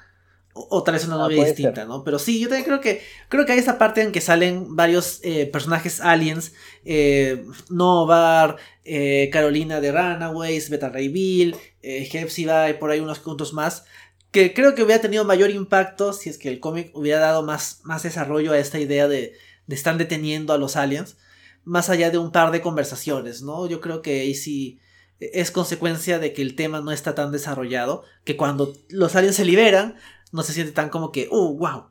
O, 0.69 0.83
tal 0.83 0.95
vez 0.95 1.05
una 1.07 1.15
ah, 1.15 1.19
novia 1.19 1.45
distinta, 1.45 1.85
¿no? 1.85 2.05
Pero 2.05 2.19
sí, 2.19 2.41
yo 2.41 2.49
también 2.49 2.65
creo 2.65 2.81
que 2.81 3.03
creo 3.29 3.47
que 3.47 3.53
hay 3.53 3.59
esa 3.59 3.79
parte 3.79 4.03
en 4.03 4.13
que 4.13 4.21
salen 4.21 4.77
varios 4.77 5.21
eh, 5.23 5.47
personajes 5.47 6.01
aliens. 6.01 6.53
Eh, 6.85 7.45
Novar, 7.69 8.57
eh, 8.85 9.31
Carolina 9.33 9.81
de 9.81 9.93
Runaways, 9.93 10.71
Beta 10.71 10.89
Ray 10.89 11.09
Bill, 11.09 11.57
eh, 11.83 12.09
Hepzibah 12.13 12.71
y 12.71 12.75
por 12.75 12.91
ahí 12.91 13.01
unos 13.01 13.21
puntos 13.21 13.53
más. 13.53 13.85
Que 14.31 14.55
creo 14.55 14.75
que 14.75 14.83
hubiera 14.83 15.03
tenido 15.03 15.25
mayor 15.25 15.51
impacto 15.51 16.13
si 16.13 16.31
es 16.31 16.39
que 16.39 16.49
el 16.49 16.61
cómic 16.61 16.91
hubiera 16.95 17.21
dado 17.21 17.43
más, 17.43 17.81
más 17.85 18.03
desarrollo 18.03 18.53
a 18.53 18.59
esta 18.59 18.79
idea 18.79 19.09
de, 19.09 19.35
de 19.67 19.75
estar 19.75 19.97
deteniendo 19.97 20.53
a 20.53 20.59
los 20.59 20.77
aliens. 20.77 21.17
Más 21.65 21.91
allá 21.91 22.11
de 22.11 22.19
un 22.19 22.33
par 22.33 22.51
de 22.51 22.61
conversaciones, 22.61 23.43
¿no? 23.43 23.67
Yo 23.67 23.81
creo 23.81 24.03
que 24.03 24.21
ahí 24.21 24.35
sí 24.35 24.81
es 25.21 25.51
consecuencia 25.51 26.19
de 26.19 26.33
que 26.33 26.43
el 26.43 26.55
tema 26.55 26.81
no 26.81 26.93
está 26.93 27.15
tan 27.15 27.31
desarrollado. 27.31 28.05
Que 28.25 28.37
cuando 28.37 28.75
los 28.89 29.15
aliens 29.15 29.37
se 29.37 29.45
liberan, 29.45 29.97
no 30.33 30.43
se 30.43 30.53
siente 30.53 30.73
tan 30.73 30.89
como 30.89 31.13
que, 31.13 31.29
¡uh, 31.31 31.57
wow! 31.59 31.91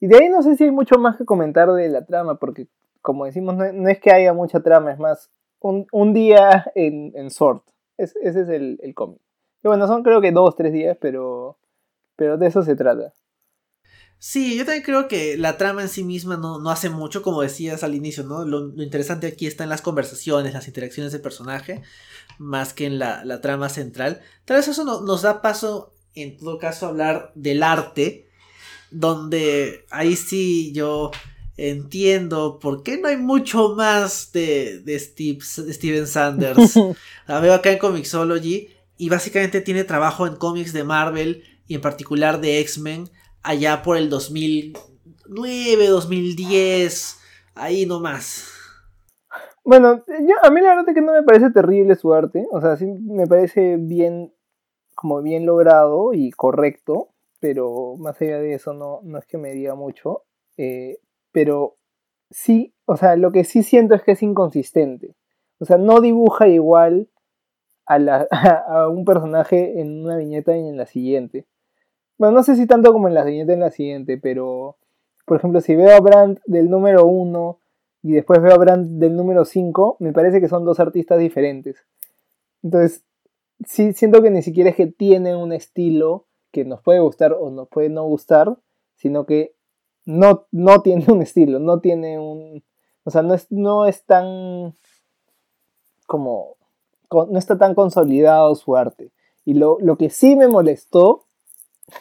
Y 0.00 0.06
de 0.06 0.16
ahí 0.16 0.28
no 0.28 0.42
sé 0.42 0.56
si 0.56 0.64
hay 0.64 0.70
mucho 0.70 0.98
más 0.98 1.16
que 1.16 1.24
comentar 1.24 1.70
de 1.72 1.88
la 1.88 2.04
trama, 2.04 2.38
porque 2.38 2.68
como 3.02 3.24
decimos, 3.24 3.56
no, 3.56 3.88
es 3.88 4.00
que 4.00 4.12
haya 4.12 4.32
mucha 4.32 4.60
trama, 4.62 4.92
es 4.92 4.98
más, 4.98 5.30
un, 5.60 5.86
un 5.92 6.12
día 6.12 6.70
en, 6.74 7.12
en 7.14 7.30
Sword. 7.30 7.62
ese 7.96 8.18
es 8.22 8.36
el, 8.48 8.78
el 8.82 8.94
cómic. 8.94 9.20
Y 9.62 9.68
bueno, 9.68 9.86
son 9.86 10.02
creo 10.02 10.20
que 10.20 10.32
dos, 10.32 10.56
tres 10.56 10.72
días, 10.72 10.96
pero, 11.00 11.58
pero 12.16 12.38
de 12.38 12.46
eso 12.46 12.62
se 12.62 12.76
trata. 12.76 13.12
Sí, 14.18 14.58
yo 14.58 14.66
también 14.66 14.84
creo 14.84 15.08
que 15.08 15.38
la 15.38 15.56
trama 15.56 15.80
en 15.80 15.88
sí 15.88 16.04
misma 16.04 16.36
no, 16.36 16.58
no 16.58 16.70
hace 16.70 16.90
mucho, 16.90 17.22
como 17.22 17.40
decías 17.40 17.82
al 17.82 17.94
inicio, 17.94 18.22
¿no? 18.22 18.44
Lo, 18.44 18.60
lo, 18.60 18.82
interesante 18.82 19.26
aquí 19.26 19.46
está 19.46 19.64
en 19.64 19.70
las 19.70 19.80
conversaciones, 19.80 20.52
las 20.52 20.68
interacciones 20.68 21.12
del 21.12 21.22
personaje, 21.22 21.82
más 22.38 22.74
que 22.74 22.84
en 22.84 22.98
la, 22.98 23.24
la 23.24 23.40
trama 23.40 23.70
central. 23.70 24.20
Tal 24.44 24.58
vez 24.58 24.68
eso 24.68 24.84
no, 24.84 25.00
nos 25.00 25.22
da 25.22 25.40
paso 25.40 25.94
en 26.14 26.36
todo 26.36 26.58
caso 26.58 26.86
hablar 26.86 27.32
del 27.34 27.62
arte, 27.62 28.28
donde 28.90 29.84
ahí 29.90 30.16
sí 30.16 30.72
yo 30.72 31.10
entiendo 31.56 32.58
por 32.58 32.82
qué 32.82 32.98
no 32.98 33.08
hay 33.08 33.18
mucho 33.18 33.74
más 33.74 34.32
de, 34.32 34.80
de, 34.80 34.98
Steve, 34.98 35.40
Steven 35.42 36.06
Sanders. 36.06 36.74
La 37.26 37.40
veo 37.40 37.52
acá 37.52 37.70
en 37.70 37.78
Comixology 37.78 38.68
y 38.96 39.08
básicamente 39.08 39.60
tiene 39.60 39.84
trabajo 39.84 40.26
en 40.26 40.36
cómics 40.36 40.72
de 40.72 40.84
Marvel 40.84 41.44
y 41.66 41.74
en 41.74 41.80
particular 41.80 42.40
de 42.40 42.60
X-Men 42.60 43.10
allá 43.42 43.82
por 43.82 43.96
el 43.96 44.10
2009, 44.10 45.86
2010, 45.86 47.18
ahí 47.54 47.86
nomás. 47.86 48.48
Bueno, 49.64 50.02
yo, 50.08 50.34
a 50.42 50.50
mí 50.50 50.60
la 50.60 50.68
verdad 50.68 50.88
es 50.88 50.94
que 50.94 51.02
no 51.02 51.12
me 51.12 51.22
parece 51.22 51.50
terrible 51.50 51.94
su 51.94 52.12
arte, 52.12 52.46
o 52.50 52.60
sea, 52.60 52.76
sí 52.76 52.86
me 52.86 53.26
parece 53.26 53.76
bien 53.78 54.32
como 55.00 55.22
bien 55.22 55.46
logrado 55.46 56.12
y 56.12 56.30
correcto, 56.30 57.08
pero 57.40 57.96
más 57.96 58.20
allá 58.20 58.38
de 58.38 58.52
eso 58.52 58.74
no, 58.74 59.00
no 59.02 59.16
es 59.16 59.24
que 59.24 59.38
me 59.38 59.50
diga 59.52 59.74
mucho. 59.74 60.24
Eh, 60.58 60.98
pero 61.32 61.78
sí, 62.28 62.74
o 62.84 62.98
sea, 62.98 63.16
lo 63.16 63.32
que 63.32 63.44
sí 63.44 63.62
siento 63.62 63.94
es 63.94 64.02
que 64.02 64.12
es 64.12 64.22
inconsistente. 64.22 65.14
O 65.58 65.64
sea, 65.64 65.78
no 65.78 66.02
dibuja 66.02 66.48
igual 66.48 67.08
a, 67.86 67.98
la, 67.98 68.28
a 68.68 68.88
un 68.88 69.06
personaje 69.06 69.80
en 69.80 70.04
una 70.04 70.18
viñeta 70.18 70.54
y 70.54 70.68
en 70.68 70.76
la 70.76 70.84
siguiente. 70.84 71.46
Bueno, 72.18 72.34
no 72.34 72.42
sé 72.42 72.54
si 72.54 72.66
tanto 72.66 72.92
como 72.92 73.08
en 73.08 73.14
la 73.14 73.24
viñeta 73.24 73.54
en 73.54 73.60
la 73.60 73.70
siguiente, 73.70 74.18
pero 74.18 74.76
por 75.24 75.38
ejemplo, 75.38 75.62
si 75.62 75.74
veo 75.76 75.96
a 75.96 76.00
Brandt 76.00 76.40
del 76.44 76.68
número 76.68 77.06
1 77.06 77.58
y 78.02 78.12
después 78.12 78.42
veo 78.42 78.52
a 78.52 78.58
Brandt 78.58 78.86
del 78.98 79.16
número 79.16 79.46
5, 79.46 79.96
me 80.00 80.12
parece 80.12 80.42
que 80.42 80.48
son 80.48 80.66
dos 80.66 80.78
artistas 80.78 81.18
diferentes. 81.18 81.86
Entonces, 82.62 83.02
siento 83.66 84.22
que 84.22 84.30
ni 84.30 84.42
siquiera 84.42 84.70
es 84.70 84.76
que 84.76 84.86
tienen 84.86 85.36
un 85.36 85.52
estilo 85.52 86.26
que 86.50 86.64
nos 86.64 86.82
puede 86.82 87.00
gustar 87.00 87.32
o 87.32 87.50
nos 87.50 87.68
puede 87.68 87.88
no 87.88 88.04
gustar, 88.04 88.58
sino 88.96 89.26
que 89.26 89.54
no, 90.04 90.46
no 90.50 90.82
tiene 90.82 91.06
un 91.08 91.22
estilo, 91.22 91.58
no 91.58 91.80
tiene 91.80 92.18
un... 92.18 92.62
O 93.04 93.10
sea, 93.10 93.22
no 93.22 93.34
es, 93.34 93.50
no 93.50 93.86
es 93.86 94.04
tan 94.04 94.76
como... 96.06 96.56
no 97.10 97.38
está 97.38 97.58
tan 97.58 97.74
consolidado 97.74 98.54
su 98.54 98.76
arte. 98.76 99.12
Y 99.44 99.54
lo, 99.54 99.78
lo 99.80 99.96
que 99.96 100.10
sí 100.10 100.36
me 100.36 100.48
molestó 100.48 101.26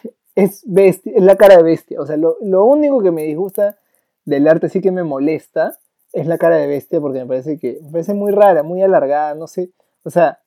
es, 0.35 0.63
bestia, 0.65 1.13
es 1.15 1.23
la 1.23 1.37
cara 1.37 1.57
de 1.57 1.63
bestia. 1.63 2.01
O 2.01 2.05
sea, 2.05 2.17
lo, 2.17 2.37
lo 2.41 2.65
único 2.65 3.01
que 3.01 3.11
me 3.11 3.23
disgusta 3.23 3.77
del 4.25 4.47
arte, 4.47 4.69
sí 4.69 4.81
que 4.81 4.91
me 4.91 5.03
molesta, 5.03 5.79
es 6.11 6.27
la 6.27 6.37
cara 6.37 6.57
de 6.57 6.67
bestia 6.67 6.99
porque 6.99 7.19
me 7.19 7.27
parece 7.27 7.59
que 7.59 7.79
me 7.83 7.91
parece 7.91 8.13
muy 8.13 8.31
rara, 8.31 8.63
muy 8.63 8.81
alargada, 8.81 9.35
no 9.35 9.47
sé. 9.47 9.71
O 10.03 10.09
sea, 10.09 10.39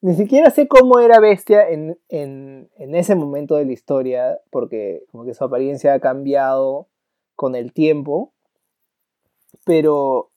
ni 0.00 0.14
siquiera 0.14 0.50
sé 0.50 0.68
cómo 0.68 1.00
era 1.00 1.20
Bestia 1.20 1.68
en, 1.68 1.98
ese 2.78 3.14
momento 3.14 3.56
de 3.56 3.64
la 3.64 3.72
historia, 3.72 4.38
porque 4.50 5.04
como 5.10 5.24
que 5.24 5.34
su 5.34 5.44
apariencia 5.44 5.94
ha 5.94 6.00
cambiado 6.00 6.88
con 7.34 7.54
el 7.54 7.72
tiempo, 7.72 8.32
pero 9.64 10.30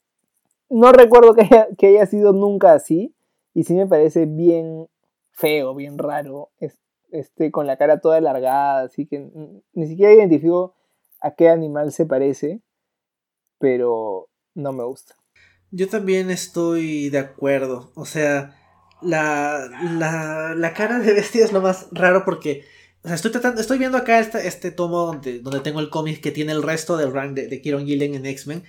no 0.69 0.91
recuerdo 0.91 1.33
que 1.33 1.41
haya, 1.41 1.67
que 1.77 1.87
haya 1.87 2.05
sido 2.05 2.33
nunca 2.33 2.73
así, 2.73 3.15
y 3.53 3.63
sí 3.63 3.73
me 3.75 3.87
parece 3.87 4.25
bien 4.25 4.87
feo, 5.31 5.75
bien 5.75 5.97
raro, 5.97 6.49
este, 7.11 7.51
con 7.51 7.67
la 7.67 7.77
cara 7.77 7.99
toda 7.99 8.17
alargada, 8.17 8.83
así 8.83 9.05
que 9.05 9.29
ni 9.73 9.87
siquiera 9.87 10.13
identifico 10.13 10.75
a 11.19 11.35
qué 11.35 11.49
animal 11.49 11.91
se 11.91 12.05
parece, 12.05 12.61
pero 13.59 14.27
no 14.55 14.73
me 14.73 14.83
gusta. 14.83 15.15
Yo 15.69 15.87
también 15.87 16.29
estoy 16.29 17.09
de 17.09 17.19
acuerdo, 17.19 17.91
o 17.95 18.05
sea, 18.05 18.55
la, 19.01 19.69
la, 19.97 20.55
la 20.55 20.73
cara 20.73 20.99
de 20.99 21.13
bestia 21.13 21.43
es 21.45 21.51
lo 21.51 21.61
más 21.61 21.87
raro 21.91 22.23
porque 22.25 22.65
o 23.03 23.07
sea, 23.07 23.15
estoy 23.15 23.31
tratando, 23.31 23.61
estoy 23.61 23.79
viendo 23.79 23.97
acá 23.97 24.19
este, 24.19 24.47
este 24.47 24.69
tomo 24.69 25.07
donde, 25.07 25.39
donde 25.39 25.61
tengo 25.61 25.79
el 25.79 25.89
cómic 25.89 26.21
que 26.21 26.31
tiene 26.31 26.51
el 26.51 26.61
resto 26.61 26.97
del 26.97 27.11
rank 27.11 27.33
de, 27.33 27.47
de 27.47 27.61
Kieron 27.61 27.85
Gillen 27.87 28.13
en 28.13 28.25
X-Men. 28.27 28.63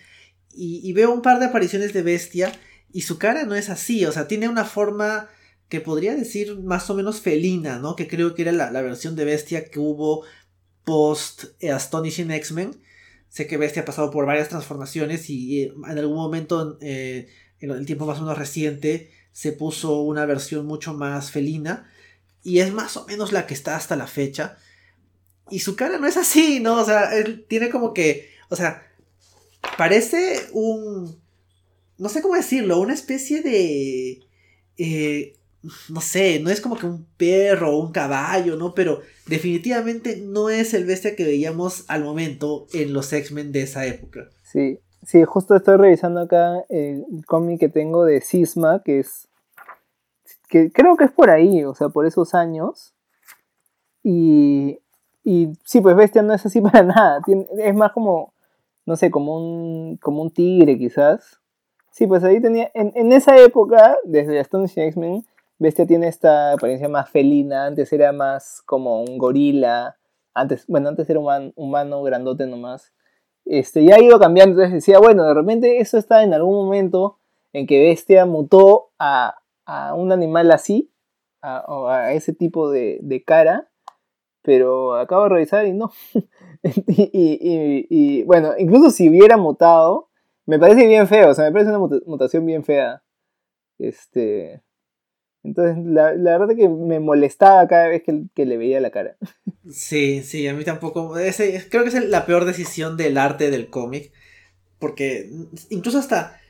Y, 0.55 0.93
veo 0.93 1.13
un 1.13 1.23
par 1.23 1.39
de 1.39 1.47
apariciones 1.47 1.93
de 1.93 2.03
bestia. 2.03 2.53
Y 2.93 3.03
su 3.03 3.19
cara 3.19 3.45
no 3.45 3.55
es 3.55 3.71
así. 3.71 4.05
O 4.05 4.13
sea, 4.13 4.29
tiene 4.29 4.49
una 4.49 4.65
forma 4.65 5.29
que 5.69 5.81
podría 5.81 6.15
decir 6.15 6.59
más 6.61 6.89
o 6.91 6.95
menos 6.95 7.21
felina, 7.21 7.79
¿no? 7.79 7.97
Que 7.97 8.07
creo 8.07 8.35
que 8.35 8.43
era 8.43 8.53
la, 8.53 8.71
la 8.71 8.83
versión 8.83 9.17
de 9.17 9.25
bestia 9.25 9.71
que 9.71 9.79
hubo 9.79 10.25
post 10.85 11.45
Astonishing 11.63 12.31
X-Men. 12.31 12.83
Sé 13.29 13.47
que 13.47 13.57
bestia 13.57 13.83
ha 13.83 13.87
pasado 13.87 14.11
por 14.11 14.27
varias 14.27 14.51
transformaciones. 14.51 15.29
Y, 15.31 15.63
en 15.65 15.99
algún 15.99 16.17
momento, 16.17 16.79
eh, 16.81 17.29
en 17.61 17.71
el 17.71 17.87
tiempo 17.87 18.07
más 18.07 18.19
o 18.19 18.23
menos 18.23 18.39
reciente, 18.39 19.11
se 19.33 19.53
puso 19.53 20.01
una 20.01 20.27
versión 20.27 20.67
mucho 20.67 20.95
más 20.95 21.31
felina 21.31 21.91
y 22.43 22.61
es 22.61 22.73
más 22.73 22.97
o 22.97 23.07
menos 23.07 23.33
la 23.33 23.47
que 23.47 23.55
está 23.55 23.77
hasta 23.77 23.97
la 23.97 24.07
fecha. 24.07 24.59
Y 25.51 25.61
su 25.61 25.77
cara 25.77 25.99
no 25.99 26.07
es 26.07 26.17
así, 26.17 26.61
¿no? 26.61 26.81
O 26.81 26.85
sea, 26.85 27.17
él 27.17 27.45
tiene 27.49 27.71
como 27.71 27.95
que, 27.95 28.31
o 28.49 28.57
sea, 28.57 28.87
parece 29.77 30.41
un, 30.53 31.21
no 31.99 32.09
sé 32.09 32.23
cómo 32.23 32.35
decirlo, 32.35 32.81
una 32.81 32.95
especie 32.95 33.43
de, 33.43 34.21
eh, 34.77 35.37
no 35.89 36.01
sé, 36.01 36.41
no 36.41 36.51
es 36.51 36.61
como 36.61 36.77
que 36.77 36.87
un 36.87 37.07
perro 37.17 37.73
o 37.73 37.85
un 37.85 37.93
caballo, 37.93 38.57
¿no? 38.57 38.75
Pero 38.75 39.03
definitivamente 39.27 40.17
no 40.17 40.51
es 40.51 40.75
el 40.75 40.85
bestia 40.85 41.17
que 41.17 41.25
veíamos 41.25 41.85
al 41.89 42.03
momento 42.03 42.67
en 42.73 42.93
los 42.93 43.13
X-Men 43.13 43.53
de 43.53 43.63
esa 43.63 43.87
época. 43.87 44.31
Sí, 44.43 44.79
Sí, 45.05 45.25
justo 45.25 45.57
estoy 45.57 45.77
revisando 45.79 46.21
acá 46.21 46.65
el 46.69 47.05
cómic 47.27 47.59
que 47.59 47.69
tengo 47.69 48.05
de 48.05 48.21
Sisma, 48.21 48.83
que 48.85 49.01
es. 49.01 49.29
que 50.49 50.71
creo 50.71 50.97
que 50.97 51.05
es 51.05 51.13
por 51.13 51.29
ahí, 51.29 51.65
o 51.65 51.75
sea, 51.75 51.89
por 51.89 52.07
esos 52.07 52.35
años. 52.35 52.95
Y. 54.03 54.79
Y 55.25 55.53
sí, 55.65 55.81
pues 55.81 55.97
Bestia 55.97 56.23
no 56.23 56.35
es 56.35 56.45
así 56.47 56.61
para 56.63 56.83
nada. 56.83 57.21
es 57.59 57.75
más 57.75 57.93
como. 57.93 58.33
No 58.87 58.97
sé, 58.97 59.11
como 59.11 59.37
un. 59.37 59.97
como 59.97 60.23
un 60.23 60.31
tigre, 60.31 60.79
quizás. 60.79 61.41
Sí, 61.91 62.07
pues 62.07 62.23
ahí 62.25 62.41
tenía. 62.41 62.71
En, 62.75 63.13
esa 63.13 63.37
época, 63.39 63.99
desde 64.05 64.39
Astonishing 64.39 64.85
X-Men, 64.85 65.27
Bestia 65.59 65.87
tiene 65.87 66.09
esta 66.09 66.53
apariencia 66.53 66.89
más 66.89 67.11
felina. 67.11 67.67
Antes 67.67 67.93
era 67.93 68.13
más 68.13 68.63
como 68.67 69.03
un 69.03 69.19
gorila. 69.19 69.97
Antes, 70.33 70.65
bueno, 70.69 70.89
antes 70.89 71.11
era 71.11 71.19
un 71.21 71.53
humano 71.57 72.03
grandote 72.03 72.47
nomás. 72.47 72.93
Este, 73.45 73.85
ya 73.85 73.97
ha 73.97 74.01
ido 74.01 74.19
cambiando, 74.19 74.53
entonces 74.53 74.75
decía, 74.75 74.99
bueno, 74.99 75.25
de 75.25 75.35
repente 75.35 75.79
eso 75.81 75.99
está 75.99 76.23
en 76.23 76.33
algún 76.35 76.55
momento 76.55 77.19
en 77.53 77.67
que 77.67 77.83
Bestia 77.83 78.25
mutó 78.27 78.91
a, 78.99 79.37
un 79.97 80.13
animal 80.13 80.51
así, 80.51 80.91
a, 81.41 81.65
a 81.89 82.13
ese 82.13 82.33
tipo 82.33 82.71
de, 82.71 83.23
cara, 83.27 83.71
pero 84.43 84.97
acabo 84.97 85.25
de 85.25 85.29
revisar 85.29 85.67
y 85.67 85.73
no. 85.73 85.93
y, 86.87 88.23
bueno, 88.25 88.53
incluso 88.59 88.91
si 88.91 89.09
hubiera 89.09 89.37
mutado, 89.37 90.09
me 90.47 90.59
parece 90.59 90.87
bien 90.87 91.07
feo, 91.07 91.31
o 91.31 91.35
sea, 91.35 91.45
me 91.47 91.53
parece 91.53 91.71
una 91.71 92.01
mutación 92.07 92.45
bien 92.47 92.65
fea. 92.65 93.03
Este, 93.79 94.63
entonces, 95.45 95.77
la, 95.85 96.15
la, 96.15 96.39
verdad 96.39 96.53
es 96.53 96.57
que 96.57 96.69
me 96.69 97.01
molestaba 97.01 97.67
cada 97.67 97.89
vez 97.89 98.03
que, 98.05 98.47
le 98.47 98.57
veía 98.57 98.81
la 98.81 98.91
cara. 98.91 99.17
Sí, 99.69 100.23
sí, 100.23 100.47
a 100.47 100.55
mí 100.55 100.65
tampoco. 100.65 101.19
Ese, 101.19 101.69
creo 101.69 101.83
que 101.83 101.89
es 101.89 102.09
la 102.09 102.27
peor 102.27 102.45
decisión 102.45 102.97
del 102.97 103.19
arte 103.19 103.51
del 103.51 103.69
cómic. 103.69 104.13
Porque 104.79 105.31
incluso 105.71 105.99
hasta 105.99 106.41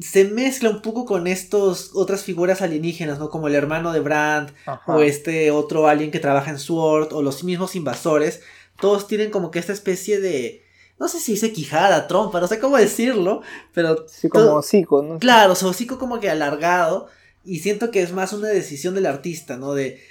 se 0.00 0.24
mezcla 0.24 0.70
un 0.70 0.82
poco 0.82 1.04
con 1.04 1.26
estos 1.26 1.90
otras 1.94 2.22
figuras 2.22 2.62
alienígenas, 2.62 3.18
¿no? 3.18 3.30
Como 3.30 3.48
el 3.48 3.54
hermano 3.54 3.92
de 3.92 4.00
Brandt, 4.00 4.52
o 4.86 5.00
este 5.00 5.50
otro 5.50 5.88
alien 5.88 6.10
que 6.10 6.20
trabaja 6.20 6.50
en 6.50 6.58
Sword, 6.58 7.12
o 7.12 7.22
los 7.22 7.42
mismos 7.44 7.74
invasores. 7.74 8.42
Todos 8.80 9.08
tienen 9.08 9.30
como 9.30 9.50
que 9.50 9.58
esta 9.58 9.72
especie 9.72 10.20
de. 10.20 10.64
No 11.00 11.06
sé 11.06 11.20
si 11.20 11.32
dice 11.32 11.52
quijada, 11.52 12.08
trompa, 12.08 12.40
no 12.40 12.48
sé 12.48 12.58
cómo 12.58 12.76
decirlo, 12.76 13.42
pero. 13.72 14.06
Sí, 14.08 14.28
como 14.28 14.54
hocico, 14.54 15.02
¿no? 15.02 15.18
Claro, 15.18 15.54
su 15.54 15.68
hocico 15.68 15.98
como 15.98 16.20
que 16.20 16.30
alargado. 16.30 17.08
Y 17.48 17.60
siento 17.60 17.90
que 17.90 18.02
es 18.02 18.12
más 18.12 18.34
una 18.34 18.48
decisión 18.48 18.94
del 18.94 19.06
artista, 19.06 19.56
¿no? 19.56 19.72
De. 19.72 20.02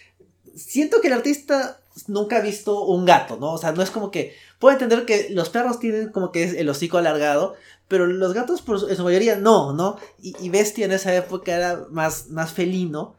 Siento 0.56 1.02
que 1.02 1.08
el 1.08 1.14
artista 1.14 1.80
nunca 2.08 2.38
ha 2.38 2.42
visto 2.42 2.84
un 2.84 3.06
gato, 3.06 3.38
¿no? 3.38 3.54
O 3.54 3.58
sea, 3.60 3.74
no 3.74 3.84
es 3.84 3.92
como 3.92 4.10
que. 4.10 4.34
Puedo 4.58 4.74
entender 4.74 5.06
que 5.06 5.28
los 5.30 5.50
perros 5.50 5.80
tienen 5.80 6.10
como 6.10 6.32
que 6.32 6.44
el 6.44 6.68
hocico 6.68 6.98
alargado, 6.98 7.54
pero 7.88 8.08
los 8.08 8.34
gatos, 8.34 8.64
por, 8.64 8.90
en 8.90 8.96
su 8.96 9.04
mayoría, 9.04 9.36
no, 9.36 9.72
¿no? 9.74 9.98
Y, 10.20 10.50
Bestia 10.50 10.86
en 10.86 10.94
esa 10.94 11.16
época 11.16 11.56
era 11.56 11.86
más, 11.92 12.30
más 12.30 12.54
felino. 12.54 13.16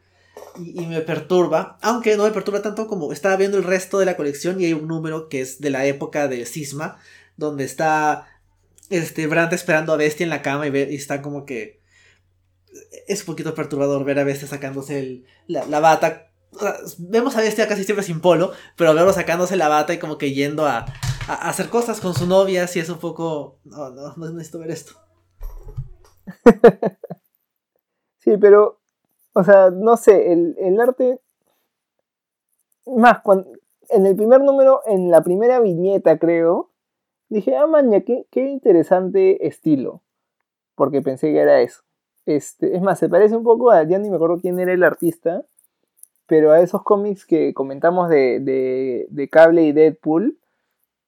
Y, 0.59 0.87
me 0.87 1.01
perturba, 1.01 1.79
aunque 1.81 2.17
no 2.17 2.25
me 2.25 2.33
perturba 2.33 2.61
tanto 2.61 2.89
como 2.89 3.13
estaba 3.13 3.37
viendo 3.37 3.57
el 3.57 3.65
resto 3.65 4.01
de 4.01 4.07
la 4.07 4.17
colección 4.17 4.61
y 4.61 4.65
hay 4.65 4.73
un 4.73 4.89
número 4.89 5.29
que 5.29 5.41
es 5.41 5.61
de 5.61 5.71
la 5.71 5.87
época 5.87 6.27
de 6.27 6.45
Cisma, 6.45 6.99
donde 7.37 7.65
está 7.65 8.27
este 8.91 9.29
Brandt 9.29 9.53
esperando 9.53 9.93
a 9.93 9.97
Bestia 9.97 10.25
en 10.25 10.31
la 10.31 10.43
cama 10.43 10.67
y, 10.67 10.77
y 10.77 10.97
está 10.97 11.23
como 11.23 11.47
que 11.47 11.78
es 13.07 13.21
un 13.21 13.27
poquito 13.27 13.55
perturbador 13.55 14.05
ver 14.05 14.19
a 14.19 14.25
Bestia 14.25 14.49
sacándose 14.49 15.25
la, 15.47 15.81
bata. 15.81 16.31
vemos 16.99 17.37
a 17.37 17.41
Bestia 17.41 17.69
casi 17.69 17.85
siempre 17.85 18.05
sin 18.05 18.21
polo, 18.21 18.53
pero 18.77 18.95
verlo 18.95 19.13
sacándose 19.13 19.57
la 19.57 19.69
bata 19.69 19.95
y 19.95 19.99
como 19.99 20.19
que 20.19 20.33
yendo 20.33 20.67
a, 20.67 20.87
hacer 21.29 21.69
cosas 21.69 22.01
con 22.01 22.15
su 22.15 22.27
novia, 22.27 22.67
si 22.67 22.81
es 22.81 22.89
un 22.89 22.99
poco... 22.99 23.59
No, 23.65 23.91
no, 23.91 24.15
no 24.17 24.31
necesito 24.33 24.59
ver 24.59 24.71
esto. 24.71 24.93
sí, 28.19 28.37
pero, 28.39 28.81
o 29.35 29.45
sea, 29.45 29.71
no 29.71 29.97
sé, 29.97 30.33
el, 30.33 30.81
arte... 30.81 31.21
Más, 32.87 33.21
cuando, 33.23 33.51
en 33.91 34.07
el 34.07 34.17
primer 34.17 34.41
número, 34.41 34.81
en 34.87 35.11
la 35.11 35.23
primera 35.23 35.61
viñeta 35.61 36.19
creo, 36.19 36.71
dije, 37.29 37.55
ah, 37.57 37.67
maña, 37.67 38.01
qué, 38.01 38.27
qué 38.31 38.49
interesante 38.49 39.47
estilo, 39.47 40.03
porque 40.75 41.03
pensé 41.03 41.31
que 41.33 41.41
era 41.41 41.61
eso. 41.61 41.83
Este, 42.29 42.77
es 42.77 42.83
más, 42.83 42.99
se 42.99 43.09
parece 43.09 43.35
un 43.35 43.43
poco 43.43 43.71
a, 43.71 43.85
ya 43.85 43.99
ni 43.99 44.11
me 44.11 44.17
acuerdo 44.17 44.37
quién 44.39 44.61
era 44.61 44.75
el 44.75 44.85
artista, 44.85 45.47
pero 46.27 46.53
a 46.53 46.61
esos 46.61 46.83
cómics 46.83 47.25
que 47.25 47.55
comentamos 47.55 48.11
de, 48.11 49.07
de, 49.09 49.29
Cable 49.31 49.63
y 49.63 49.73
Deadpool, 49.73 50.39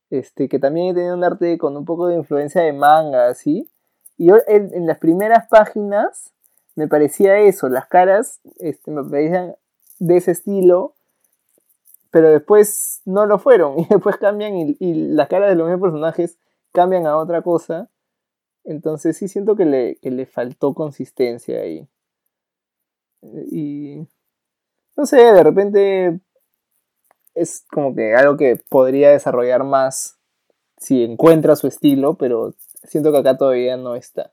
este, 0.08 0.48
que 0.48 0.58
también 0.58 0.94
tenía 0.94 1.12
un 1.12 1.22
arte 1.22 1.58
con 1.58 1.76
un 1.76 1.84
poco 1.84 2.06
de 2.06 2.16
influencia 2.16 2.62
de 2.62 2.72
manga, 2.72 3.28
así. 3.28 3.68
Y 4.16 4.30
en, 4.46 4.86
las 4.86 4.96
primeras 4.96 5.46
páginas 5.48 6.32
me 6.74 6.88
parecía 6.88 7.38
eso, 7.38 7.68
las 7.68 7.86
caras 7.86 8.40
este, 8.58 8.90
me 8.90 9.04
parecían 9.04 9.56
de 9.98 10.16
ese 10.16 10.30
estilo, 10.30 10.94
pero 12.10 12.30
después 12.30 13.02
no 13.04 13.26
lo 13.26 13.38
fueron, 13.38 13.78
y 13.78 13.84
después 13.90 14.16
cambian 14.16 14.56
y, 14.56 14.74
y 14.80 14.94
las 14.94 15.28
caras 15.28 15.50
de 15.50 15.56
los 15.56 15.68
mismos 15.68 15.82
personajes 15.82 16.38
cambian 16.72 17.06
a 17.06 17.18
otra 17.18 17.42
cosa. 17.42 17.90
Entonces 18.64 19.16
sí 19.16 19.28
siento 19.28 19.56
que 19.56 19.64
le, 19.64 19.96
que 19.96 20.10
le 20.10 20.26
faltó 20.26 20.74
consistencia 20.74 21.60
ahí. 21.60 21.88
Y 23.50 24.06
no 24.96 25.06
sé, 25.06 25.16
de 25.16 25.42
repente 25.42 26.20
es 27.34 27.64
como 27.70 27.94
que 27.94 28.14
algo 28.14 28.36
que 28.36 28.56
podría 28.56 29.10
desarrollar 29.10 29.64
más 29.64 30.18
si 30.76 31.04
encuentra 31.04 31.56
su 31.56 31.66
estilo, 31.66 32.16
pero 32.16 32.54
siento 32.84 33.12
que 33.12 33.18
acá 33.18 33.36
todavía 33.36 33.76
no 33.76 33.94
está. 33.94 34.32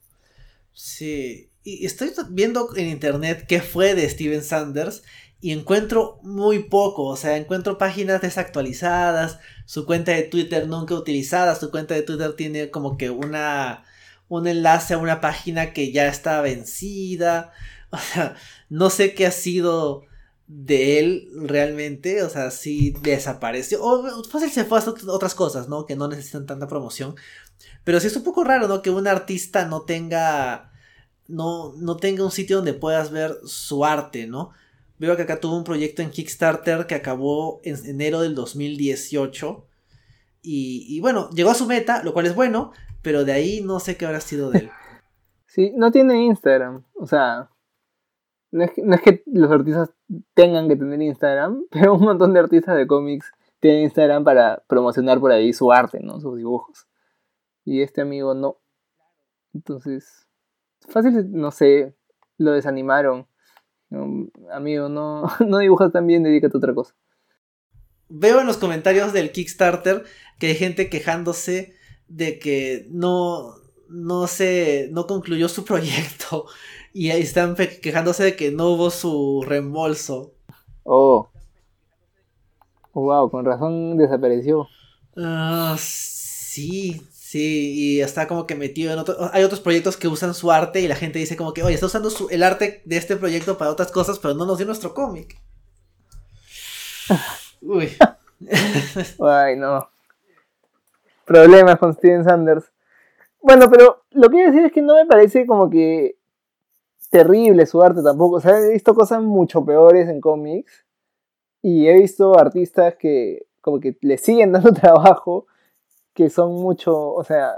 Sí, 0.73 1.51
y 1.63 1.85
estoy 1.85 2.11
viendo 2.29 2.69
en 2.75 2.87
internet 2.87 3.45
qué 3.47 3.61
fue 3.61 3.95
de 3.95 4.09
Steven 4.09 4.43
Sanders 4.43 5.03
y 5.39 5.51
encuentro 5.51 6.19
muy 6.23 6.63
poco, 6.63 7.03
o 7.03 7.15
sea, 7.15 7.37
encuentro 7.37 7.77
páginas 7.77 8.21
desactualizadas, 8.21 9.39
su 9.65 9.85
cuenta 9.85 10.13
de 10.13 10.23
Twitter 10.23 10.67
nunca 10.67 10.95
utilizada, 10.95 11.55
su 11.55 11.69
cuenta 11.69 11.93
de 11.93 12.01
Twitter 12.03 12.35
tiene 12.35 12.71
como 12.71 12.97
que 12.97 13.09
una 13.09 13.83
un 14.29 14.47
enlace 14.47 14.93
a 14.93 14.97
una 14.97 15.21
página 15.21 15.73
que 15.73 15.91
ya 15.91 16.07
está 16.07 16.41
vencida, 16.41 17.51
o 17.89 17.97
sea, 17.97 18.35
no 18.69 18.89
sé 18.89 19.13
qué 19.13 19.25
ha 19.25 19.31
sido 19.31 20.03
de 20.47 20.99
él 20.99 21.29
realmente, 21.35 22.23
o 22.23 22.29
sea, 22.29 22.51
si 22.51 22.91
desapareció, 23.01 23.83
o 23.83 24.23
fácil 24.23 24.49
se 24.49 24.63
fue 24.63 24.79
a 24.79 24.83
otras 25.07 25.35
cosas, 25.35 25.67
¿no? 25.67 25.85
Que 25.85 25.95
no 25.95 26.07
necesitan 26.07 26.45
tanta 26.45 26.67
promoción, 26.67 27.15
pero 27.83 27.99
sí 27.99 28.07
es 28.07 28.15
un 28.15 28.23
poco 28.23 28.43
raro, 28.43 28.67
¿no? 28.67 28.81
Que 28.81 28.89
un 28.89 29.07
artista 29.07 29.65
no 29.65 29.81
tenga, 29.81 30.71
no, 31.27 31.73
no 31.77 31.97
tenga 31.97 32.23
un 32.23 32.31
sitio 32.31 32.57
donde 32.57 32.73
puedas 32.73 33.11
ver 33.11 33.37
su 33.45 33.85
arte, 33.85 34.27
¿no? 34.27 34.51
Veo 34.99 35.15
que 35.15 35.23
acá 35.23 35.39
tuvo 35.39 35.57
un 35.57 35.63
proyecto 35.63 36.01
en 36.01 36.09
Kickstarter 36.09 36.87
que 36.87 36.95
acabó 36.95 37.61
en 37.63 37.85
enero 37.85 38.21
del 38.21 38.33
2018. 38.33 39.65
Y, 40.41 40.85
y, 40.89 40.99
bueno, 41.01 41.29
llegó 41.31 41.51
a 41.51 41.55
su 41.55 41.67
meta, 41.67 42.01
lo 42.03 42.13
cual 42.13 42.25
es 42.25 42.33
bueno, 42.33 42.71
pero 43.07 43.23
de 43.23 43.31
ahí 43.31 43.61
no 43.61 43.79
sé 43.79 43.95
qué 43.95 44.05
habrá 44.05 44.19
sido 44.19 44.51
de 44.51 44.59
él. 44.59 44.69
Sí, 45.45 45.71
no 45.77 45.91
tiene 45.91 46.25
Instagram. 46.25 46.83
O 46.93 47.07
sea, 47.07 47.49
no 48.51 48.65
es, 48.65 48.71
que, 48.71 48.81
no 48.83 48.95
es 48.95 49.01
que 49.01 49.23
los 49.27 49.49
artistas 49.49 49.91
tengan 50.33 50.67
que 50.67 50.75
tener 50.75 51.01
Instagram, 51.01 51.63
pero 51.71 51.93
un 51.93 52.01
montón 52.01 52.33
de 52.33 52.41
artistas 52.41 52.75
de 52.75 52.85
cómics 52.85 53.31
tienen 53.61 53.83
Instagram 53.83 54.25
para 54.25 54.61
promocionar 54.67 55.21
por 55.21 55.31
ahí 55.31 55.53
su 55.53 55.71
arte, 55.71 56.01
¿no? 56.01 56.19
Sus 56.19 56.35
dibujos. 56.35 56.89
Y 57.63 57.81
este 57.81 58.01
amigo 58.01 58.33
no. 58.33 58.57
Entonces, 59.53 60.27
fácil, 60.89 61.31
no 61.31 61.51
sé, 61.51 61.95
lo 62.37 62.51
desanimaron. 62.51 63.25
amigo, 64.51 64.89
no, 64.89 65.23
no 65.47 65.59
dibujas 65.59 65.93
tan 65.93 66.05
bien, 66.05 66.23
dedícate 66.23 66.57
a 66.57 66.59
otra 66.59 66.75
cosa. 66.75 66.93
Veo 68.09 68.41
en 68.41 68.47
los 68.47 68.57
comentarios 68.57 69.13
del 69.13 69.31
Kickstarter 69.31 70.03
que 70.39 70.47
hay 70.47 70.55
gente 70.55 70.89
quejándose 70.89 71.77
de 72.07 72.39
que 72.39 72.87
no, 72.89 73.55
no 73.89 74.27
se, 74.27 74.89
no 74.91 75.07
concluyó 75.07 75.49
su 75.49 75.65
proyecto 75.65 76.45
y 76.93 77.09
están 77.09 77.55
quejándose 77.55 78.23
de 78.23 78.35
que 78.35 78.51
no 78.51 78.69
hubo 78.69 78.89
su 78.89 79.43
reembolso. 79.45 80.33
Oh. 80.83 81.29
Wow, 82.93 83.29
con 83.29 83.45
razón 83.45 83.97
desapareció. 83.97 84.67
Uh, 85.15 85.75
sí, 85.77 86.99
sí, 87.11 87.73
y 87.75 88.01
está 88.01 88.27
como 88.27 88.47
que 88.47 88.55
metido 88.55 88.91
en 88.91 88.99
otro... 88.99 89.15
Hay 89.31 89.43
otros 89.43 89.59
proyectos 89.59 89.97
que 89.97 90.07
usan 90.07 90.33
su 90.33 90.51
arte 90.51 90.81
y 90.81 90.87
la 90.87 90.95
gente 90.95 91.19
dice 91.19 91.37
como 91.37 91.53
que, 91.53 91.61
oye, 91.61 91.75
está 91.75 91.85
usando 91.85 92.09
el 92.31 92.41
arte 92.41 92.81
de 92.85 92.97
este 92.97 93.15
proyecto 93.15 93.57
para 93.57 93.69
otras 93.69 93.91
cosas, 93.91 94.17
pero 94.17 94.33
no 94.33 94.45
nos 94.47 94.57
dio 94.57 94.65
nuestro 94.65 94.95
cómic. 94.95 95.39
Uy. 97.61 97.91
Ay, 99.19 99.55
no. 99.55 99.87
Problemas 101.27 101.77
con 101.77 101.93
Steven 101.93 102.23
Sanders. 102.23 102.71
Bueno, 103.41 103.69
pero 103.69 104.05
lo 104.11 104.29
que 104.29 104.35
quiero 104.37 104.51
decir 104.51 104.65
es 104.65 104.71
que 104.71 104.81
no 104.81 104.95
me 104.95 105.05
parece 105.05 105.45
como 105.45 105.69
que 105.69 106.17
terrible 107.09 107.65
su 107.65 107.81
arte 107.81 108.01
tampoco. 108.01 108.37
O 108.37 108.39
sea, 108.39 108.57
he 108.57 108.71
visto 108.71 108.95
cosas 108.95 109.21
mucho 109.21 109.65
peores 109.65 110.07
en 110.07 110.21
cómics. 110.21 110.85
Y 111.61 111.87
he 111.87 111.93
visto 111.95 112.39
artistas 112.39 112.95
que 112.95 113.45
como 113.59 113.81
que 113.81 113.97
le 114.01 114.17
siguen 114.17 114.51
dando 114.53 114.71
trabajo. 114.71 115.47
Que 116.13 116.29
son 116.29 116.53
mucho, 116.53 117.13
o 117.13 117.23
sea, 117.25 117.53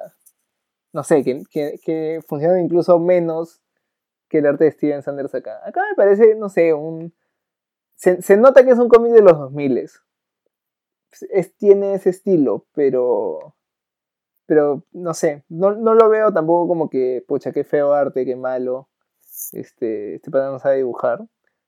no 0.92 1.04
sé, 1.04 1.24
que, 1.24 1.44
que, 1.84 2.22
funcionan 2.28 2.62
incluso 2.62 2.98
menos 3.00 3.62
que 4.28 4.40
el 4.40 4.48
arte 4.48 4.66
de 4.66 4.72
Steven 4.72 5.04
Sanders 5.04 5.36
acá. 5.36 5.62
Acá 5.64 5.82
me 5.90 5.96
parece, 5.96 6.36
no 6.36 6.50
sé, 6.50 6.74
un... 6.74 7.14
Se, 7.96 8.36
nota 8.36 8.66
que 8.66 8.72
es 8.72 8.80
un 8.80 8.90
cómic 8.90 9.12
de 9.12 9.22
los 9.22 9.38
2000. 9.38 9.78
Es, 9.78 11.56
tiene 11.58 11.94
ese 11.94 12.10
estilo, 12.10 12.66
pero... 12.74 13.56
Pero 14.50 14.84
no 14.94 15.14
sé, 15.14 15.44
no, 15.48 15.76
no 15.76 15.94
lo 15.94 16.10
veo 16.10 16.34
tampoco 16.34 16.68
como 16.68 16.90
que, 16.90 17.24
pucha, 17.28 17.52
qué 17.52 17.64
feo 17.64 17.94
arte, 17.94 18.26
qué 18.26 18.36
malo 18.36 18.90
este, 19.54 20.16
este 20.16 20.32
padre 20.32 20.48
no 20.52 20.58
sabe 20.58 20.78
dibujar, 20.78 21.24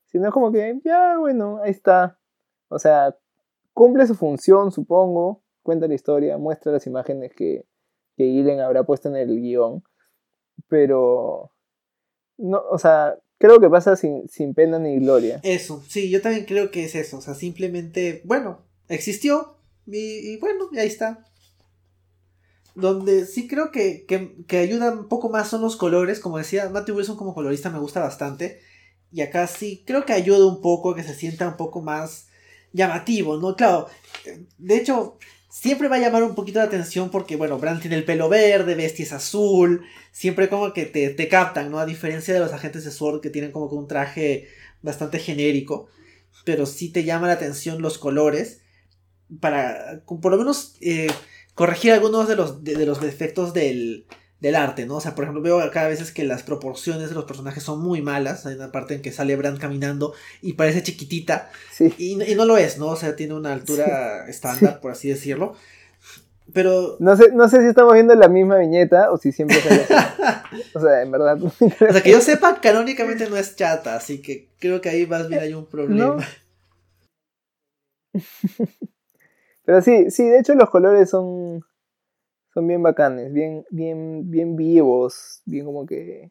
sino 0.08 0.26
es 0.26 0.34
como 0.34 0.52
que, 0.52 0.82
ya, 0.84 1.20
bueno, 1.20 1.60
ahí 1.62 1.70
está. 1.70 2.18
O 2.70 2.80
sea, 2.80 3.16
cumple 3.74 4.08
su 4.08 4.16
función, 4.16 4.72
supongo, 4.72 5.44
cuenta 5.62 5.88
la 5.88 5.94
historia, 5.94 6.40
muestra 6.40 6.72
las 6.72 6.88
imágenes 6.88 7.34
que, 7.36 7.68
que 8.18 8.24
Gillen 8.24 8.62
habrá 8.62 8.84
puesto 8.84 9.10
en 9.10 9.16
el 9.16 9.40
guion, 9.40 9.84
pero, 10.68 11.52
no, 12.40 12.64
o 12.68 12.80
sea, 12.80 13.16
creo 13.38 13.60
que 13.60 13.70
pasa 13.70 13.96
sin, 13.96 14.28
sin 14.28 14.56
pena 14.56 14.80
ni 14.80 14.98
gloria. 14.98 15.40
Eso, 15.44 15.84
sí, 15.88 16.10
yo 16.10 16.20
también 16.20 16.46
creo 16.46 16.72
que 16.72 16.86
es 16.86 16.96
eso, 16.96 17.20
o 17.20 17.22
sea, 17.22 17.36
simplemente, 17.36 18.24
bueno, 18.26 18.66
existió 18.88 19.58
y, 19.86 20.34
y 20.34 20.40
bueno, 20.40 20.70
y 20.72 20.80
ahí 20.80 20.88
está. 20.88 21.28
Donde 22.76 23.26
sí 23.26 23.48
creo 23.48 23.72
que, 23.72 24.06
que, 24.06 24.58
ayuda 24.58 24.92
un 24.92 25.08
poco 25.08 25.30
más 25.30 25.50
son 25.50 25.62
los 25.62 25.76
colores. 25.76 26.20
Como 26.20 26.38
decía, 26.38 26.70
Matthew 26.70 26.98
Wilson 26.98 27.18
como 27.18 27.34
colorista 27.34 27.70
me 27.70 27.80
gusta 27.80 28.00
bastante. 28.00 28.62
Y 29.12 29.22
acá 29.22 29.48
sí 29.48 29.84
creo 29.86 30.06
que 30.06 30.14
ayuda 30.14 30.46
un 30.46 30.62
poco, 30.62 30.96
que 30.96 31.04
se 31.04 31.14
sienta 31.14 31.48
un 31.48 31.58
poco 31.58 31.82
más 31.82 32.28
llamativo, 32.72 33.38
¿no? 33.38 33.56
Claro, 33.56 33.88
de 34.58 34.78
hecho, 34.78 35.18
siempre 35.50 35.90
va 35.90 35.98
a 35.98 36.00
llamar 36.00 36.24
un 36.24 36.36
poquito 36.36 36.60
la 36.60 36.66
atención 36.66 37.10
porque, 37.10 37.36
bueno, 37.36 37.60
Bran 37.60 37.82
tiene 37.82 37.98
el 37.98 38.06
pelo 38.06 38.30
verde, 38.30 38.76
Bestia 38.76 39.04
es 39.04 39.12
azul, 39.12 39.84
siempre 40.14 40.48
como 40.48 40.72
que 40.72 40.86
te, 40.86 41.10
te 41.10 41.28
captan, 41.28 41.70
¿no? 41.70 41.80
A 41.80 41.86
diferencia 41.86 42.34
de 42.34 42.40
los 42.40 42.54
agentes 42.54 42.86
de 42.86 42.92
Sword 42.92 43.20
que 43.20 43.30
tienen 43.30 43.52
como 43.52 43.70
que 43.70 43.76
un 43.76 43.88
traje 43.88 44.48
bastante 44.82 45.20
genérico, 45.20 45.90
pero 46.46 46.66
sí 46.66 46.90
te 46.90 47.04
llama 47.04 47.28
la 47.28 47.34
atención 47.34 47.82
los 47.82 47.98
colores, 47.98 48.62
para, 49.42 50.04
por 50.06 50.32
lo 50.32 50.38
menos... 50.38 50.76
Eh, 50.80 51.10
corregir 51.56 51.92
algunos 51.92 52.28
de 52.28 52.36
los, 52.36 52.64
de, 52.64 52.86
los 52.86 53.02
defectos 53.02 53.54
del, 53.54 54.06
del, 54.40 54.56
arte, 54.56 54.86
¿no? 54.86 54.96
O 54.96 55.02
sea, 55.02 55.16
por 55.16 55.24
ejemplo, 55.24 55.42
veo 55.42 55.72
cada 55.72 55.88
veces 55.88 56.12
que 56.12 56.24
las 56.24 56.44
proporciones 56.44 57.10
de 57.10 57.16
los 57.16 57.26
personajes 57.26 57.64
son 57.64 57.82
muy 57.82 58.02
malas. 58.02 58.46
Hay 58.46 58.56
una 58.56 58.72
parte 58.72 58.96
en 58.96 59.02
que 59.02 59.12
sale 59.12 59.36
Brand 59.36 59.60
caminando 59.60 60.14
y 60.42 60.54
parece 60.54 60.84
chiquitita. 60.84 61.50
Y, 61.98 62.16
no 62.16 62.46
lo 62.46 62.58
es, 62.58 62.78
¿no? 62.78 62.88
O 62.88 62.96
sea, 62.96 63.16
tiene 63.16 63.34
una 63.34 63.54
altura 63.54 64.28
estándar, 64.28 64.80
por 64.80 64.92
así 64.92 65.10
decirlo. 65.10 65.56
Pero. 66.54 66.98
No 67.00 67.16
sé, 67.16 67.32
no 67.34 67.48
sé 67.48 67.62
si 67.62 67.68
estamos 67.68 67.94
viendo 67.94 68.14
la 68.16 68.28
misma 68.28 68.58
viñeta 68.58 69.12
o 69.12 69.18
si 69.18 69.32
siempre 69.32 69.62
sale 69.62 69.86
O 70.74 70.80
sea, 70.80 71.02
en 71.02 71.12
verdad. 71.12 71.42
o 71.42 71.50
sea, 71.50 72.02
que 72.04 72.12
yo 72.12 72.22
sepa, 72.22 72.60
canónicamente 72.60 73.30
no 73.30 73.38
es 73.38 73.56
chata, 73.56 73.96
así 73.96 74.22
que 74.22 74.50
creo 74.60 74.82
que 74.82 74.90
ahí 74.90 75.08
más 75.08 75.28
bien 75.28 75.42
hay 75.42 75.54
un 75.54 75.66
problema. 75.66 76.18
Pero 79.72 79.82
sí, 79.82 80.12
sí, 80.12 80.28
de 80.28 80.40
hecho 80.40 80.54
los 80.54 80.70
colores 80.70 81.10
son, 81.10 81.64
son 82.54 82.68
bien 82.68 82.84
bacanes, 82.84 83.32
bien, 83.32 83.64
bien, 83.70 84.30
bien 84.30 84.58
vivos, 84.58 85.42
bien 85.46 85.64
como 85.64 85.86
que 85.86 86.30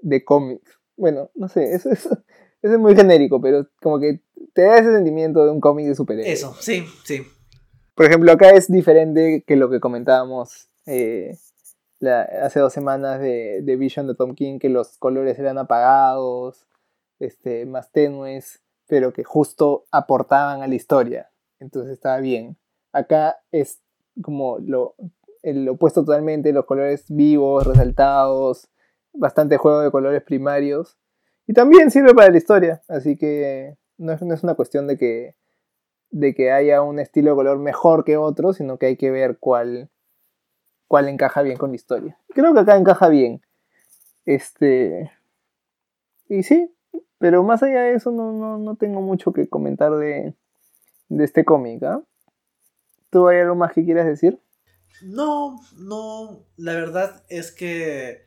de 0.00 0.24
cómics. 0.24 0.80
Bueno, 0.96 1.30
no 1.34 1.48
sé, 1.48 1.74
eso, 1.74 1.90
eso, 1.92 2.24
es 2.62 2.78
muy 2.78 2.96
genérico, 2.96 3.38
pero 3.38 3.68
como 3.82 4.00
que 4.00 4.22
te 4.54 4.62
da 4.62 4.78
ese 4.78 4.94
sentimiento 4.94 5.44
de 5.44 5.50
un 5.50 5.60
cómic 5.60 5.88
de 5.88 5.94
superhéroes. 5.94 6.32
Eso, 6.32 6.54
sí, 6.58 6.86
sí. 7.04 7.20
Por 7.94 8.06
ejemplo, 8.06 8.32
acá 8.32 8.48
es 8.48 8.72
diferente 8.72 9.44
que 9.46 9.56
lo 9.56 9.68
que 9.68 9.78
comentábamos 9.78 10.70
eh, 10.86 11.36
hace 12.42 12.60
dos 12.60 12.72
semanas 12.72 13.20
de, 13.20 13.60
de, 13.60 13.76
Vision 13.76 14.06
de 14.06 14.14
Tom 14.14 14.34
King, 14.34 14.58
que 14.58 14.70
los 14.70 14.96
colores 14.96 15.38
eran 15.38 15.58
apagados, 15.58 16.66
este, 17.18 17.66
más 17.66 17.92
tenues, 17.92 18.62
pero 18.86 19.12
que 19.12 19.22
justo 19.22 19.84
aportaban 19.90 20.62
a 20.62 20.66
la 20.66 20.76
historia. 20.76 21.30
Entonces 21.58 21.92
estaba 21.92 22.20
bien. 22.20 22.56
Acá 22.92 23.40
es 23.52 23.80
como 24.22 24.58
lo, 24.58 24.94
el 25.42 25.68
opuesto 25.68 26.04
totalmente, 26.04 26.52
los 26.52 26.66
colores 26.66 27.04
vivos, 27.08 27.66
resaltados, 27.66 28.68
bastante 29.12 29.56
juego 29.56 29.80
de 29.80 29.90
colores 29.90 30.22
primarios. 30.22 30.98
Y 31.46 31.52
también 31.52 31.90
sirve 31.90 32.14
para 32.14 32.30
la 32.30 32.38
historia, 32.38 32.82
así 32.88 33.16
que 33.16 33.76
no 33.98 34.12
es, 34.12 34.22
no 34.22 34.34
es 34.34 34.42
una 34.42 34.54
cuestión 34.54 34.86
de 34.86 34.96
que, 34.96 35.34
de 36.10 36.34
que 36.34 36.52
haya 36.52 36.82
un 36.82 36.98
estilo 36.98 37.30
de 37.30 37.36
color 37.36 37.58
mejor 37.58 38.04
que 38.04 38.16
otro, 38.16 38.52
sino 38.52 38.78
que 38.78 38.86
hay 38.86 38.96
que 38.96 39.10
ver 39.10 39.38
cuál, 39.38 39.90
cuál 40.86 41.08
encaja 41.08 41.42
bien 41.42 41.56
con 41.56 41.70
la 41.70 41.76
historia. 41.76 42.18
Creo 42.28 42.54
que 42.54 42.60
acá 42.60 42.76
encaja 42.76 43.08
bien. 43.08 43.42
Este. 44.26 45.10
Y 46.28 46.42
sí, 46.44 46.72
pero 47.18 47.42
más 47.42 47.62
allá 47.62 47.82
de 47.82 47.94
eso 47.94 48.12
no, 48.12 48.58
no, 48.58 48.76
tengo 48.76 49.00
mucho 49.00 49.32
que 49.32 49.48
comentar 49.48 49.96
de, 49.96 50.34
de 51.08 51.24
este 51.24 51.44
cómic. 51.44 51.82
¿ah? 51.82 52.02
¿Tú 53.10 53.28
hay 53.28 53.40
algo 53.40 53.56
más 53.56 53.72
que 53.72 53.84
quieras 53.84 54.06
decir? 54.06 54.40
No, 55.02 55.56
no, 55.76 56.44
la 56.56 56.74
verdad 56.74 57.24
es 57.28 57.52
que 57.52 58.24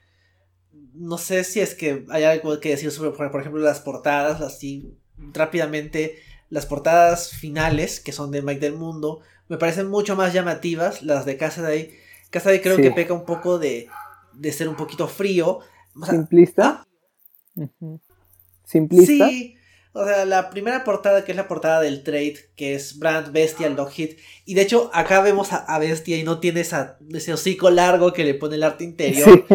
no 0.93 1.17
sé 1.17 1.43
si 1.43 1.59
es 1.59 1.75
que 1.75 2.05
hay 2.09 2.23
algo 2.23 2.59
que 2.59 2.69
decir 2.69 2.91
sobre, 2.91 3.11
por 3.11 3.39
ejemplo, 3.39 3.61
las 3.61 3.79
portadas, 3.79 4.41
así 4.41 4.97
rápidamente, 5.17 6.17
las 6.49 6.65
portadas 6.65 7.31
finales, 7.31 7.99
que 7.99 8.11
son 8.11 8.31
de 8.31 8.41
Mike 8.41 8.59
del 8.59 8.73
Mundo, 8.73 9.21
me 9.49 9.57
parecen 9.57 9.89
mucho 9.89 10.15
más 10.15 10.33
llamativas, 10.33 11.03
las 11.03 11.25
de 11.25 11.37
Casa 11.37 11.61
de 11.61 11.73
ahí. 11.73 11.91
Casa 12.29 12.49
de 12.49 12.61
creo 12.61 12.77
que 12.77 12.91
peca 12.91 13.13
un 13.13 13.25
poco 13.25 13.59
de, 13.59 13.87
de 14.33 14.51
ser 14.51 14.67
un 14.67 14.75
poquito 14.75 15.07
frío. 15.07 15.59
¿Simplista? 16.09 16.85
¿ah? 17.57 17.67
¿Simplista? 18.63 19.29
Sí, 19.29 19.55
o 19.95 20.05
sea, 20.05 20.25
la 20.25 20.49
primera 20.49 20.83
portada, 20.83 21.23
que 21.23 21.31
es 21.31 21.35
la 21.35 21.47
portada 21.47 21.79
del 21.79 22.03
trade, 22.03 22.49
que 22.55 22.73
es 22.73 22.97
Brand, 22.97 23.31
Bestia, 23.31 23.69
Lockheed. 23.69 24.17
Y 24.43 24.55
de 24.55 24.63
hecho, 24.63 24.89
acá 24.91 25.21
vemos 25.21 25.49
a, 25.53 25.77
Bestia 25.77 26.17
y 26.17 26.23
no 26.23 26.39
tiene 26.39 26.61
esa, 26.61 26.97
ese 27.11 27.31
hocico 27.31 27.69
largo 27.69 28.11
que 28.11 28.25
le 28.25 28.33
pone 28.33 28.55
el 28.55 28.63
arte 28.63 28.83
interior. 28.83 29.45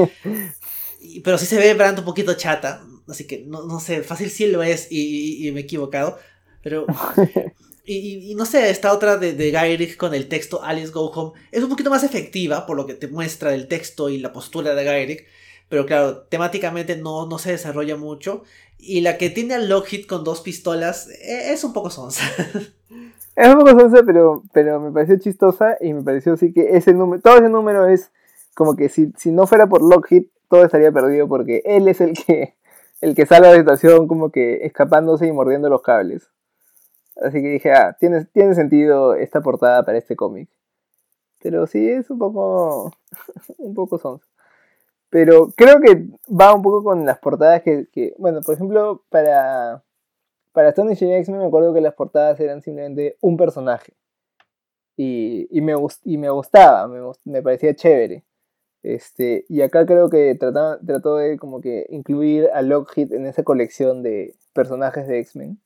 pero 1.24 1.38
sí 1.38 1.46
se 1.46 1.58
ve 1.58 1.74
Brand 1.74 1.98
un 1.98 2.04
poquito 2.04 2.34
chata. 2.34 2.84
Así 3.08 3.26
que 3.26 3.44
no, 3.46 3.64
no 3.64 3.80
sé, 3.80 4.02
fácil 4.02 4.30
sí 4.30 4.46
lo 4.46 4.62
es 4.62 4.86
y, 4.90 5.50
me 5.52 5.60
he 5.60 5.62
equivocado. 5.64 6.18
Pero. 6.62 6.86
Y, 7.90 8.34
no 8.34 8.44
sé, 8.44 8.68
esta 8.68 8.92
otra 8.92 9.16
de, 9.16 9.32
de 9.32 9.96
con 9.96 10.14
el 10.14 10.28
texto 10.28 10.62
Alice 10.62 10.92
Go 10.92 11.06
Home 11.06 11.40
es 11.50 11.62
un 11.62 11.70
poquito 11.70 11.88
más 11.88 12.04
efectiva 12.04 12.66
por 12.66 12.76
lo 12.76 12.86
que 12.86 12.92
te 12.92 13.08
muestra 13.08 13.54
el 13.54 13.66
texto 13.66 14.10
y 14.10 14.18
la 14.18 14.30
postura 14.30 14.74
de 14.74 14.84
Gairik. 14.84 15.26
Pero 15.70 15.86
claro, 15.86 16.18
temáticamente 16.18 16.96
no, 16.96 17.26
no 17.26 17.38
se 17.38 17.52
desarrolla 17.52 17.96
mucho. 17.96 18.44
Y 18.78 19.00
la 19.00 19.18
que 19.18 19.30
tiene 19.30 19.54
a 19.54 19.58
Lockheed 19.58 20.06
con 20.06 20.24
dos 20.24 20.40
pistolas 20.40 21.08
e, 21.08 21.52
es 21.52 21.64
un 21.64 21.72
poco 21.72 21.90
sonsa. 21.90 22.24
Es 23.36 23.46
un 23.46 23.60
poco 23.60 23.70
sonsa, 23.78 24.02
pero, 24.04 24.42
pero 24.52 24.80
me 24.80 24.90
pareció 24.90 25.16
chistosa 25.16 25.76
y 25.80 25.92
me 25.94 26.02
pareció 26.02 26.32
así 26.32 26.52
que 26.52 26.76
ese 26.76 26.92
número, 26.92 27.22
todo 27.22 27.36
ese 27.36 27.48
número 27.48 27.86
es 27.86 28.10
como 28.52 28.74
que 28.74 28.88
si, 28.88 29.12
si 29.16 29.30
no 29.30 29.46
fuera 29.46 29.68
por 29.68 29.80
Lockheed, 29.80 30.24
todo 30.48 30.64
estaría 30.64 30.90
perdido 30.90 31.28
porque 31.28 31.62
él 31.64 31.86
es 31.86 32.00
el 32.00 32.14
que, 32.14 32.56
el 33.00 33.14
que 33.14 33.26
sale 33.26 33.46
de 33.46 33.54
la 33.54 33.60
estación 33.60 34.08
como 34.08 34.32
que 34.32 34.66
escapándose 34.66 35.28
y 35.28 35.32
mordiendo 35.32 35.68
los 35.68 35.82
cables. 35.82 36.28
Así 37.22 37.40
que 37.40 37.48
dije, 37.48 37.72
ah, 37.72 37.96
tiene, 37.98 38.24
tiene 38.24 38.56
sentido 38.56 39.14
esta 39.14 39.40
portada 39.40 39.84
para 39.84 39.98
este 39.98 40.16
cómic. 40.16 40.48
Pero 41.40 41.68
sí, 41.68 41.88
es 41.88 42.10
un 42.10 42.18
poco, 42.18 42.92
un 43.58 43.74
poco 43.74 43.98
sonsa. 43.98 44.26
Pero 45.10 45.48
creo 45.56 45.80
que 45.80 46.06
va 46.28 46.54
un 46.54 46.62
poco 46.62 46.84
con 46.84 47.06
las 47.06 47.18
portadas 47.18 47.62
que, 47.62 48.14
bueno, 48.18 48.40
por 48.42 48.54
ejemplo, 48.54 49.04
para, 49.08 49.82
para 50.52 50.68
Astonishing 50.68 51.12
X-Men 51.12 51.40
me 51.40 51.46
acuerdo 51.46 51.72
que 51.72 51.80
las 51.80 51.94
portadas 51.94 52.38
eran 52.40 52.60
simplemente 52.62 53.16
un 53.20 53.36
personaje. 53.36 53.94
Y, 54.96 55.48
y, 55.50 55.60
me, 55.62 55.74
y 56.04 56.18
me 56.18 56.30
gustaba, 56.30 56.88
me, 57.24 57.42
parecía 57.42 57.74
chévere. 57.74 58.24
Este, 58.82 59.44
y 59.48 59.62
acá 59.62 59.86
creo 59.86 60.10
que 60.10 60.34
trató, 60.34 60.78
trató 60.84 61.16
de 61.16 61.38
como 61.38 61.60
que 61.60 61.86
incluir 61.90 62.48
a 62.52 62.62
Lockheed 62.62 63.12
en 63.12 63.26
esa 63.26 63.44
colección 63.44 64.02
de 64.02 64.34
personajes 64.52 65.06
de 65.08 65.20
X-Men. 65.20 65.60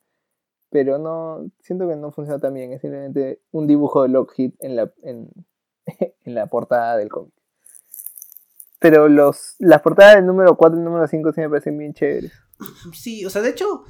Pero 0.69 0.97
no, 0.99 1.49
siento 1.59 1.87
que 1.87 1.95
no 1.95 2.11
funciona 2.11 2.39
tan 2.39 2.53
bien. 2.53 2.71
Es 2.73 2.81
simplemente 2.81 3.41
un 3.51 3.67
dibujo 3.67 4.03
de 4.03 4.09
Lockheed 4.09 4.53
en 4.59 4.75
la, 4.75 4.91
en, 5.03 5.29
en 6.25 6.35
la 6.35 6.47
portada 6.47 6.97
del 6.97 7.09
cómic. 7.09 7.42
Pero 8.83 9.07
los, 9.07 9.55
las 9.59 9.81
portadas 9.81 10.15
del 10.15 10.25
número 10.25 10.57
4 10.57 10.77
y 10.77 10.83
número 10.83 11.07
5 11.07 11.31
sí 11.31 11.39
me 11.39 11.47
parecen 11.47 11.77
bien 11.77 11.93
chéveres. 11.93 12.33
Sí, 12.91 13.25
o 13.25 13.29
sea, 13.29 13.41
de 13.41 13.51
hecho, 13.51 13.85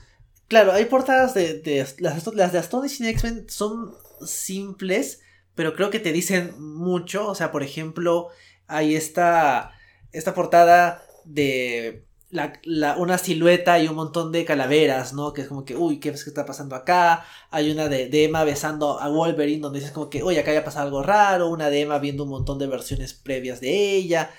claro, 0.47 0.71
hay 0.71 0.85
portadas 0.85 1.33
de, 1.33 1.59
de 1.61 1.83
las, 1.97 2.27
las 2.35 2.51
de 2.51 2.59
Astonishing 2.59 3.07
X-Men 3.07 3.45
son 3.49 3.95
simples, 4.23 5.21
pero 5.55 5.73
creo 5.73 5.89
que 5.89 5.99
te 5.99 6.11
dicen 6.11 6.53
mucho. 6.59 7.27
O 7.27 7.33
sea, 7.33 7.51
por 7.51 7.63
ejemplo, 7.63 8.27
hay 8.67 8.95
esta, 8.95 9.71
esta 10.11 10.35
portada 10.35 11.01
de 11.25 12.05
la, 12.29 12.53
la, 12.61 12.95
una 12.97 13.17
silueta 13.17 13.79
y 13.79 13.87
un 13.87 13.95
montón 13.95 14.31
de 14.31 14.45
calaveras, 14.45 15.13
¿no? 15.13 15.33
Que 15.33 15.41
es 15.41 15.47
como 15.47 15.65
que, 15.65 15.75
uy, 15.75 15.99
¿qué, 15.99 16.09
es 16.09 16.23
que 16.23 16.29
está 16.29 16.45
pasando 16.45 16.75
acá? 16.75 17.25
Hay 17.49 17.71
una 17.71 17.89
de, 17.89 18.09
de, 18.09 18.25
Emma 18.25 18.43
besando 18.43 19.01
a 19.01 19.09
Wolverine, 19.09 19.59
donde 19.59 19.79
dices 19.79 19.91
como 19.91 20.11
que, 20.11 20.23
uy, 20.23 20.37
acá 20.37 20.53
ya 20.53 20.63
pasado 20.63 20.85
algo 20.85 21.01
raro. 21.01 21.49
Una 21.49 21.71
de 21.71 21.81
Emma 21.81 21.97
viendo 21.97 22.25
un 22.25 22.29
montón 22.29 22.59
de 22.59 22.67
versiones 22.67 23.15
previas 23.15 23.59
de 23.59 23.95
ella 23.95 24.29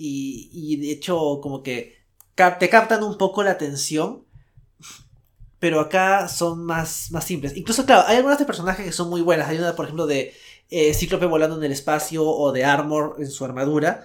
y, 0.00 0.76
de 0.76 0.92
hecho 0.92 1.40
como 1.42 1.62
que 1.62 2.00
te 2.58 2.68
captan 2.68 3.02
un 3.02 3.18
poco 3.18 3.42
la 3.42 3.50
atención, 3.50 4.24
pero 5.58 5.80
acá 5.80 6.26
son 6.28 6.64
más, 6.64 7.10
más 7.12 7.24
simples. 7.24 7.56
Incluso, 7.56 7.84
claro, 7.84 8.04
hay 8.06 8.16
algunas 8.16 8.38
de 8.38 8.46
personajes 8.46 8.84
que 8.84 8.92
son 8.92 9.10
muy 9.10 9.20
buenas. 9.20 9.48
Hay 9.48 9.58
una, 9.58 9.76
por 9.76 9.84
ejemplo, 9.84 10.06
de 10.06 10.32
eh, 10.70 10.94
Cíclope 10.94 11.26
volando 11.26 11.56
en 11.58 11.64
el 11.64 11.72
espacio 11.72 12.26
o 12.26 12.50
de 12.52 12.64
Armor 12.64 13.16
en 13.18 13.26
su 13.26 13.44
armadura. 13.44 14.04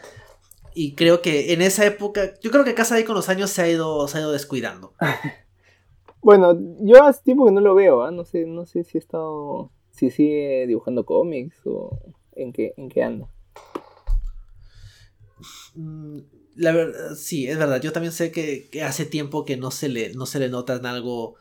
Y 0.73 0.95
creo 0.95 1.21
que 1.21 1.53
en 1.53 1.61
esa 1.61 1.85
época, 1.85 2.33
yo 2.41 2.51
creo 2.51 2.65
que 2.65 2.73
Casa 2.73 2.95
de 2.95 3.05
con 3.05 3.15
los 3.15 3.29
años 3.29 3.49
se 3.51 3.61
ha 3.61 3.69
ido, 3.69 4.05
se 4.09 4.17
ha 4.17 4.21
ido 4.21 4.33
descuidando. 4.33 4.93
bueno, 6.21 6.57
yo 6.81 7.03
hace 7.05 7.23
tiempo 7.23 7.45
que 7.45 7.53
no 7.53 7.61
lo 7.61 7.73
veo, 7.73 8.03
¿ah? 8.03 8.11
no 8.11 8.25
sé, 8.25 8.45
no 8.45 8.65
sé 8.65 8.83
si 8.83 8.97
ha 8.97 8.99
estado, 8.99 9.71
si 9.91 10.09
sigue 10.09 10.67
dibujando 10.67 11.05
cómics 11.05 11.55
o 11.65 11.97
en 12.35 12.51
qué, 12.51 12.73
en 12.75 12.89
qué 12.89 13.03
anda. 13.03 13.29
Mm, 15.75 16.19
la 16.55 16.71
verdad, 16.71 17.15
sí, 17.15 17.47
es 17.47 17.57
verdad. 17.57 17.81
Yo 17.81 17.91
también 17.91 18.13
sé 18.13 18.31
que, 18.31 18.69
hace 18.83 19.05
tiempo 19.05 19.45
que 19.45 19.57
no 19.57 19.71
se 19.71 19.89
le, 19.89 20.13
no 20.13 20.25
se 20.25 20.39
le 20.39 20.49
nota 20.49 20.75
en 20.75 20.85
algo. 20.85 21.35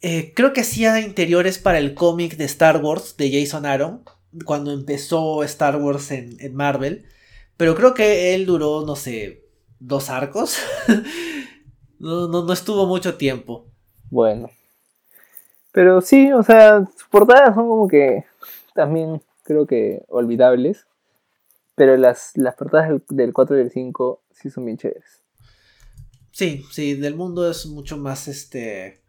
Eh, 0.00 0.32
creo 0.34 0.52
que 0.52 0.62
hacía 0.62 1.00
interiores 1.00 1.58
para 1.58 1.78
el 1.78 1.94
cómic 1.94 2.36
de 2.36 2.44
Star 2.44 2.82
Wars 2.82 3.16
de 3.16 3.40
Jason 3.40 3.66
Aaron. 3.66 4.02
Cuando 4.44 4.72
empezó 4.72 5.42
Star 5.44 5.76
Wars 5.76 6.10
en, 6.10 6.54
Marvel. 6.54 7.06
Pero 7.56 7.74
creo 7.74 7.94
que 7.94 8.34
él 8.34 8.46
duró, 8.46 8.84
no 8.86 8.96
sé, 8.96 9.44
dos 9.80 10.10
arcos. 10.10 10.58
no, 11.98 12.28
no, 12.28 12.44
no 12.44 12.52
estuvo 12.52 12.86
mucho 12.86 13.16
tiempo. 13.16 13.66
Bueno. 14.10 14.50
Pero 15.72 16.00
sí, 16.00 16.32
o 16.32 16.42
sea, 16.42 16.84
sus 16.96 17.08
portadas 17.08 17.54
son 17.54 17.68
como 17.68 17.88
que 17.88 18.24
también 18.74 19.20
creo 19.44 19.66
que 19.66 20.02
olvidables. 20.08 20.87
Pero 21.78 21.96
las, 21.96 22.32
las 22.34 22.56
portadas 22.56 23.00
del, 23.08 23.32
4 23.32 23.56
y 23.56 23.58
del 23.60 23.70
5 23.70 24.22
sí 24.32 24.50
son 24.50 24.64
bien 24.64 24.76
chéveres. 24.76 25.22
Sí, 26.32 26.64
sí, 26.72 26.94
del 26.94 27.14
mundo 27.14 27.48
es 27.48 27.66
mucho 27.66 27.96
más 27.96 28.26
este. 28.26 29.00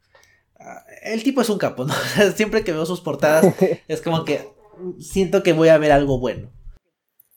Ah, 0.60 0.84
el 1.02 1.24
tipo 1.24 1.42
es 1.42 1.50
un 1.50 1.58
capo, 1.58 1.86
¿no? 1.86 1.94
Siempre 2.36 2.64
que 2.64 2.72
veo 2.72 2.86
sus 2.86 3.02
portadas 3.02 3.56
es 3.88 4.02
como 4.02 4.24
que 4.24 4.48
siento 5.00 5.42
que 5.42 5.54
voy 5.54 5.70
a 5.70 5.80
ver 5.80 5.92
algo 5.92 6.20
bueno. 6.20 6.52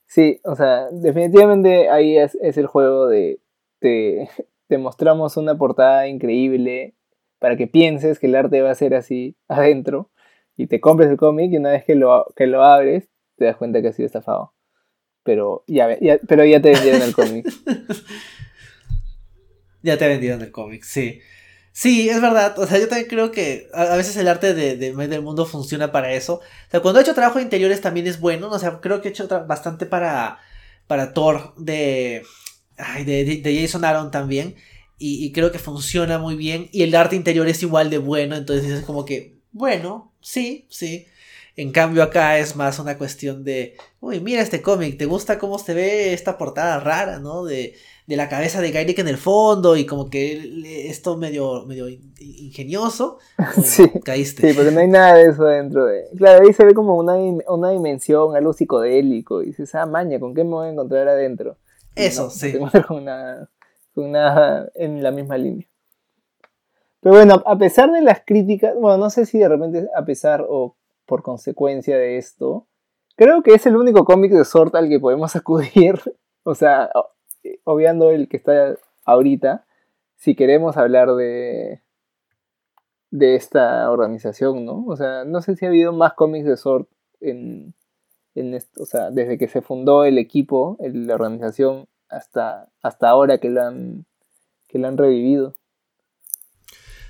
Sí, 0.07 0.39
o 0.45 0.55
sea, 0.55 0.91
definitivamente 0.91 1.89
ahí 1.89 2.18
es, 2.18 2.37
el 2.43 2.66
juego 2.66 3.07
de 3.07 3.41
te, 3.78 4.28
te, 4.68 4.76
mostramos 4.76 5.39
una 5.39 5.57
portada 5.57 6.07
increíble 6.09 6.95
para 7.39 7.57
que 7.57 7.66
pienses 7.66 8.18
que 8.18 8.26
el 8.26 8.35
arte 8.35 8.61
va 8.61 8.70
a 8.70 8.74
ser 8.74 8.95
así 8.95 9.35
adentro 9.49 10.11
y 10.57 10.66
te 10.66 10.80
compres 10.80 11.09
el 11.09 11.16
cómic 11.16 11.53
y 11.53 11.57
una 11.57 11.70
vez 11.70 11.85
que 11.85 11.95
lo, 11.95 12.26
que 12.37 12.47
lo 12.47 12.62
abres 12.62 13.09
te 13.37 13.47
das 13.47 13.57
cuenta 13.57 13.80
que 13.80 13.89
ha 13.89 13.93
sido 13.93 14.07
estafado 14.07 14.53
pero 15.25 15.64
ya, 15.66 15.89
pero 16.27 16.45
ya 16.45 16.61
te 16.61 16.73
vendieron 16.73 17.03
el 17.03 17.14
cómic. 17.14 17.47
ya 19.83 19.97
te 19.97 20.09
vendieron 20.09 20.43
el 20.43 20.51
cómic, 20.51 20.85
sí. 20.85 21.20
Sí, 21.73 22.09
es 22.09 22.20
verdad. 22.20 22.59
O 22.59 22.66
sea, 22.66 22.79
yo 22.79 22.89
también 22.89 23.09
creo 23.09 23.31
que 23.31 23.68
a, 23.73 23.97
veces 23.97 24.16
el 24.16 24.29
arte 24.29 24.55
de, 24.55 24.77
de 24.77 24.93
del 24.93 25.23
mundo 25.23 25.47
funciona 25.47 25.91
para 25.91 26.12
eso. 26.12 26.35
O 26.35 26.70
sea, 26.70 26.81
cuando 26.81 27.01
he 27.01 27.03
hecho 27.03 27.14
trabajo 27.14 27.39
de 27.39 27.45
interiores 27.45 27.81
también 27.81 28.07
es 28.07 28.20
bueno. 28.20 28.51
O 28.51 28.59
sea, 28.59 28.81
creo 28.81 29.01
que 29.01 29.09
he 29.09 29.11
hecho 29.11 29.27
bastante 29.47 29.87
para, 29.87 30.39
para 30.87 31.14
Thor 31.14 31.55
de, 31.57 32.23
de, 33.07 33.41
de, 33.43 33.61
Jason 33.61 33.85
Aaron 33.85 34.11
también. 34.11 34.57
Y, 34.99 35.25
y, 35.25 35.33
creo 35.33 35.51
que 35.51 35.59
funciona 35.59 36.18
muy 36.18 36.37
bien. 36.37 36.68
Y 36.73 36.83
el 36.83 36.95
arte 36.95 37.16
interior 37.16 37.49
es 37.49 37.62
igual 37.62 37.91
de 37.91 37.99
bueno. 37.99 38.37
Entonces 38.37 38.70
es 38.70 38.85
como 38.85 39.05
que, 39.07 39.39
bueno, 39.53 40.12
sí, 40.20 40.66
sí. 40.68 41.07
En 41.57 41.70
cambio 41.70 42.03
acá 42.03 42.38
es 42.38 42.57
más 42.57 42.78
una 42.78 42.96
cuestión 42.96 43.44
de, 43.44 43.76
uy, 44.00 44.20
mira 44.20 44.40
este 44.40 44.62
cómic, 44.62 44.96
¿te 44.96 45.05
gusta 45.05 45.38
cómo 45.38 45.59
se 45.59 45.74
ve 45.74 46.14
esta 46.14 46.38
portada 46.38 46.80
rara, 46.80 47.18
¿no? 47.18 47.44
De, 47.44 47.74
de 48.07 48.16
la 48.16 48.28
cabeza 48.28 48.61
de 48.61 48.70
Gairik 48.70 48.98
en 48.98 49.09
el 49.09 49.18
fondo 49.18 49.76
y 49.76 49.84
como 49.84 50.09
que 50.09 50.88
esto 50.88 51.16
medio, 51.16 51.66
medio 51.66 51.88
ingenioso. 51.88 53.18
Sí, 53.62 53.84
caíste. 54.05 54.48
Sí, 54.48 54.55
porque 54.55 54.70
no 54.70 54.80
hay 54.80 54.88
nada 54.88 55.14
de 55.14 55.30
eso 55.30 55.44
dentro 55.44 55.86
de... 55.86 56.05
Claro, 56.16 56.44
ahí 56.46 56.53
se 56.53 56.64
ve 56.64 56.72
como 56.72 56.96
una, 56.96 57.16
una 57.48 57.70
dimensión, 57.70 58.34
algo 58.34 58.53
psicodélico 58.53 59.42
y 59.42 59.46
dices, 59.46 59.74
ah, 59.74 59.86
maña, 59.86 60.18
¿con 60.18 60.34
qué 60.34 60.44
me 60.44 60.50
voy 60.50 60.68
a 60.68 60.70
encontrar 60.70 61.07
adentro? 61.09 61.59
Eso, 61.94 62.30
sí. 62.30 62.55
Con 62.86 64.07
una 64.07 64.68
en 64.74 65.03
la 65.03 65.11
misma 65.11 65.36
línea. 65.36 65.66
Pero 67.00 67.16
bueno, 67.16 67.42
a 67.44 67.59
pesar 67.59 67.90
de 67.90 68.00
las 68.00 68.22
críticas, 68.24 68.74
bueno, 68.78 68.96
no 68.96 69.11
sé 69.11 69.26
si 69.26 69.38
de 69.38 69.48
repente 69.48 69.88
a 69.94 70.05
pesar 70.05 70.46
o 70.48 70.76
por 71.12 71.22
consecuencia 71.22 71.98
de 71.98 72.16
esto. 72.16 72.66
Creo 73.16 73.42
que 73.42 73.52
es 73.52 73.66
el 73.66 73.76
único 73.76 74.06
cómic 74.06 74.32
de 74.32 74.46
Sort 74.46 74.74
al 74.74 74.88
que 74.88 74.98
podemos 74.98 75.36
acudir. 75.36 76.00
o 76.42 76.54
sea, 76.54 76.90
obviando 77.64 78.10
el 78.10 78.30
que 78.30 78.38
está 78.38 78.78
ahorita, 79.04 79.66
si 80.16 80.34
queremos 80.34 80.78
hablar 80.78 81.14
de, 81.14 81.82
de 83.10 83.34
esta 83.34 83.90
organización, 83.90 84.64
¿no? 84.64 84.86
O 84.86 84.96
sea, 84.96 85.26
no 85.26 85.42
sé 85.42 85.54
si 85.54 85.66
ha 85.66 85.68
habido 85.68 85.92
más 85.92 86.14
cómics 86.14 86.46
de 86.46 86.56
Sort 86.56 86.88
en, 87.20 87.74
en 88.34 88.54
esto, 88.54 88.82
o 88.82 88.86
sea, 88.86 89.10
desde 89.10 89.36
que 89.36 89.48
se 89.48 89.60
fundó 89.60 90.04
el 90.04 90.16
equipo, 90.16 90.78
la 90.80 91.14
organización, 91.14 91.88
hasta, 92.08 92.70
hasta 92.80 93.10
ahora 93.10 93.36
que 93.36 93.50
lo 93.50 93.60
han, 93.60 94.06
que 94.66 94.78
lo 94.78 94.88
han 94.88 94.96
revivido. 94.96 95.52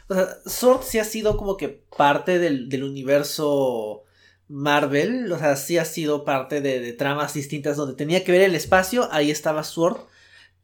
O 0.08 0.14
sea, 0.14 0.28
Sword 0.46 0.82
sí 0.82 0.98
ha 0.98 1.04
sido 1.04 1.36
como 1.36 1.56
que 1.56 1.68
parte 1.96 2.38
del, 2.38 2.68
del 2.68 2.84
universo 2.84 4.04
Marvel, 4.48 5.32
o 5.32 5.38
sea, 5.38 5.56
sí 5.56 5.78
ha 5.78 5.84
sido 5.84 6.24
parte 6.24 6.60
de, 6.60 6.80
de, 6.80 6.92
tramas 6.92 7.34
distintas 7.34 7.76
donde 7.76 7.94
tenía 7.94 8.22
que 8.24 8.32
ver 8.32 8.42
el 8.42 8.54
espacio, 8.54 9.08
ahí 9.12 9.30
estaba 9.30 9.64
Sword. 9.64 9.98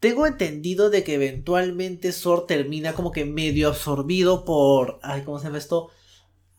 Tengo 0.01 0.27
entendido 0.27 0.91
de 0.91 1.03
que 1.05 1.15
eventualmente 1.15 2.13
Sword 2.13 2.47
termina 2.47 2.93
como 2.93 3.13
que 3.13 3.25
medio 3.25 3.69
absorbido 3.69 4.45
por, 4.45 5.01
ay, 5.03 5.23
¿cómo 5.23 5.39
se 5.39 5.47
llama 5.47 5.59
esto? 5.59 5.91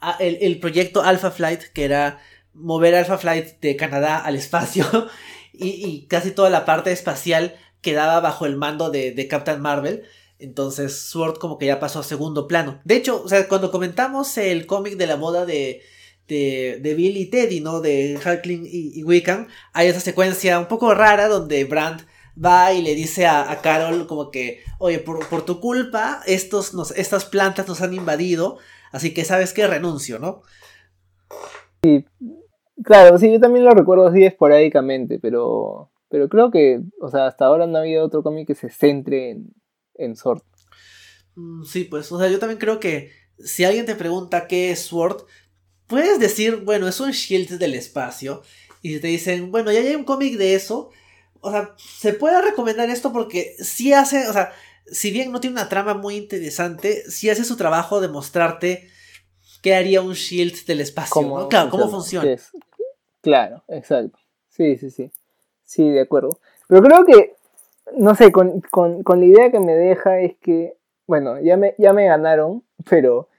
Ah, 0.01 0.17
el, 0.19 0.37
el, 0.41 0.59
proyecto 0.59 1.03
Alpha 1.03 1.31
Flight, 1.31 1.61
que 1.73 1.85
era 1.85 2.19
mover 2.53 2.95
Alpha 2.95 3.17
Flight 3.17 3.59
de 3.61 3.75
Canadá 3.75 4.17
al 4.19 4.35
espacio 4.35 4.85
y, 5.53 5.67
y 5.67 6.07
casi 6.07 6.31
toda 6.31 6.49
la 6.49 6.65
parte 6.65 6.91
espacial 6.91 7.55
quedaba 7.81 8.19
bajo 8.19 8.45
el 8.45 8.57
mando 8.57 8.89
de, 8.89 9.11
de 9.11 9.27
Captain 9.27 9.61
Marvel. 9.61 10.03
Entonces 10.39 11.01
Sword 11.01 11.37
como 11.37 11.57
que 11.57 11.65
ya 11.65 11.79
pasó 11.79 11.99
a 11.99 12.03
segundo 12.03 12.47
plano. 12.47 12.79
De 12.85 12.95
hecho, 12.95 13.21
o 13.23 13.27
sea, 13.27 13.47
cuando 13.47 13.71
comentamos 13.71 14.37
el 14.37 14.65
cómic 14.65 14.95
de 14.95 15.07
la 15.07 15.17
moda 15.17 15.45
de, 15.45 15.81
de, 16.27 16.79
de, 16.81 16.93
Bill 16.93 17.17
y 17.17 17.25
Teddy, 17.25 17.59
¿no? 17.59 17.81
De 17.81 18.17
Hulkling 18.25 18.65
y, 18.65 18.97
y, 18.99 19.03
Wiccan, 19.03 19.49
hay 19.73 19.87
esa 19.87 19.99
secuencia 19.99 20.57
un 20.57 20.67
poco 20.67 20.93
rara 20.95 21.27
donde 21.27 21.65
Brandt 21.65 22.03
va 22.43 22.71
y 22.73 22.81
le 22.81 22.95
dice 22.95 23.27
a, 23.27 23.59
Carol 23.61 24.07
como 24.07 24.31
que, 24.31 24.61
oye, 24.77 24.99
por, 24.99 25.27
por 25.27 25.43
tu 25.43 25.59
culpa, 25.59 26.21
estos 26.25 26.73
nos, 26.73 26.91
estas 26.91 27.25
plantas 27.25 27.67
nos 27.67 27.81
han 27.81 27.93
invadido, 27.93 28.57
así 28.93 29.13
que 29.13 29.25
sabes 29.25 29.53
que 29.53 29.67
renuncio, 29.67 30.19
¿no? 30.19 30.43
Sí, 31.83 32.05
claro, 32.83 33.17
sí, 33.17 33.31
yo 33.31 33.39
también 33.41 33.65
lo 33.65 33.71
recuerdo 33.71 34.07
así 34.07 34.23
esporádicamente, 34.23 35.19
pero, 35.19 35.89
pero 36.09 36.29
creo 36.29 36.49
que, 36.49 36.81
o 37.01 37.09
sea, 37.09 37.27
hasta 37.27 37.45
ahora 37.45 37.67
no 37.67 37.77
ha 37.77 37.81
habido 37.81 38.05
otro 38.05 38.23
cómic 38.23 38.47
que 38.47 38.55
se 38.55 38.69
centre 38.69 39.31
en, 39.31 39.53
en 39.99 40.15
Sword. 40.15 40.41
Mm, 41.35 41.63
sí, 41.63 41.83
pues, 41.83 42.11
o 42.11 42.19
sea, 42.19 42.27
yo 42.27 42.39
también 42.39 42.59
creo 42.59 42.79
que 42.79 43.11
si 43.37 43.63
alguien 43.63 43.85
te 43.85 43.95
pregunta 43.95 44.47
qué 44.47 44.71
es 44.71 44.79
Sword, 44.79 45.23
puedes 45.87 46.19
decir, 46.19 46.57
bueno, 46.57 46.87
es 46.87 46.99
un 46.99 47.11
Shield 47.11 47.59
del 47.59 47.75
espacio. 47.75 48.41
Y 48.81 48.93
si 48.93 48.99
te 48.99 49.07
dicen, 49.07 49.51
bueno, 49.51 49.71
ya 49.71 49.79
hay 49.79 49.95
un 49.95 50.05
cómic 50.05 50.37
de 50.37 50.55
eso, 50.55 50.91
o 51.41 51.51
sea, 51.51 51.75
se 51.77 52.13
puede 52.13 52.41
recomendar 52.41 52.89
esto 52.89 53.11
porque 53.11 53.55
sí 53.59 53.93
hace, 53.93 54.27
o 54.27 54.33
sea, 54.33 54.51
si 54.85 55.11
bien 55.11 55.31
no 55.31 55.39
tiene 55.39 55.55
una 55.55 55.69
trama 55.69 55.93
muy 55.93 56.15
interesante, 56.15 57.09
sí 57.09 57.29
hace 57.29 57.43
su 57.43 57.55
trabajo 57.57 58.01
de 58.01 58.07
mostrarte 58.07 58.89
qué 59.61 59.75
haría 59.75 60.01
un 60.01 60.13
Shield 60.13 60.65
del 60.65 60.81
espacio, 60.81 61.13
¿Cómo, 61.13 61.39
¿no? 61.39 61.49
Claro, 61.49 61.69
cómo 61.69 61.89
funciona. 61.89 62.31
Es? 62.31 62.51
Claro, 63.21 63.63
exacto. 63.67 64.19
Sí, 64.49 64.77
sí, 64.77 64.89
sí. 64.89 65.11
Sí, 65.65 65.89
de 65.89 66.01
acuerdo. 66.01 66.39
Pero 66.67 66.81
creo 66.81 67.05
que 67.05 67.35
no 67.97 68.15
sé, 68.15 68.31
con, 68.31 68.61
con, 68.71 69.03
con, 69.03 69.19
la 69.19 69.25
idea 69.25 69.51
que 69.51 69.59
me 69.59 69.73
deja 69.75 70.19
es 70.19 70.37
que, 70.37 70.77
bueno, 71.07 71.39
ya 71.39 71.57
me, 71.57 71.75
ya 71.77 71.93
me 71.93 72.05
ganaron, 72.05 72.63
pero 72.89 73.29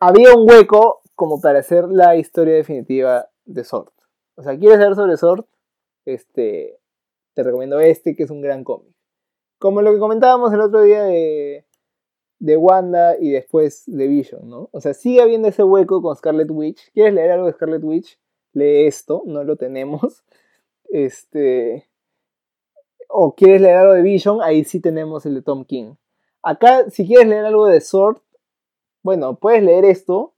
había 0.00 0.34
un 0.34 0.48
hueco 0.48 1.02
como 1.14 1.40
para 1.40 1.60
hacer 1.60 1.84
la 1.88 2.16
historia 2.16 2.54
definitiva 2.54 3.28
de 3.44 3.64
Sword. 3.64 3.92
O 4.36 4.42
sea, 4.42 4.58
¿quieres 4.58 4.78
saber 4.78 4.94
sobre 4.96 5.16
Sword? 5.16 5.44
Este, 6.04 6.78
te 7.34 7.42
recomiendo 7.42 7.80
este, 7.80 8.16
que 8.16 8.24
es 8.24 8.30
un 8.30 8.40
gran 8.40 8.64
cómic. 8.64 8.92
Como 9.58 9.82
lo 9.82 9.92
que 9.92 9.98
comentábamos 9.98 10.52
el 10.52 10.60
otro 10.60 10.82
día 10.82 11.04
de, 11.04 11.64
de 12.40 12.56
Wanda 12.56 13.16
y 13.18 13.30
después 13.30 13.84
de 13.86 14.08
Vision, 14.08 14.48
¿no? 14.48 14.68
O 14.72 14.80
sea, 14.80 14.94
sigue 14.94 15.22
habiendo 15.22 15.48
ese 15.48 15.62
hueco 15.62 16.02
con 16.02 16.16
Scarlet 16.16 16.50
Witch. 16.50 16.90
¿Quieres 16.92 17.14
leer 17.14 17.30
algo 17.30 17.46
de 17.46 17.52
Scarlet 17.52 17.84
Witch? 17.84 18.18
Lee 18.52 18.86
esto, 18.86 19.22
no 19.26 19.44
lo 19.44 19.56
tenemos. 19.56 20.24
Este, 20.94 21.88
o 23.12 23.34
quieres 23.34 23.60
leer 23.60 23.76
algo 23.76 23.92
de 23.92 24.02
Vision, 24.02 24.40
ahí 24.42 24.64
sí 24.64 24.80
tenemos 24.80 25.26
el 25.26 25.34
de 25.34 25.42
Tom 25.42 25.64
King. 25.64 25.94
Acá, 26.42 26.90
si 26.90 27.06
quieres 27.06 27.28
leer 27.28 27.44
algo 27.44 27.66
de 27.66 27.80
Sword, 27.80 28.18
bueno, 29.02 29.38
puedes 29.38 29.62
leer 29.62 29.84
esto, 29.84 30.34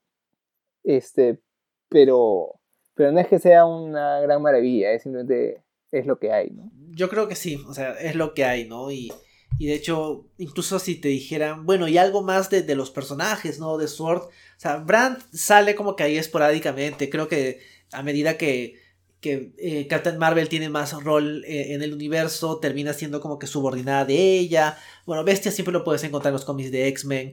este, 0.83 1.41
pero, 1.89 2.61
pero 2.95 3.13
no 3.13 3.21
es 3.21 3.29
que 3.29 3.39
sea 3.39 3.65
una 3.65 4.21
gran 4.21 4.43
maravilla, 4.43 4.93
es 4.93 5.03
simplemente 5.03 5.63
es 5.93 6.07
lo 6.07 6.19
que 6.19 6.33
hay, 6.33 6.51
¿no? 6.51 6.71
Yo 6.91 7.09
creo 7.09 7.29
que 7.29 7.37
sí, 7.37 7.63
o 7.69 7.75
sea, 7.75 7.93
es 7.93 8.17
lo 8.17 8.35
que 8.35 8.45
hay, 8.45 8.67
¿no? 8.67 8.91
Y, 8.91 9.13
y 9.59 9.67
de 9.67 9.75
hecho, 9.75 10.27
incluso 10.39 10.79
si 10.79 11.01
te 11.01 11.09
dijeran, 11.09 11.67
bueno, 11.67 11.87
y 11.87 11.99
algo 11.99 12.23
más 12.23 12.51
de, 12.51 12.63
de 12.63 12.75
los 12.75 12.91
personajes, 12.91 13.61
¿no? 13.61 13.79
De 13.79 13.87
Sword, 13.87 14.23
o 14.23 14.31
sea, 14.59 14.77
Brand 14.79 15.19
sale 15.33 15.77
como 15.77 15.95
que 15.95 16.03
ahí 16.03 16.17
esporádicamente, 16.17 17.09
creo 17.09 17.29
que 17.29 17.61
a 17.93 18.03
medida 18.03 18.37
que 18.37 18.84
que 19.25 19.55
eh, 19.57 19.87
Captain 19.89 20.19
Marvel 20.19 20.51
tiene 20.51 20.69
más 20.69 20.93
rol 21.03 21.45
eh, 21.47 21.73
en 21.73 21.81
el 21.81 21.95
universo, 21.95 22.59
termina 22.59 22.93
siendo 22.93 23.23
como 23.23 23.39
que 23.39 23.47
subordinada 23.47 24.05
de 24.05 24.39
ella. 24.39 24.77
Bueno, 25.07 25.25
Bestia 25.25 25.51
siempre 25.51 25.73
lo 25.73 25.83
puedes 25.83 26.05
encontrar 26.05 26.29
en 26.29 26.35
los 26.35 26.45
cómics 26.45 26.71
de 26.71 26.89
X-Men. 26.89 27.33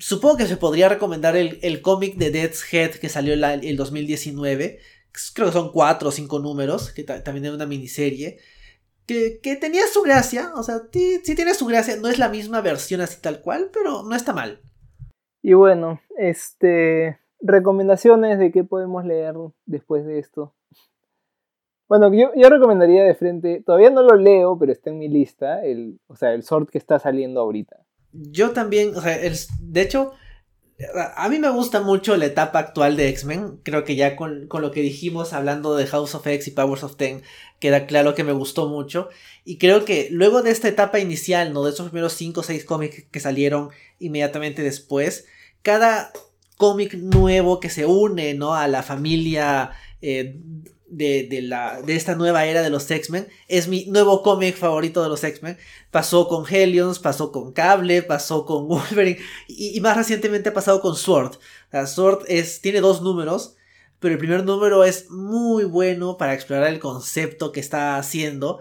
Supongo 0.00 0.38
que 0.38 0.46
se 0.48 0.56
podría 0.56 0.88
recomendar 0.88 1.36
el, 1.36 1.60
el 1.62 1.82
cómic 1.82 2.16
de 2.16 2.32
Death's 2.32 2.64
Head 2.74 2.96
que 2.96 3.08
salió 3.08 3.32
en 3.34 3.44
el 3.44 3.76
2019. 3.76 4.80
Creo 5.34 5.46
que 5.46 5.52
son 5.52 5.70
cuatro 5.70 6.08
o 6.08 6.12
cinco 6.12 6.40
números, 6.40 6.90
que 6.90 7.04
también 7.04 7.44
es 7.44 7.52
una 7.52 7.66
miniserie. 7.66 8.40
Que, 9.06 9.38
que, 9.40 9.54
tenía 9.54 9.82
su 9.86 10.02
gracia, 10.02 10.52
o 10.56 10.64
sea, 10.64 10.82
sí, 10.92 11.20
sí 11.22 11.36
tiene 11.36 11.54
su 11.54 11.66
gracia. 11.66 11.94
No 11.94 12.08
es 12.08 12.18
la 12.18 12.28
misma 12.28 12.60
versión 12.60 13.00
así 13.00 13.20
tal 13.20 13.40
cual, 13.40 13.70
pero 13.72 14.02
no 14.02 14.16
está 14.16 14.32
mal. 14.32 14.60
Y 15.42 15.52
bueno, 15.52 16.00
este. 16.18 17.20
Recomendaciones 17.40 18.38
de 18.38 18.50
qué 18.50 18.64
podemos 18.64 19.04
leer 19.04 19.34
después 19.64 20.04
de 20.04 20.18
esto. 20.18 20.54
Bueno, 21.90 22.14
yo, 22.14 22.30
yo, 22.36 22.48
recomendaría 22.48 23.02
de 23.02 23.16
frente, 23.16 23.64
todavía 23.66 23.90
no 23.90 24.04
lo 24.04 24.14
leo, 24.14 24.56
pero 24.56 24.70
está 24.70 24.90
en 24.90 24.98
mi 25.00 25.08
lista, 25.08 25.60
el, 25.64 25.98
o 26.06 26.14
sea, 26.14 26.32
el 26.34 26.44
sort 26.44 26.70
que 26.70 26.78
está 26.78 27.00
saliendo 27.00 27.40
ahorita. 27.40 27.78
Yo 28.12 28.52
también, 28.52 28.94
o 28.94 29.00
sea, 29.00 29.16
el, 29.16 29.34
de 29.60 29.80
hecho, 29.82 30.12
a 31.16 31.28
mí 31.28 31.40
me 31.40 31.50
gusta 31.50 31.80
mucho 31.80 32.16
la 32.16 32.26
etapa 32.26 32.60
actual 32.60 32.96
de 32.96 33.08
X-Men, 33.08 33.58
creo 33.64 33.82
que 33.82 33.96
ya 33.96 34.14
con, 34.14 34.46
con, 34.46 34.62
lo 34.62 34.70
que 34.70 34.82
dijimos 34.82 35.32
hablando 35.32 35.74
de 35.74 35.88
House 35.88 36.14
of 36.14 36.24
X 36.24 36.46
y 36.46 36.52
Powers 36.52 36.84
of 36.84 36.94
Ten, 36.94 37.22
queda 37.58 37.86
claro 37.86 38.14
que 38.14 38.22
me 38.22 38.30
gustó 38.30 38.68
mucho, 38.68 39.08
y 39.44 39.58
creo 39.58 39.84
que 39.84 40.10
luego 40.12 40.42
de 40.42 40.52
esta 40.52 40.68
etapa 40.68 41.00
inicial, 41.00 41.52
¿no? 41.52 41.64
De 41.64 41.72
esos 41.72 41.88
primeros 41.88 42.12
5 42.12 42.38
o 42.38 42.44
6 42.44 42.64
cómics 42.66 43.06
que 43.10 43.18
salieron 43.18 43.70
inmediatamente 43.98 44.62
después, 44.62 45.26
cada 45.62 46.12
cómic 46.56 46.94
nuevo 46.94 47.58
que 47.58 47.68
se 47.68 47.84
une, 47.84 48.34
¿no? 48.34 48.54
A 48.54 48.68
la 48.68 48.84
familia... 48.84 49.72
Eh, 50.02 50.38
de, 50.90 51.26
de, 51.30 51.40
la, 51.40 51.80
de 51.82 51.96
esta 51.96 52.14
nueva 52.14 52.44
era 52.44 52.62
de 52.62 52.70
los 52.70 52.90
X-Men. 52.90 53.28
Es 53.48 53.68
mi 53.68 53.86
nuevo 53.86 54.22
cómic 54.22 54.56
favorito 54.56 55.02
de 55.02 55.08
los 55.08 55.24
X-Men. 55.24 55.56
Pasó 55.90 56.28
con 56.28 56.44
Helions, 56.46 56.98
pasó 56.98 57.32
con 57.32 57.52
Cable, 57.52 58.02
pasó 58.02 58.44
con 58.44 58.68
Wolverine 58.68 59.18
y, 59.48 59.80
más 59.80 59.96
recientemente 59.96 60.50
ha 60.50 60.54
pasado 60.54 60.80
con 60.80 60.96
Sword. 60.96 61.36
La 61.70 61.86
Sword 61.86 62.24
es, 62.28 62.60
tiene 62.60 62.80
dos 62.80 63.02
números, 63.02 63.56
pero 64.00 64.12
el 64.12 64.18
primer 64.18 64.44
número 64.44 64.84
es 64.84 65.10
muy 65.10 65.64
bueno 65.64 66.16
para 66.16 66.34
explorar 66.34 66.68
el 66.68 66.80
concepto 66.80 67.52
que 67.52 67.60
está 67.60 67.96
haciendo. 67.96 68.60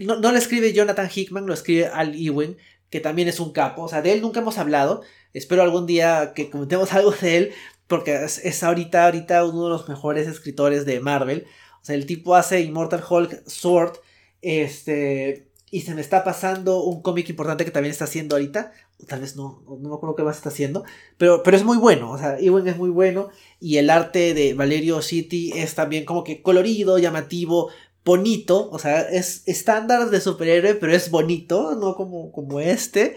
No, 0.00 0.20
no 0.20 0.30
lo 0.30 0.38
escribe 0.38 0.72
Jonathan 0.72 1.10
Hickman, 1.12 1.46
lo 1.46 1.54
escribe 1.54 1.86
Al 1.86 2.14
Ewing, 2.14 2.56
que 2.90 3.00
también 3.00 3.28
es 3.28 3.40
un 3.40 3.52
capo. 3.52 3.82
O 3.82 3.88
sea, 3.88 4.02
de 4.02 4.12
él 4.12 4.20
nunca 4.20 4.40
hemos 4.40 4.58
hablado. 4.58 5.02
Espero 5.32 5.62
algún 5.62 5.86
día 5.86 6.32
que 6.34 6.50
comentemos 6.50 6.92
algo 6.92 7.12
de 7.12 7.36
él, 7.36 7.52
porque 7.88 8.24
es, 8.24 8.38
es, 8.44 8.62
ahorita, 8.62 9.04
ahorita 9.06 9.44
uno 9.44 9.64
de 9.64 9.70
los 9.70 9.88
mejores 9.88 10.28
escritores 10.28 10.84
de 10.84 11.00
Marvel. 11.00 11.46
O 11.82 11.84
sea, 11.84 11.94
el 11.94 12.06
tipo 12.06 12.36
hace 12.36 12.60
Immortal 12.60 13.02
Hulk 13.08 13.48
Sword, 13.48 13.98
este, 14.42 15.48
y 15.70 15.82
se 15.82 15.94
me 15.94 16.00
está 16.00 16.24
pasando 16.24 16.82
un 16.82 17.02
cómic 17.02 17.28
importante 17.28 17.64
que 17.64 17.70
también 17.70 17.90
está 17.90 18.04
haciendo 18.04 18.36
ahorita. 18.36 18.72
Tal 19.06 19.20
vez 19.20 19.36
no, 19.36 19.62
no 19.66 19.88
me 19.88 19.94
acuerdo 19.94 20.16
qué 20.16 20.22
más 20.22 20.36
está 20.36 20.48
haciendo, 20.48 20.84
pero, 21.16 21.42
pero 21.42 21.56
es 21.56 21.64
muy 21.64 21.76
bueno. 21.76 22.10
O 22.10 22.18
sea, 22.18 22.38
Ewan 22.38 22.66
es 22.68 22.76
muy 22.76 22.90
bueno, 22.90 23.30
y 23.60 23.76
el 23.78 23.90
arte 23.90 24.34
de 24.34 24.54
Valerio 24.54 25.02
City 25.02 25.52
es 25.54 25.74
también 25.74 26.04
como 26.04 26.24
que 26.24 26.42
colorido, 26.42 26.98
llamativo, 26.98 27.70
bonito. 28.04 28.70
O 28.70 28.78
sea, 28.78 29.02
es 29.02 29.42
estándar 29.46 30.10
de 30.10 30.20
superhéroe, 30.20 30.74
pero 30.74 30.92
es 30.92 31.10
bonito, 31.10 31.74
no 31.74 31.94
como, 31.94 32.32
como 32.32 32.60
este. 32.60 33.16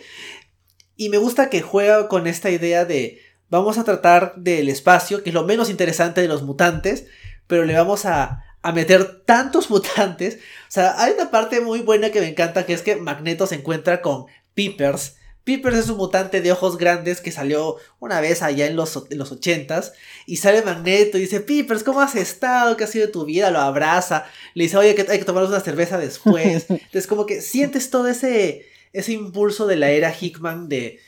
Y 0.96 1.10
me 1.10 1.18
gusta 1.18 1.50
que 1.50 1.62
juega 1.62 2.08
con 2.08 2.28
esta 2.28 2.52
idea 2.52 2.86
de 2.86 3.20
vamos 3.52 3.78
a 3.78 3.84
tratar 3.84 4.34
del 4.38 4.70
espacio, 4.70 5.22
que 5.22 5.30
es 5.30 5.34
lo 5.34 5.44
menos 5.46 5.70
interesante 5.70 6.22
de 6.22 6.28
los 6.28 6.42
mutantes, 6.42 7.06
pero 7.46 7.66
le 7.66 7.76
vamos 7.76 8.06
a, 8.06 8.46
a 8.64 8.72
meter 8.72 9.22
tantos 9.26 9.70
mutantes. 9.70 10.36
O 10.36 10.72
sea, 10.72 11.00
hay 11.00 11.14
una 11.14 11.30
parte 11.30 11.62
muy 11.62 11.82
buena 11.82 12.10
que 12.10 12.22
me 12.22 12.30
encanta, 12.30 12.66
que 12.66 12.74
es 12.74 12.82
que 12.82 12.96
Magneto 12.96 13.46
se 13.46 13.56
encuentra 13.56 14.02
con 14.02 14.26
Peepers. 14.56 15.18
Peepers 15.44 15.78
es 15.78 15.90
un 15.90 15.98
mutante 15.98 16.40
de 16.40 16.52
ojos 16.52 16.78
grandes 16.78 17.20
que 17.20 17.32
salió 17.32 17.78
una 18.00 18.22
vez 18.22 18.42
allá 18.42 18.68
en 18.68 18.76
los, 18.76 19.06
en 19.10 19.18
los 19.18 19.34
80s. 19.34 19.92
Y 20.28 20.38
sale 20.38 20.62
Magneto 20.62 21.18
y 21.18 21.22
dice, 21.22 21.42
Peepers, 21.42 21.84
¿cómo 21.84 22.00
has 22.00 22.16
estado? 22.16 22.78
¿Qué 22.78 22.86
ha 22.86 22.88
sido 22.88 23.08
de 23.08 23.12
tu 23.12 23.26
vida? 23.26 23.52
Lo 23.52 23.60
abraza. 23.60 24.26
Le 24.54 24.66
dice, 24.66 24.78
oye, 24.78 24.96
que 24.96 25.06
hay 25.10 25.20
que 25.20 25.26
tomarnos 25.26 25.52
una 25.52 25.60
cerveza 25.60 25.98
después. 25.98 26.66
Entonces, 26.70 27.08
como 27.08 27.26
que 27.26 27.42
sientes 27.42 27.90
todo 27.90 28.08
ese, 28.08 28.66
ese 28.94 29.12
impulso 29.12 29.68
de 29.68 29.76
la 29.76 29.90
era 29.90 30.16
Hickman 30.18 30.70
de... 30.70 31.00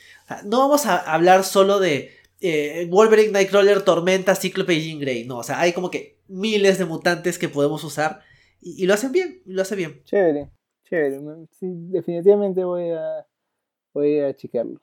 No 0.44 0.58
vamos 0.58 0.86
a 0.86 0.96
hablar 0.96 1.44
solo 1.44 1.78
de 1.78 2.23
eh, 2.40 2.86
Wolverine, 2.90 3.32
Nightcrawler, 3.32 3.82
Tormenta, 3.82 4.34
Cíclope 4.34 4.74
y 4.74 4.88
Jean 4.88 5.00
Grey. 5.00 5.26
No, 5.26 5.38
o 5.38 5.42
sea, 5.42 5.60
hay 5.60 5.72
como 5.72 5.90
que 5.90 6.18
miles 6.28 6.78
de 6.78 6.84
mutantes 6.84 7.38
que 7.38 7.48
podemos 7.48 7.84
usar 7.84 8.20
y, 8.60 8.86
lo 8.86 8.94
hacen 8.94 9.12
bien, 9.12 9.42
lo 9.44 9.60
hace 9.60 9.76
bien. 9.76 10.02
Chévere, 10.04 10.50
chévere. 10.84 11.20
Sí, 11.52 11.66
definitivamente 11.70 12.64
voy 12.64 12.90
a, 12.90 13.26
voy 13.92 14.20
a 14.20 14.34
chequearlo. 14.34 14.80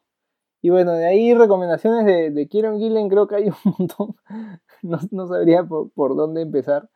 Y 0.61 0.69
bueno, 0.69 0.93
de 0.93 1.07
ahí 1.07 1.33
recomendaciones 1.33 2.05
de, 2.05 2.29
de 2.29 2.47
Kieron 2.47 2.77
Gillen, 2.77 3.09
creo 3.09 3.27
que 3.27 3.35
hay 3.37 3.45
un 3.47 3.55
montón. 3.79 4.15
No, 4.83 4.99
no 5.09 5.27
sabría 5.27 5.63
por, 5.63 5.91
por, 5.91 6.15
dónde 6.15 6.43
empezar. 6.43 6.89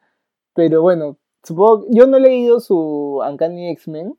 Pero 0.54 0.84
bueno, 0.84 1.18
supongo. 1.44 1.88
Yo 1.90 2.06
no 2.06 2.18
he 2.18 2.22
leído 2.22 2.60
su 2.60 3.22
Uncanny 3.28 3.70
X-Men, 3.72 4.18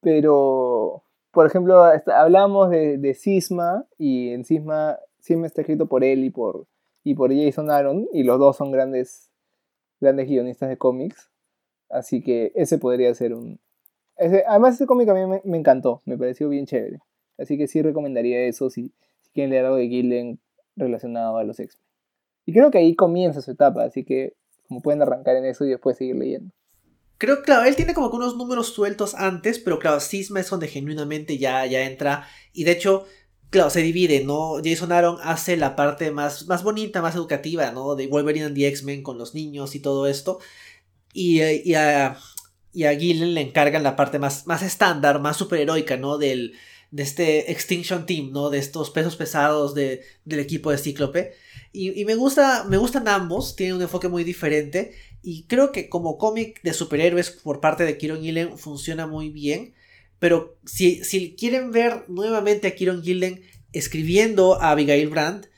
pero. 0.00 1.02
Por 1.30 1.46
ejemplo, 1.46 1.82
hablamos 2.14 2.70
de, 2.70 2.96
de 2.96 3.14
Sisma, 3.14 3.86
y 3.98 4.30
en 4.30 4.44
Sisma, 4.44 4.98
Sisma 5.24 5.46
está 5.46 5.62
escrito 5.62 5.86
por 5.86 6.04
él 6.04 6.22
y 6.22 6.28
por, 6.28 6.66
y 7.02 7.14
por 7.14 7.34
Jason 7.34 7.70
Aaron, 7.70 8.06
y 8.12 8.24
los 8.24 8.38
dos 8.38 8.58
son 8.58 8.70
grandes, 8.70 9.30
grandes 9.98 10.28
guionistas 10.28 10.68
de 10.68 10.76
cómics. 10.76 11.30
Así 11.88 12.22
que 12.22 12.52
ese 12.54 12.76
podría 12.76 13.14
ser 13.14 13.32
un. 13.32 13.58
Ese, 14.18 14.44
además, 14.46 14.74
ese 14.74 14.84
cómic 14.84 15.08
a 15.08 15.14
mí 15.14 15.24
me, 15.26 15.40
me 15.42 15.56
encantó, 15.56 16.02
me 16.04 16.18
pareció 16.18 16.50
bien 16.50 16.66
chévere. 16.66 16.98
Así 17.38 17.56
que 17.56 17.68
sí 17.68 17.80
recomendaría 17.80 18.42
eso 18.42 18.68
si, 18.68 18.92
si 19.22 19.30
quieren 19.32 19.50
leer 19.50 19.64
algo 19.64 19.78
de 19.78 19.88
Gillen 19.88 20.40
relacionado 20.76 21.38
a 21.38 21.44
los 21.44 21.58
X-Men. 21.58 21.86
Y 22.44 22.52
creo 22.52 22.70
que 22.70 22.76
ahí 22.76 22.94
comienza 22.94 23.40
su 23.40 23.52
etapa, 23.52 23.84
así 23.84 24.04
que 24.04 24.34
como 24.68 24.82
pueden 24.82 25.00
arrancar 25.00 25.36
en 25.36 25.46
eso 25.46 25.64
y 25.64 25.70
después 25.70 25.96
seguir 25.96 26.16
leyendo. 26.16 26.52
Creo, 27.16 27.40
claro, 27.42 27.64
él 27.64 27.76
tiene 27.76 27.94
como 27.94 28.10
que 28.10 28.16
unos 28.16 28.36
números 28.36 28.74
sueltos 28.74 29.14
antes, 29.14 29.58
pero 29.58 29.78
claro, 29.78 30.00
Sisma 30.00 30.40
es 30.40 30.50
donde 30.50 30.68
genuinamente 30.68 31.38
ya, 31.38 31.64
ya 31.64 31.84
entra. 31.86 32.26
Y 32.52 32.64
de 32.64 32.72
hecho, 32.72 33.06
claro, 33.54 33.70
se 33.70 33.82
divide, 33.82 34.24
¿no? 34.24 34.56
Jason 34.64 34.90
Aaron 34.90 35.18
hace 35.22 35.56
la 35.56 35.76
parte 35.76 36.10
más, 36.10 36.48
más 36.48 36.64
bonita, 36.64 37.00
más 37.00 37.14
educativa, 37.14 37.70
¿no? 37.70 37.94
De 37.94 38.08
Wolverine 38.08 38.46
and 38.46 38.56
the 38.56 38.66
X-Men 38.66 39.04
con 39.04 39.16
los 39.16 39.32
niños 39.32 39.76
y 39.76 39.80
todo 39.80 40.08
esto. 40.08 40.40
Y, 41.12 41.40
y, 41.40 41.74
a, 41.74 42.18
y 42.72 42.82
a 42.82 42.98
Gillen 42.98 43.32
le 43.34 43.42
encargan 43.42 43.84
la 43.84 43.94
parte 43.94 44.18
más, 44.18 44.48
más 44.48 44.62
estándar, 44.62 45.20
más 45.20 45.36
superheroica, 45.36 45.96
¿no? 45.96 46.18
Del, 46.18 46.54
de 46.90 47.02
este 47.04 47.52
Extinction 47.52 48.06
Team, 48.06 48.32
¿no? 48.32 48.50
De 48.50 48.58
estos 48.58 48.90
pesos 48.90 49.14
pesados 49.14 49.72
de, 49.72 50.02
del 50.24 50.40
equipo 50.40 50.72
de 50.72 50.78
Cíclope. 50.78 51.34
Y, 51.72 52.00
y, 52.00 52.04
me, 52.04 52.16
gusta, 52.16 52.64
me 52.64 52.76
gustan 52.76 53.06
ambos, 53.06 53.54
tienen 53.54 53.76
un 53.76 53.82
enfoque 53.82 54.08
muy 54.08 54.24
diferente. 54.24 54.96
Y 55.22 55.44
creo 55.44 55.70
que 55.70 55.88
como 55.88 56.18
cómic 56.18 56.60
de 56.64 56.74
superhéroes 56.74 57.30
por 57.30 57.60
parte 57.60 57.84
de 57.84 57.96
Kieron 57.98 58.20
Gillen 58.20 58.58
funciona 58.58 59.06
muy 59.06 59.30
bien. 59.30 59.74
Pero 60.24 60.56
si, 60.64 61.04
si 61.04 61.36
quieren 61.36 61.70
ver 61.70 62.06
nuevamente 62.08 62.66
a 62.66 62.74
Kieron 62.74 63.02
Gillen 63.02 63.42
escribiendo 63.74 64.58
a 64.58 64.70
Abigail 64.70 65.10
Brandt, 65.10 65.48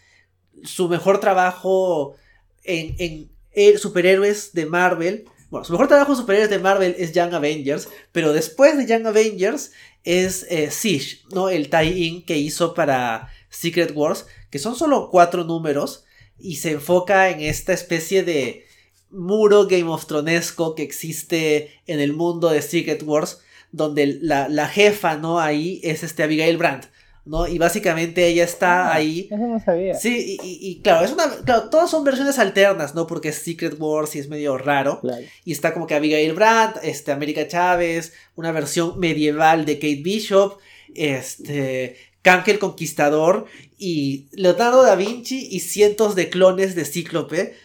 su 0.64 0.88
mejor 0.88 1.20
trabajo 1.20 2.16
en, 2.64 2.96
en, 2.98 3.30
en 3.52 3.78
superhéroes 3.78 4.54
de 4.54 4.66
Marvel 4.66 5.26
bueno, 5.50 5.64
su 5.64 5.70
mejor 5.70 5.86
trabajo 5.86 6.16
superior 6.16 6.48
de 6.48 6.58
Marvel 6.58 6.96
es 6.98 7.12
Young 7.12 7.32
Avengers, 7.32 7.88
pero 8.10 8.32
después 8.32 8.76
de 8.76 8.86
Young 8.86 9.06
Avengers 9.06 9.70
es 10.02 10.44
eh, 10.50 10.72
Siege, 10.72 11.18
¿no? 11.30 11.48
El 11.48 11.70
tie-in 11.70 12.24
que 12.24 12.36
hizo 12.36 12.74
para 12.74 13.30
Secret 13.48 13.92
Wars, 13.94 14.26
que 14.50 14.58
son 14.58 14.74
solo 14.74 15.10
cuatro 15.12 15.44
números 15.44 16.02
y 16.40 16.56
se 16.56 16.72
enfoca 16.72 17.30
en 17.30 17.40
esta 17.40 17.72
especie 17.72 18.24
de 18.24 18.66
muro 19.10 19.68
Game 19.68 19.88
of 19.88 20.06
Thronesco 20.06 20.74
que 20.74 20.82
existe 20.82 21.70
en 21.86 22.00
el 22.00 22.14
mundo 22.14 22.48
de 22.48 22.62
Secret 22.62 23.04
Wars, 23.04 23.42
donde 23.72 24.18
la, 24.20 24.48
la 24.48 24.68
jefa, 24.68 25.16
¿no? 25.16 25.38
Ahí 25.40 25.80
es 25.82 26.02
este 26.02 26.22
Abigail 26.22 26.56
Brandt. 26.56 26.86
¿no? 27.24 27.48
Y 27.48 27.58
básicamente 27.58 28.24
ella 28.28 28.44
está 28.44 28.86
Ah, 28.86 28.94
ahí. 28.94 29.26
Eso 29.28 29.36
no 29.48 29.58
sabía. 29.58 29.94
Sí, 29.94 30.38
y, 30.40 30.46
y- 30.46 30.58
y 30.70 30.80
claro, 30.80 31.04
es 31.04 31.10
una. 31.12 31.24
Claro, 31.44 31.68
todas 31.70 31.90
son 31.90 32.04
versiones 32.04 32.38
alternas, 32.38 32.94
¿no? 32.94 33.08
Porque 33.08 33.30
es 33.30 33.38
Secret 33.42 33.74
Wars 33.80 34.14
y 34.14 34.20
es 34.20 34.28
medio 34.28 34.56
raro. 34.56 35.00
Claro. 35.00 35.24
Y 35.44 35.50
está 35.50 35.74
como 35.74 35.88
que 35.88 35.96
Abigail 35.96 36.34
Brandt, 36.34 36.76
este, 36.84 37.10
América 37.10 37.48
Chávez, 37.48 38.12
una 38.36 38.52
versión 38.52 39.00
medieval 39.00 39.64
de 39.64 39.74
Kate 39.80 40.02
Bishop, 40.04 40.58
este, 40.94 41.96
Kank 42.22 42.46
el 42.46 42.60
Conquistador 42.60 43.46
y 43.76 44.26
Leonardo 44.30 44.84
da 44.84 44.94
Vinci 44.94 45.48
y 45.50 45.58
cientos 45.60 46.14
de 46.14 46.28
clones 46.30 46.76
de 46.76 46.84
Cíclope. 46.84 47.56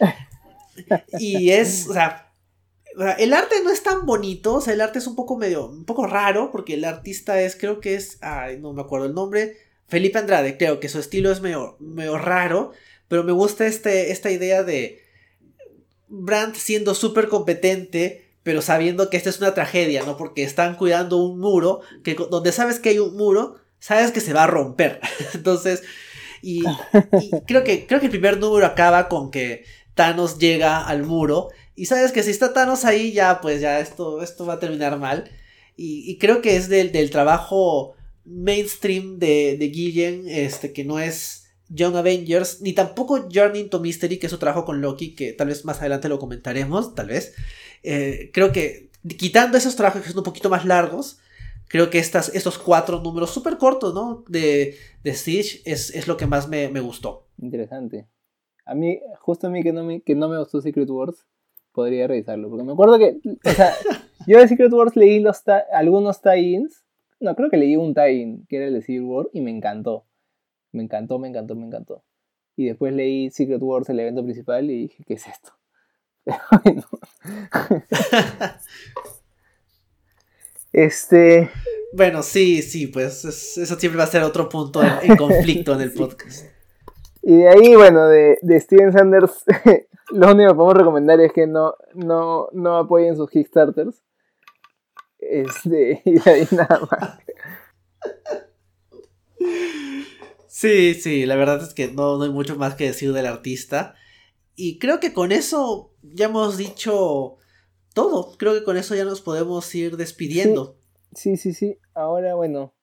Y 1.18 1.50
es, 1.50 1.86
o 1.88 1.92
sea, 1.92 2.31
el 3.18 3.32
arte 3.32 3.56
no 3.64 3.70
es 3.70 3.82
tan 3.82 4.06
bonito, 4.06 4.54
o 4.54 4.60
sea, 4.60 4.74
el 4.74 4.80
arte 4.80 4.98
es 4.98 5.06
un 5.06 5.16
poco 5.16 5.36
medio, 5.36 5.66
un 5.66 5.84
poco 5.84 6.06
raro, 6.06 6.50
porque 6.52 6.74
el 6.74 6.84
artista 6.84 7.40
es, 7.40 7.56
creo 7.56 7.80
que 7.80 7.94
es, 7.94 8.18
ay, 8.20 8.58
no 8.58 8.72
me 8.72 8.82
acuerdo 8.82 9.06
el 9.06 9.14
nombre, 9.14 9.56
Felipe 9.88 10.18
Andrade, 10.18 10.56
creo 10.56 10.80
que 10.80 10.88
su 10.88 10.98
estilo 10.98 11.30
es 11.30 11.40
medio, 11.40 11.76
medio 11.80 12.18
raro, 12.18 12.72
pero 13.08 13.24
me 13.24 13.32
gusta 13.32 13.66
este, 13.66 14.10
esta 14.10 14.30
idea 14.30 14.62
de 14.62 15.02
Brandt 16.08 16.56
siendo 16.56 16.94
súper 16.94 17.28
competente, 17.28 18.36
pero 18.42 18.62
sabiendo 18.62 19.10
que 19.10 19.16
esta 19.16 19.30
es 19.30 19.38
una 19.38 19.54
tragedia, 19.54 20.02
¿no? 20.04 20.16
Porque 20.16 20.42
están 20.42 20.76
cuidando 20.76 21.18
un 21.18 21.38
muro, 21.38 21.80
que 22.02 22.14
donde 22.14 22.52
sabes 22.52 22.80
que 22.80 22.90
hay 22.90 22.98
un 22.98 23.16
muro, 23.16 23.56
sabes 23.78 24.12
que 24.12 24.20
se 24.20 24.32
va 24.32 24.44
a 24.44 24.48
romper. 24.48 25.00
Entonces, 25.34 25.82
y, 26.40 26.62
y 27.20 27.30
creo, 27.46 27.64
que, 27.64 27.86
creo 27.86 28.00
que 28.00 28.06
el 28.06 28.10
primer 28.10 28.38
número 28.38 28.66
acaba 28.66 29.08
con 29.08 29.30
que 29.30 29.64
Thanos 29.94 30.38
llega 30.38 30.82
al 30.82 31.04
muro, 31.04 31.50
y 31.74 31.86
sabes 31.86 32.12
que 32.12 32.22
si 32.22 32.30
está 32.30 32.52
Thanos 32.52 32.84
ahí, 32.84 33.12
ya, 33.12 33.40
pues 33.40 33.60
ya 33.60 33.80
esto, 33.80 34.22
esto 34.22 34.46
va 34.46 34.54
a 34.54 34.60
terminar 34.60 34.98
mal. 34.98 35.30
Y, 35.74 36.18
creo 36.18 36.42
que 36.42 36.56
es 36.56 36.68
del, 36.68 36.92
del 36.92 37.10
trabajo 37.10 37.94
mainstream 38.24 39.18
de, 39.18 39.56
de 39.58 39.70
Gillian, 39.70 40.28
este, 40.28 40.72
que 40.72 40.84
no 40.84 41.00
es 41.00 41.46
Young 41.70 41.96
Avengers, 41.96 42.60
ni 42.60 42.72
tampoco 42.72 43.28
Journey 43.32 43.62
into 43.62 43.80
Mystery, 43.80 44.18
que 44.18 44.26
es 44.26 44.30
su 44.30 44.38
trabajo 44.38 44.64
con 44.64 44.80
Loki, 44.80 45.14
que 45.14 45.32
tal 45.32 45.48
vez 45.48 45.64
más 45.64 45.80
adelante 45.80 46.08
lo 46.08 46.18
comentaremos, 46.18 46.94
tal 46.94 47.08
vez. 47.08 47.34
Eh, 47.82 48.30
creo 48.32 48.52
que 48.52 48.90
quitando 49.18 49.56
esos 49.56 49.74
trabajos 49.76 50.02
que 50.02 50.08
son 50.08 50.18
un 50.18 50.24
poquito 50.24 50.50
más 50.50 50.64
largos, 50.64 51.18
creo 51.68 51.90
que 51.90 51.98
estas, 51.98 52.28
estos 52.34 52.58
cuatro 52.58 53.00
números 53.00 53.30
súper 53.30 53.56
cortos, 53.56 53.94
¿no? 53.94 54.24
De, 54.28 54.76
de 55.02 55.14
Siege 55.14 55.62
es, 55.64 55.90
es 55.90 56.06
lo 56.06 56.16
que 56.16 56.26
más 56.26 56.48
me, 56.48 56.68
me 56.68 56.80
gustó. 56.80 57.26
Interesante. 57.38 58.06
A 58.66 58.74
mí, 58.74 59.00
justo 59.20 59.46
a 59.46 59.50
mí 59.50 59.62
que 59.62 59.72
no 59.72 59.82
me, 59.82 60.02
que 60.02 60.14
no 60.14 60.28
me 60.28 60.38
gustó 60.38 60.60
Secret 60.60 60.88
Wars, 60.88 61.26
podría 61.72 62.06
revisarlo. 62.06 62.48
Porque 62.48 62.64
me 62.64 62.72
acuerdo 62.72 62.98
que, 62.98 63.18
o 63.44 63.50
sea, 63.52 63.72
yo 64.26 64.38
de 64.38 64.48
Secret 64.48 64.72
Wars 64.72 64.96
leí 64.96 65.20
los 65.20 65.42
algunos 65.72 66.20
tie-ins. 66.22 66.82
No, 67.20 67.34
creo 67.36 67.50
que 67.50 67.56
leí 67.56 67.76
un 67.76 67.94
tie-in, 67.94 68.46
que 68.48 68.56
era 68.56 68.66
el 68.66 68.74
de 68.74 68.82
Civil 68.82 69.02
War, 69.04 69.28
y 69.32 69.40
me 69.40 69.50
encantó. 69.50 70.04
Me 70.72 70.82
encantó, 70.82 71.18
me 71.18 71.28
encantó, 71.28 71.54
me 71.54 71.66
encantó. 71.66 72.02
Y 72.56 72.66
después 72.66 72.92
leí 72.92 73.30
Secret 73.30 73.62
Wars, 73.62 73.88
el 73.88 74.00
evento 74.00 74.22
principal, 74.22 74.70
y 74.70 74.82
dije, 74.82 75.04
¿qué 75.06 75.14
es 75.14 75.26
esto? 75.26 75.52
Este, 80.72 81.50
Bueno, 81.92 82.22
sí, 82.22 82.62
sí, 82.62 82.86
pues 82.86 83.24
es- 83.24 83.58
eso 83.58 83.78
siempre 83.78 83.98
va 83.98 84.04
a 84.04 84.08
ser 84.08 84.22
otro 84.22 84.48
punto 84.48 84.82
en, 84.82 85.10
en 85.10 85.16
conflicto 85.16 85.74
en 85.74 85.82
el 85.82 85.92
podcast. 85.92 86.46
Y 87.22 87.36
de 87.36 87.48
ahí, 87.48 87.74
bueno, 87.76 88.08
de, 88.08 88.38
de 88.42 88.60
Steven 88.60 88.92
Sanders, 88.92 89.44
lo 90.10 90.32
único 90.32 90.50
que 90.50 90.54
podemos 90.54 90.76
recomendar 90.76 91.20
es 91.20 91.32
que 91.32 91.46
no, 91.46 91.74
no, 91.94 92.48
no 92.52 92.76
apoyen 92.76 93.16
sus 93.16 93.30
Kickstarters. 93.30 94.02
Este, 95.18 96.02
y 96.04 96.18
de 96.18 96.30
ahí 96.30 96.48
nada 96.50 96.80
más. 96.90 97.18
Sí, 100.48 100.94
sí, 100.94 101.26
la 101.26 101.36
verdad 101.36 101.62
es 101.62 101.74
que 101.74 101.88
no, 101.88 102.18
no 102.18 102.24
hay 102.24 102.30
mucho 102.30 102.56
más 102.56 102.74
que 102.74 102.84
decir 102.84 103.12
del 103.12 103.26
artista. 103.26 103.94
Y 104.54 104.78
creo 104.78 105.00
que 105.00 105.14
con 105.14 105.32
eso 105.32 105.92
ya 106.02 106.26
hemos 106.26 106.56
dicho 106.56 107.38
todo. 107.94 108.36
Creo 108.36 108.54
que 108.54 108.64
con 108.64 108.76
eso 108.76 108.94
ya 108.94 109.04
nos 109.04 109.22
podemos 109.22 109.74
ir 109.74 109.96
despidiendo. 109.96 110.76
Sí, 111.14 111.36
sí, 111.36 111.52
sí. 111.52 111.78
Ahora, 111.94 112.34
bueno, 112.34 112.74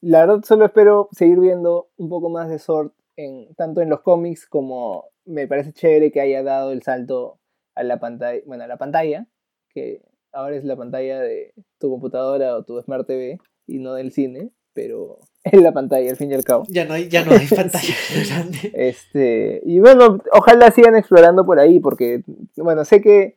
la 0.00 0.26
verdad 0.26 0.44
solo 0.44 0.66
espero 0.66 1.08
seguir 1.12 1.38
viendo 1.40 1.90
un 1.96 2.08
poco 2.08 2.30
más 2.30 2.48
de 2.48 2.58
Sword, 2.58 2.92
en, 3.16 3.54
tanto 3.54 3.80
en 3.80 3.90
los 3.90 4.00
cómics 4.02 4.46
como 4.46 5.06
me 5.28 5.46
parece 5.46 5.72
chévere 5.72 6.10
que 6.10 6.20
haya 6.20 6.42
dado 6.42 6.72
el 6.72 6.82
salto 6.82 7.38
a 7.74 7.82
la 7.82 8.00
pantalla, 8.00 8.40
bueno, 8.46 8.64
a 8.64 8.66
la 8.66 8.78
pantalla, 8.78 9.26
que 9.72 10.02
ahora 10.32 10.56
es 10.56 10.64
la 10.64 10.76
pantalla 10.76 11.20
de 11.20 11.54
tu 11.78 11.90
computadora 11.90 12.56
o 12.56 12.64
tu 12.64 12.80
Smart 12.82 13.06
TV 13.06 13.38
y 13.66 13.78
no 13.78 13.94
del 13.94 14.12
cine, 14.12 14.50
pero 14.72 15.18
es 15.44 15.60
la 15.60 15.72
pantalla 15.72 16.10
al 16.10 16.16
fin 16.16 16.30
y 16.30 16.34
al 16.34 16.44
cabo. 16.44 16.64
Ya 16.68 16.84
no 16.84 16.94
hay, 16.94 17.08
ya 17.08 17.24
no 17.24 17.32
hay 17.32 17.46
pantalla 17.54 17.94
grande. 18.26 18.72
Este, 18.74 19.60
y 19.64 19.78
bueno, 19.80 20.18
ojalá 20.32 20.70
sigan 20.70 20.96
explorando 20.96 21.44
por 21.44 21.60
ahí, 21.60 21.78
porque, 21.78 22.22
bueno, 22.56 22.84
sé 22.84 23.00
que 23.00 23.36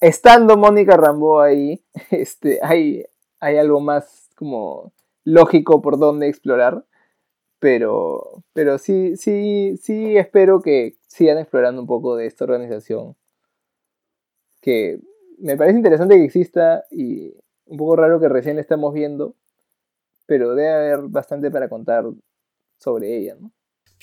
estando 0.00 0.56
Mónica 0.56 0.96
Rambo 0.96 1.40
ahí, 1.40 1.82
este, 2.10 2.58
hay, 2.62 3.04
hay 3.40 3.56
algo 3.56 3.80
más 3.80 4.28
como 4.36 4.92
lógico 5.24 5.80
por 5.82 5.98
dónde 5.98 6.28
explorar, 6.28 6.84
pero, 7.62 8.42
pero 8.54 8.76
sí, 8.76 9.16
sí, 9.16 9.76
sí 9.80 10.16
espero 10.16 10.60
que 10.62 10.96
sigan 11.06 11.38
explorando 11.38 11.80
un 11.80 11.86
poco 11.86 12.16
de 12.16 12.26
esta 12.26 12.42
organización, 12.42 13.14
que 14.60 14.98
me 15.38 15.56
parece 15.56 15.76
interesante 15.76 16.16
que 16.16 16.24
exista 16.24 16.84
y 16.90 17.32
un 17.66 17.76
poco 17.76 17.94
raro 17.94 18.18
que 18.18 18.28
recién 18.28 18.56
la 18.56 18.62
estamos 18.62 18.92
viendo, 18.92 19.36
pero 20.26 20.56
debe 20.56 20.70
haber 20.72 21.08
bastante 21.08 21.52
para 21.52 21.68
contar 21.68 22.04
sobre 22.78 23.16
ella, 23.16 23.36
¿no? 23.40 23.52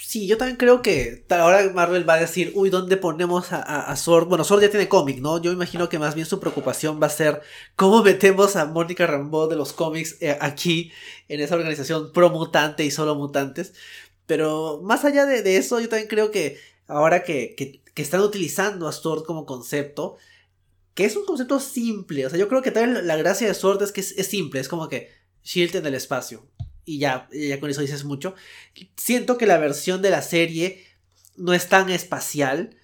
Sí, 0.01 0.27
yo 0.27 0.37
también 0.37 0.55
creo 0.57 0.81
que 0.81 1.25
ahora 1.29 1.69
Marvel 1.73 2.07
va 2.07 2.13
a 2.15 2.19
decir, 2.19 2.53
uy, 2.55 2.69
¿dónde 2.69 2.95
ponemos 2.95 3.51
a, 3.51 3.91
a? 3.91 3.95
Bueno, 4.25 4.43
Sword 4.45 4.61
ya 4.61 4.69
tiene 4.69 4.87
cómic, 4.87 5.19
¿no? 5.19 5.41
Yo 5.41 5.51
imagino 5.51 5.89
que 5.89 5.99
más 5.99 6.15
bien 6.15 6.25
su 6.25 6.39
preocupación 6.39 7.01
va 7.01 7.07
a 7.07 7.09
ser 7.09 7.41
cómo 7.75 8.01
metemos 8.01 8.55
a 8.55 8.65
Mónica 8.65 9.05
Rambeau 9.05 9.49
de 9.49 9.57
los 9.57 9.73
cómics 9.73 10.15
eh, 10.21 10.37
aquí, 10.39 10.91
en 11.27 11.41
esa 11.41 11.55
organización 11.55 12.13
pro 12.13 12.29
mutante 12.29 12.85
y 12.85 12.91
solo 12.91 13.15
mutantes. 13.15 13.73
Pero 14.25 14.81
más 14.83 15.03
allá 15.05 15.25
de, 15.25 15.57
eso, 15.57 15.79
yo 15.81 15.89
también 15.89 16.07
creo 16.07 16.31
que 16.31 16.57
ahora 16.87 17.23
que, 17.23 17.55
que, 17.55 18.01
están 18.01 18.21
utilizando 18.21 18.87
a 18.87 18.93
Sword 18.93 19.25
como 19.25 19.45
concepto, 19.45 20.15
que 20.93 21.05
es 21.05 21.17
un 21.17 21.25
concepto 21.25 21.59
simple, 21.59 22.25
o 22.25 22.29
sea, 22.29 22.39
yo 22.39 22.47
creo 22.47 22.61
que 22.61 22.71
también 22.71 23.05
la 23.05 23.17
gracia 23.17 23.47
de 23.47 23.53
Sword 23.53 23.83
es 23.83 23.91
que 23.91 24.01
es, 24.01 24.13
es 24.17 24.27
simple, 24.27 24.61
es 24.61 24.69
como 24.69 24.87
que 24.87 25.09
Shield 25.43 25.75
en 25.75 25.85
el 25.85 25.95
espacio 25.95 26.47
y 26.89 26.97
ya, 26.97 27.27
ya 27.31 27.59
con 27.59 27.69
eso 27.69 27.81
dices 27.81 28.03
mucho. 28.03 28.33
Siento 28.95 29.37
que 29.37 29.45
la 29.45 29.59
versión 29.59 30.01
de 30.01 30.09
la 30.09 30.23
serie 30.23 30.83
no 31.37 31.53
es 31.53 31.69
tan 31.69 31.91
espacial. 31.91 32.75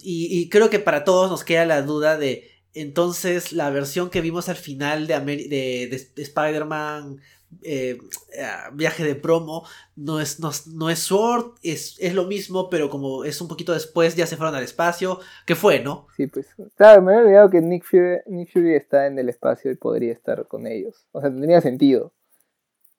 Y, 0.00 0.48
creo 0.50 0.70
que 0.70 0.78
para 0.78 1.02
todos 1.02 1.30
nos 1.30 1.42
queda 1.42 1.66
la 1.66 1.82
duda 1.82 2.16
de. 2.16 2.48
Entonces, 2.74 3.52
la 3.52 3.70
versión 3.70 4.08
que 4.08 4.20
vimos 4.20 4.48
al 4.48 4.56
final 4.56 5.08
de, 5.08 5.18
de, 5.18 6.22
Spider-Man. 6.22 7.20
Eh, 7.62 7.98
ah, 8.42 8.70
viaje 8.72 9.04
de 9.04 9.14
promo 9.14 9.64
no 9.94 10.20
es, 10.20 10.40
no, 10.40 10.90
es 10.90 10.98
Sword, 10.98 11.52
es, 11.62 11.96
es, 12.00 12.12
lo 12.12 12.24
mismo, 12.24 12.68
pero 12.68 12.90
como 12.90 13.24
es 13.24 13.40
un 13.40 13.46
poquito 13.46 13.72
después, 13.72 14.16
ya 14.16 14.26
se 14.26 14.36
fueron 14.36 14.56
al 14.56 14.64
espacio. 14.64 15.20
¿Qué 15.46 15.54
fue, 15.54 15.78
no? 15.78 16.08
Sí, 16.16 16.26
pues. 16.26 16.48
Claro, 16.76 17.02
me 17.02 17.12
había 17.12 17.24
olvidado 17.26 17.50
que 17.50 17.60
Nick 17.60 17.84
Fury, 17.84 18.18
Nick 18.26 18.52
Fury 18.52 18.74
está 18.74 19.06
en 19.06 19.18
el 19.20 19.28
espacio 19.28 19.70
y 19.70 19.76
podría 19.76 20.12
estar 20.12 20.46
con 20.48 20.66
ellos. 20.66 21.06
O 21.12 21.20
sea, 21.20 21.30
tenía 21.30 21.60
sentido 21.60 22.12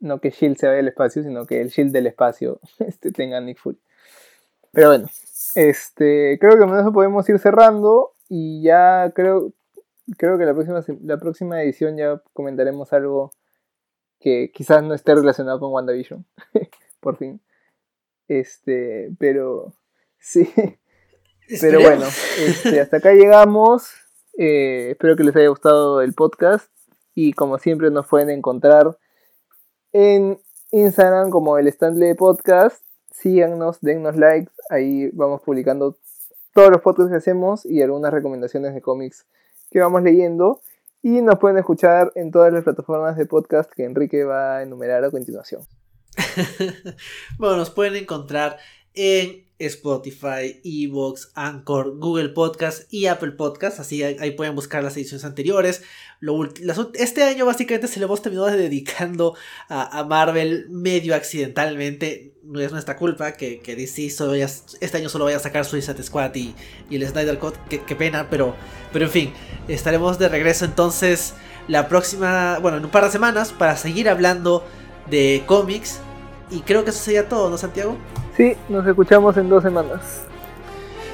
no 0.06 0.20
que 0.20 0.30
Shield 0.30 0.58
se 0.58 0.68
vaya 0.68 0.80
al 0.80 0.88
espacio, 0.88 1.24
sino 1.24 1.46
que 1.46 1.62
el 1.62 1.70
Shield 1.70 1.92
del 1.92 2.08
espacio 2.08 2.60
este, 2.80 3.12
tenga 3.12 3.40
Nick 3.42 3.60
Fury. 3.60 3.80
Pero 4.72 4.90
bueno, 4.90 5.08
este, 5.56 6.38
creo 6.40 6.54
que 6.54 6.60
con 6.60 6.78
eso 6.78 6.92
podemos 6.92 7.28
ir 7.30 7.40
cerrando 7.40 8.14
y 8.28 8.62
ya 8.62 9.12
creo, 9.16 9.54
creo 10.18 10.38
que 10.38 10.46
la 10.46 10.54
próxima, 10.54 10.84
la 11.04 11.18
próxima 11.18 11.62
edición 11.64 11.98
ya 11.98 12.22
comentaremos 12.34 12.92
algo 12.94 13.32
que 14.20 14.52
quizás 14.54 14.84
no 14.84 14.94
esté 14.94 15.16
relacionado 15.16 15.60
con 15.60 15.72
WandaVision, 15.72 16.26
por 17.00 17.18
fin. 17.18 17.42
Este, 18.28 19.12
pero 19.20 19.74
sí. 20.20 20.52
Pero 21.62 21.80
bueno, 21.80 22.06
este, 22.40 22.82
hasta 22.82 22.98
acá 22.98 23.14
llegamos. 23.14 23.92
Eh, 24.36 24.90
espero 24.90 25.16
que 25.16 25.24
les 25.24 25.36
haya 25.36 25.50
gustado 25.50 26.02
el 26.02 26.14
podcast 26.14 26.72
y 27.14 27.34
como 27.34 27.60
siempre 27.60 27.92
nos 27.92 28.08
pueden 28.08 28.32
encontrar 28.32 28.98
en 29.98 30.42
Instagram 30.72 31.30
como 31.30 31.58
el 31.58 31.70
Stanley 31.70 32.16
Podcast. 32.16 32.84
Síganos, 33.12 33.80
dennos 33.80 34.18
likes. 34.18 34.52
Ahí 34.70 35.10
vamos 35.14 35.42
publicando 35.42 35.98
todos 36.54 36.70
los 36.70 36.82
fotos 36.82 37.10
que 37.10 37.16
hacemos 37.16 37.66
y 37.66 37.82
algunas 37.82 38.12
recomendaciones 38.12 38.74
de 38.74 38.82
cómics 38.82 39.26
que 39.72 39.80
vamos 39.80 40.04
leyendo. 40.04 40.60
Y 41.02 41.22
nos 41.22 41.40
pueden 41.40 41.58
escuchar 41.60 42.12
en 42.16 42.30
todas 42.30 42.52
las 42.52 42.66
plataformas 42.66 43.16
de 43.16 43.26
podcast 43.26 43.72
que 43.72 43.86
Enrique 43.86 44.26
va 44.26 44.58
a 44.58 44.64
enumerar 44.64 45.02
a 45.06 45.12
continuación. 45.12 45.62
bueno, 47.38 47.56
nos 47.56 47.70
pueden 47.70 47.96
encontrar 47.96 48.58
en 48.94 49.45
Spotify, 49.60 50.60
Evox, 50.64 51.32
Anchor, 51.34 51.98
Google 51.98 52.30
Podcast 52.30 52.92
y 52.94 53.06
Apple 53.08 53.32
Podcast. 53.32 53.80
Así 53.80 54.04
ahí 54.04 54.32
pueden 54.32 54.56
buscar 54.56 54.84
las 54.84 54.98
ediciones 54.98 55.24
anteriores. 55.24 55.84
este 56.96 57.24
año 57.24 57.46
básicamente 57.46 57.88
se 57.88 58.00
le 58.00 58.06
hemos 58.06 58.22
terminado 58.22 58.52
dedicando 58.52 59.36
a, 59.70 60.04
Marvel 60.04 60.68
medio 60.70 61.16
accidentalmente. 61.16 62.34
No 62.44 62.60
es 62.60 62.72
nuestra 62.72 62.98
culpa 62.98 63.32
que, 63.34 63.60
que 63.60 63.76
DC 63.76 64.10
solo 64.10 64.34
este 64.36 64.98
año 64.98 65.10
solo 65.10 65.26
vaya 65.26 65.38
a 65.38 65.42
sacar 65.42 65.66
Suicide 65.66 66.04
Squad 66.04 66.36
y, 66.36 66.54
y 66.90 66.98
el 66.98 67.08
Snyder 67.08 67.40
Cut. 67.40 67.56
Qué, 67.70 67.96
pena, 67.96 68.30
pero, 68.30 68.56
pero 68.92 69.06
en 69.06 69.12
fin, 69.12 69.34
estaremos 69.68 70.20
de 70.20 70.30
regreso 70.30 70.66
entonces 70.66 71.34
la 71.68 71.88
próxima, 71.88 72.60
bueno, 72.60 72.78
en 72.78 72.86
un 72.86 72.92
par 72.92 73.06
de 73.06 73.12
semanas 73.12 73.52
para 73.52 73.78
seguir 73.78 74.10
hablando 74.10 74.66
de 75.10 75.44
cómics. 75.46 76.00
Y 76.52 76.60
creo 76.60 76.84
que 76.84 76.92
eso 76.92 77.00
sería 77.00 77.28
todo, 77.28 77.50
¿no, 77.50 77.58
Santiago? 77.58 77.98
Sí, 78.36 78.56
nos 78.68 78.86
escuchamos 78.86 79.38
en 79.38 79.50
dos 79.50 79.64
semanas. 79.64 80.24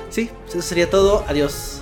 Sí, 0.09 0.29
eso 0.47 0.61
sería 0.61 0.89
todo. 0.89 1.23
Adiós. 1.27 1.80